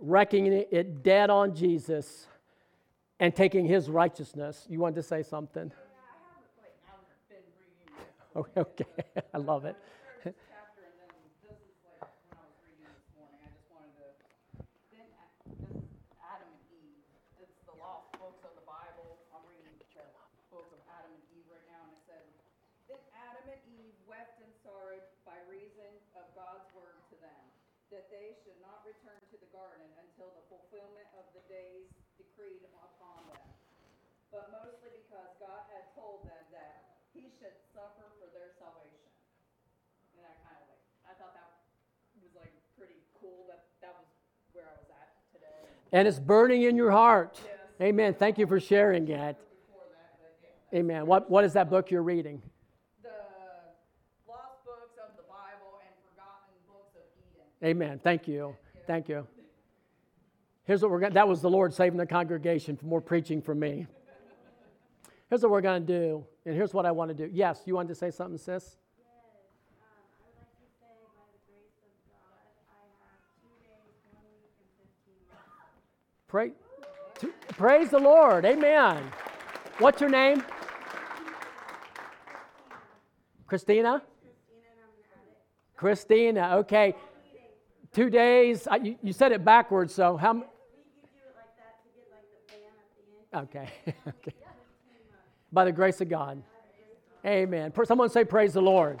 wrecking 0.00 0.46
it 0.46 1.02
dead 1.02 1.30
on 1.30 1.54
Jesus, 1.54 2.26
and 3.20 3.34
taking 3.34 3.64
his 3.66 3.88
righteousness. 3.88 4.66
You 4.68 4.78
wanted 4.80 4.96
to 4.96 5.02
say 5.02 5.22
something? 5.22 5.72
Oh, 8.36 8.44
okay, 8.56 8.84
I 9.32 9.38
love 9.40 9.64
it. 9.64 9.76
chapter, 10.20 10.84
and 10.84 10.96
then 11.00 11.08
this 11.40 11.56
is 11.56 11.72
like 11.88 12.04
when 12.28 12.36
I 12.36 12.44
was 12.44 12.56
reading 12.60 12.84
this 12.84 13.08
morning, 13.16 13.40
I 13.40 13.48
just 13.48 13.64
wanted 13.72 13.96
to, 13.96 14.04
then, 14.92 15.08
A- 15.08 15.40
this 15.48 15.72
is 15.72 15.88
Adam 16.20 16.44
and 16.44 16.64
Eve. 16.68 17.00
It's 17.40 17.56
the 17.64 17.72
lost 17.80 18.12
books 18.20 18.44
of 18.44 18.52
the 18.60 18.66
Bible. 18.68 19.16
I'm 19.32 19.40
reading 19.48 19.72
the 19.80 20.04
book 20.52 20.68
of 20.68 20.84
Adam 20.84 21.16
and 21.16 21.24
Eve 21.32 21.48
right 21.48 21.64
now, 21.72 21.80
and 21.88 21.96
it 21.96 22.04
says, 22.04 22.28
Then 22.92 23.00
Adam 23.16 23.56
and 23.56 23.62
Eve 23.72 23.96
wept 24.04 24.36
and 24.44 24.52
sorrowed 24.60 25.08
by 25.24 25.40
reason 25.48 25.88
of 26.12 26.28
God's 26.36 26.68
word 26.76 27.00
to 27.08 27.16
them, 27.24 27.42
that 27.88 28.12
they 28.12 28.36
should 28.44 28.60
not 28.60 28.84
return 28.84 29.16
to 29.32 29.36
the 29.40 29.48
garden 29.48 29.88
until 30.04 30.28
the 30.36 30.44
fulfillment 30.52 31.08
of 31.16 31.24
the 31.32 31.40
days 31.48 31.88
decreed 32.20 32.68
upon 32.84 33.32
them. 33.32 33.48
But 34.28 34.52
mostly 34.52 34.92
because 34.92 35.32
God 35.40 35.64
had 35.72 35.88
told 35.96 36.28
them 36.28 36.44
that 36.52 37.00
he 37.16 37.32
should 37.40 37.56
suffer 37.72 38.12
for 38.20 38.28
their 38.36 38.52
salvation. 38.60 39.08
And 40.12 40.20
that 40.20 40.36
kind 40.44 40.60
of 40.60 40.68
like, 40.68 40.84
I 41.08 41.16
thought 41.16 41.32
that 41.32 41.48
was 42.20 42.36
like 42.36 42.52
pretty 42.76 43.00
cool 43.16 43.48
that 43.48 43.72
that 43.80 43.96
was 43.96 44.08
where 44.52 44.68
I 44.68 44.76
was 44.76 44.90
at 44.92 45.16
today. 45.32 45.64
And 45.96 46.06
it's 46.06 46.18
burning 46.18 46.64
in 46.64 46.76
your 46.76 46.90
heart. 46.90 47.40
Yes. 47.42 47.88
Amen. 47.88 48.12
Thank 48.12 48.36
you 48.36 48.46
for 48.46 48.60
sharing 48.60 49.06
that. 49.06 49.38
Before 49.38 49.80
that, 49.92 50.18
but 50.20 50.36
yeah. 50.70 50.78
Amen. 50.80 51.06
What, 51.06 51.30
what 51.30 51.42
is 51.42 51.54
that 51.54 51.70
book 51.70 51.90
you're 51.90 52.02
reading? 52.02 52.42
The 53.02 53.08
lost 54.28 54.62
books 54.66 54.92
of 55.02 55.16
the 55.16 55.22
Bible 55.22 55.80
and 55.80 55.94
forgotten 56.12 56.52
books 56.68 56.96
of 56.96 57.02
Eden. 57.62 57.76
Amen. 57.76 57.98
Thank 58.04 58.28
you. 58.28 58.54
Thank 58.86 59.08
you. 59.08 59.26
Here's 60.64 60.82
what 60.82 60.90
we're 60.90 61.00
going 61.00 61.14
that 61.14 61.26
was 61.26 61.40
the 61.40 61.48
Lord 61.48 61.72
saving 61.72 61.96
the 61.96 62.04
congregation 62.04 62.76
for 62.76 62.84
more 62.84 63.00
preaching 63.00 63.40
from 63.40 63.58
me. 63.58 63.86
Here's 65.30 65.40
what 65.40 65.50
we're 65.50 65.62
going 65.62 65.80
to 65.80 65.86
do, 65.86 66.26
and 66.44 66.54
here's 66.54 66.74
what 66.74 66.84
I 66.84 66.92
want 66.92 67.08
to 67.08 67.14
do. 67.14 67.30
Yes, 67.32 67.62
you 67.64 67.74
wanted 67.74 67.88
to 67.88 67.94
say 67.94 68.10
something, 68.10 68.36
sis? 68.36 68.44
Yes, 68.44 68.54
um, 68.54 69.80
I 69.80 69.96
would 70.20 70.36
like 70.36 70.52
to 70.60 70.68
say, 70.76 70.92
by 71.08 71.24
the 71.32 71.40
grace 71.48 71.80
of 71.80 71.90
God, 72.04 72.46
I 72.68 72.84
have 73.00 73.24
two 73.40 73.48
days, 73.64 73.96
one 74.12 74.28
week, 74.38 74.52
and 74.60 74.68
fifteen 74.76 75.24
to, 77.20 77.32
praise 77.56 77.90
the 77.90 77.98
Lord. 77.98 78.44
Amen. 78.44 79.02
What's 79.78 80.00
your 80.00 80.10
name? 80.10 80.42
Christina? 83.46 84.02
Christina. 85.76 86.56
Okay. 86.58 86.94
Two 87.92 88.10
days. 88.10 88.66
I, 88.66 88.76
you, 88.76 88.96
you 89.02 89.12
said 89.12 89.32
it 89.32 89.44
backwards, 89.44 89.94
so 89.94 90.16
how? 90.16 90.30
m-. 90.30 90.44
Okay. 93.34 93.68
okay. 94.08 94.34
By 95.52 95.64
the 95.64 95.72
grace 95.72 96.00
of 96.00 96.08
God. 96.08 96.42
Amen. 97.24 97.72
Someone 97.84 98.08
say, 98.10 98.24
Praise 98.24 98.52
the 98.54 98.62
Lord. 98.62 99.00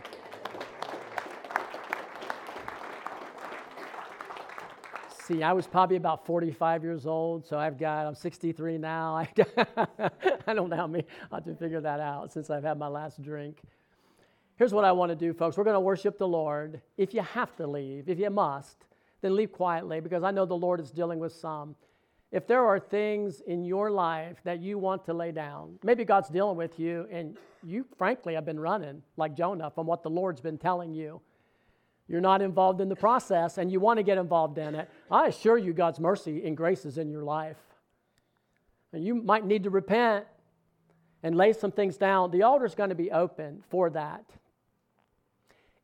See, 5.26 5.42
I 5.42 5.52
was 5.54 5.66
probably 5.66 5.96
about 5.96 6.24
45 6.24 6.84
years 6.84 7.04
old, 7.04 7.44
so 7.44 7.58
I've 7.58 7.76
got, 7.76 8.06
I'm 8.06 8.14
63 8.14 8.78
now. 8.78 9.16
I, 9.16 9.28
I 10.46 10.54
don't 10.54 10.70
know 10.70 10.76
how 10.76 10.86
many, 10.86 11.04
I'll 11.32 11.38
have 11.38 11.44
to 11.46 11.54
figure 11.56 11.80
that 11.80 11.98
out 11.98 12.32
since 12.32 12.48
I've 12.48 12.62
had 12.62 12.78
my 12.78 12.86
last 12.86 13.20
drink. 13.20 13.60
Here's 14.54 14.72
what 14.72 14.84
I 14.84 14.92
want 14.92 15.10
to 15.10 15.16
do, 15.16 15.32
folks. 15.32 15.56
We're 15.56 15.64
going 15.64 15.74
to 15.74 15.80
worship 15.80 16.16
the 16.16 16.28
Lord. 16.28 16.80
If 16.96 17.12
you 17.12 17.22
have 17.22 17.56
to 17.56 17.66
leave, 17.66 18.08
if 18.08 18.20
you 18.20 18.30
must, 18.30 18.84
then 19.20 19.34
leave 19.34 19.50
quietly 19.50 19.98
because 19.98 20.22
I 20.22 20.30
know 20.30 20.46
the 20.46 20.54
Lord 20.54 20.78
is 20.78 20.92
dealing 20.92 21.18
with 21.18 21.32
some. 21.32 21.74
If 22.30 22.46
there 22.46 22.64
are 22.64 22.78
things 22.78 23.40
in 23.48 23.64
your 23.64 23.90
life 23.90 24.36
that 24.44 24.60
you 24.60 24.78
want 24.78 25.04
to 25.06 25.12
lay 25.12 25.32
down, 25.32 25.80
maybe 25.82 26.04
God's 26.04 26.28
dealing 26.28 26.56
with 26.56 26.78
you 26.78 27.08
and 27.10 27.36
you, 27.64 27.84
frankly, 27.98 28.34
have 28.34 28.44
been 28.44 28.60
running 28.60 29.02
like 29.16 29.34
Jonah 29.34 29.72
from 29.72 29.88
what 29.88 30.04
the 30.04 30.10
Lord's 30.10 30.40
been 30.40 30.56
telling 30.56 30.94
you. 30.94 31.20
You're 32.08 32.20
not 32.20 32.40
involved 32.40 32.80
in 32.80 32.88
the 32.88 32.96
process 32.96 33.58
and 33.58 33.70
you 33.70 33.80
want 33.80 33.98
to 33.98 34.02
get 34.02 34.18
involved 34.18 34.58
in 34.58 34.74
it. 34.74 34.88
I 35.10 35.26
assure 35.26 35.58
you, 35.58 35.72
God's 35.72 35.98
mercy 35.98 36.46
and 36.46 36.56
grace 36.56 36.84
is 36.84 36.98
in 36.98 37.10
your 37.10 37.24
life. 37.24 37.56
And 38.92 39.04
you 39.04 39.16
might 39.16 39.44
need 39.44 39.64
to 39.64 39.70
repent 39.70 40.26
and 41.22 41.36
lay 41.36 41.52
some 41.52 41.72
things 41.72 41.96
down. 41.96 42.30
The 42.30 42.44
altar's 42.44 42.74
going 42.74 42.90
to 42.90 42.94
be 42.94 43.10
open 43.10 43.64
for 43.68 43.90
that. 43.90 44.24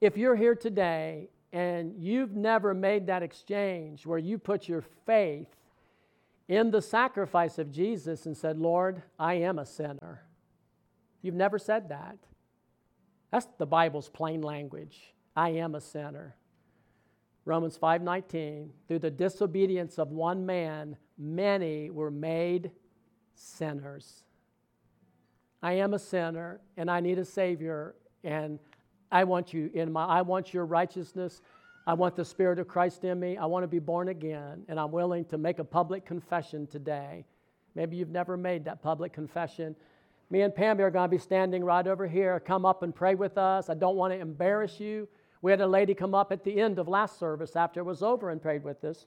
If 0.00 0.16
you're 0.16 0.36
here 0.36 0.54
today 0.54 1.28
and 1.52 1.94
you've 1.98 2.34
never 2.34 2.72
made 2.72 3.08
that 3.08 3.22
exchange 3.22 4.06
where 4.06 4.18
you 4.18 4.38
put 4.38 4.68
your 4.68 4.84
faith 5.04 5.48
in 6.48 6.70
the 6.70 6.82
sacrifice 6.82 7.58
of 7.58 7.72
Jesus 7.72 8.26
and 8.26 8.36
said, 8.36 8.58
Lord, 8.58 9.02
I 9.18 9.34
am 9.34 9.58
a 9.58 9.66
sinner. 9.66 10.22
You've 11.20 11.34
never 11.34 11.58
said 11.58 11.88
that. 11.88 12.18
That's 13.30 13.46
the 13.58 13.66
Bible's 13.66 14.08
plain 14.08 14.42
language. 14.42 15.14
I 15.34 15.50
am 15.50 15.74
a 15.74 15.80
sinner. 15.80 16.36
Romans 17.44 17.76
5:19, 17.76 18.70
through 18.86 19.00
the 19.00 19.10
disobedience 19.10 19.98
of 19.98 20.12
one 20.12 20.46
man, 20.46 20.96
many 21.18 21.90
were 21.90 22.10
made 22.10 22.70
sinners. 23.34 24.24
I 25.62 25.74
am 25.74 25.94
a 25.94 25.98
sinner 25.98 26.60
and 26.76 26.90
I 26.90 27.00
need 27.00 27.18
a 27.18 27.24
savior 27.24 27.94
and 28.24 28.58
I 29.10 29.24
want 29.24 29.52
you 29.52 29.70
in 29.74 29.92
my 29.92 30.04
I 30.04 30.22
want 30.22 30.54
your 30.54 30.66
righteousness. 30.66 31.40
I 31.84 31.94
want 31.94 32.14
the 32.14 32.24
spirit 32.24 32.60
of 32.60 32.68
Christ 32.68 33.04
in 33.04 33.18
me. 33.18 33.36
I 33.36 33.46
want 33.46 33.64
to 33.64 33.68
be 33.68 33.80
born 33.80 34.08
again 34.08 34.64
and 34.68 34.78
I'm 34.78 34.92
willing 34.92 35.24
to 35.26 35.38
make 35.38 35.58
a 35.58 35.64
public 35.64 36.04
confession 36.04 36.66
today. 36.66 37.24
Maybe 37.74 37.96
you've 37.96 38.10
never 38.10 38.36
made 38.36 38.64
that 38.66 38.82
public 38.82 39.12
confession. 39.12 39.74
Me 40.30 40.42
and 40.42 40.52
Pammy 40.52 40.80
are 40.80 40.90
going 40.90 41.04
to 41.04 41.14
be 41.14 41.18
standing 41.18 41.64
right 41.64 41.86
over 41.86 42.06
here. 42.06 42.38
Come 42.40 42.64
up 42.64 42.82
and 42.82 42.94
pray 42.94 43.14
with 43.14 43.36
us. 43.36 43.68
I 43.68 43.74
don't 43.74 43.96
want 43.96 44.12
to 44.12 44.18
embarrass 44.18 44.78
you. 44.78 45.08
We 45.42 45.50
had 45.50 45.60
a 45.60 45.66
lady 45.66 45.92
come 45.92 46.14
up 46.14 46.30
at 46.30 46.44
the 46.44 46.60
end 46.60 46.78
of 46.78 46.88
last 46.88 47.18
service 47.18 47.56
after 47.56 47.80
it 47.80 47.84
was 47.84 48.02
over 48.02 48.30
and 48.30 48.40
prayed 48.40 48.62
with 48.62 48.82
us. 48.84 49.06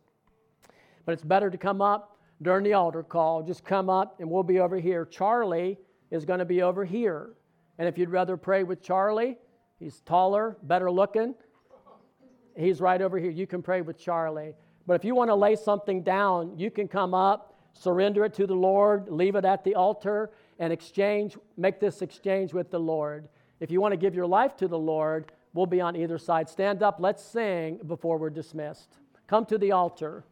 But 1.06 1.14
it's 1.14 1.24
better 1.24 1.50
to 1.50 1.58
come 1.58 1.82
up 1.82 2.18
during 2.42 2.64
the 2.64 2.74
altar 2.74 3.04
call. 3.04 3.42
Just 3.42 3.64
come 3.64 3.90
up 3.90 4.20
and 4.20 4.30
we'll 4.30 4.44
be 4.44 4.60
over 4.60 4.78
here. 4.78 5.06
Charlie 5.06 5.80
is 6.12 6.26
going 6.26 6.40
to 6.40 6.46
be 6.46 6.62
over 6.62 6.84
here. 6.84 7.32
And 7.78 7.88
if 7.88 7.98
you'd 7.98 8.10
rather 8.10 8.36
pray 8.36 8.64
with 8.64 8.82
Charlie, 8.82 9.38
he's 9.80 10.02
taller, 10.02 10.58
better 10.64 10.92
looking. 10.92 11.36
He's 12.58 12.82
right 12.82 13.02
over 13.02 13.18
here. 13.18 13.32
You 13.32 13.48
can 13.48 13.62
pray 13.62 13.82
with 13.82 13.98
Charlie. 13.98 14.54
But 14.88 14.96
if 14.96 15.06
you 15.06 15.16
want 15.16 15.30
to 15.30 15.36
lay 15.36 15.56
something 15.56 16.04
down, 16.04 16.58
you 16.58 16.70
can 16.70 16.88
come 16.88 17.14
up, 17.14 17.56
surrender 17.74 18.26
it 18.26 18.34
to 18.36 18.46
the 18.46 18.56
Lord, 18.56 19.10
leave 19.10 19.36
it 19.36 19.46
at 19.46 19.64
the 19.64 19.76
altar, 19.76 20.32
and 20.60 20.72
exchange, 20.72 21.38
make 21.58 21.80
this 21.80 22.02
exchange 22.02 22.54
with 22.54 22.72
the 22.72 22.80
Lord. 22.80 23.28
If 23.60 23.72
you 23.72 23.82
want 23.82 23.94
to 23.94 23.98
give 23.98 24.16
your 24.16 24.28
life 24.28 24.56
to 24.58 24.68
the 24.68 24.78
Lord, 24.78 25.32
we'll 25.56 25.66
be 25.66 25.82
on 25.82 25.95
either 25.95 26.20
side. 26.20 26.49
Stand 26.49 26.84
up, 26.84 26.97
let's 26.99 27.24
sing 27.24 27.80
before 27.88 28.20
we're 28.20 28.30
dismissed. 28.30 28.97
Come 29.26 29.45
to 29.47 29.58
the 29.58 29.72
altar. 29.72 30.24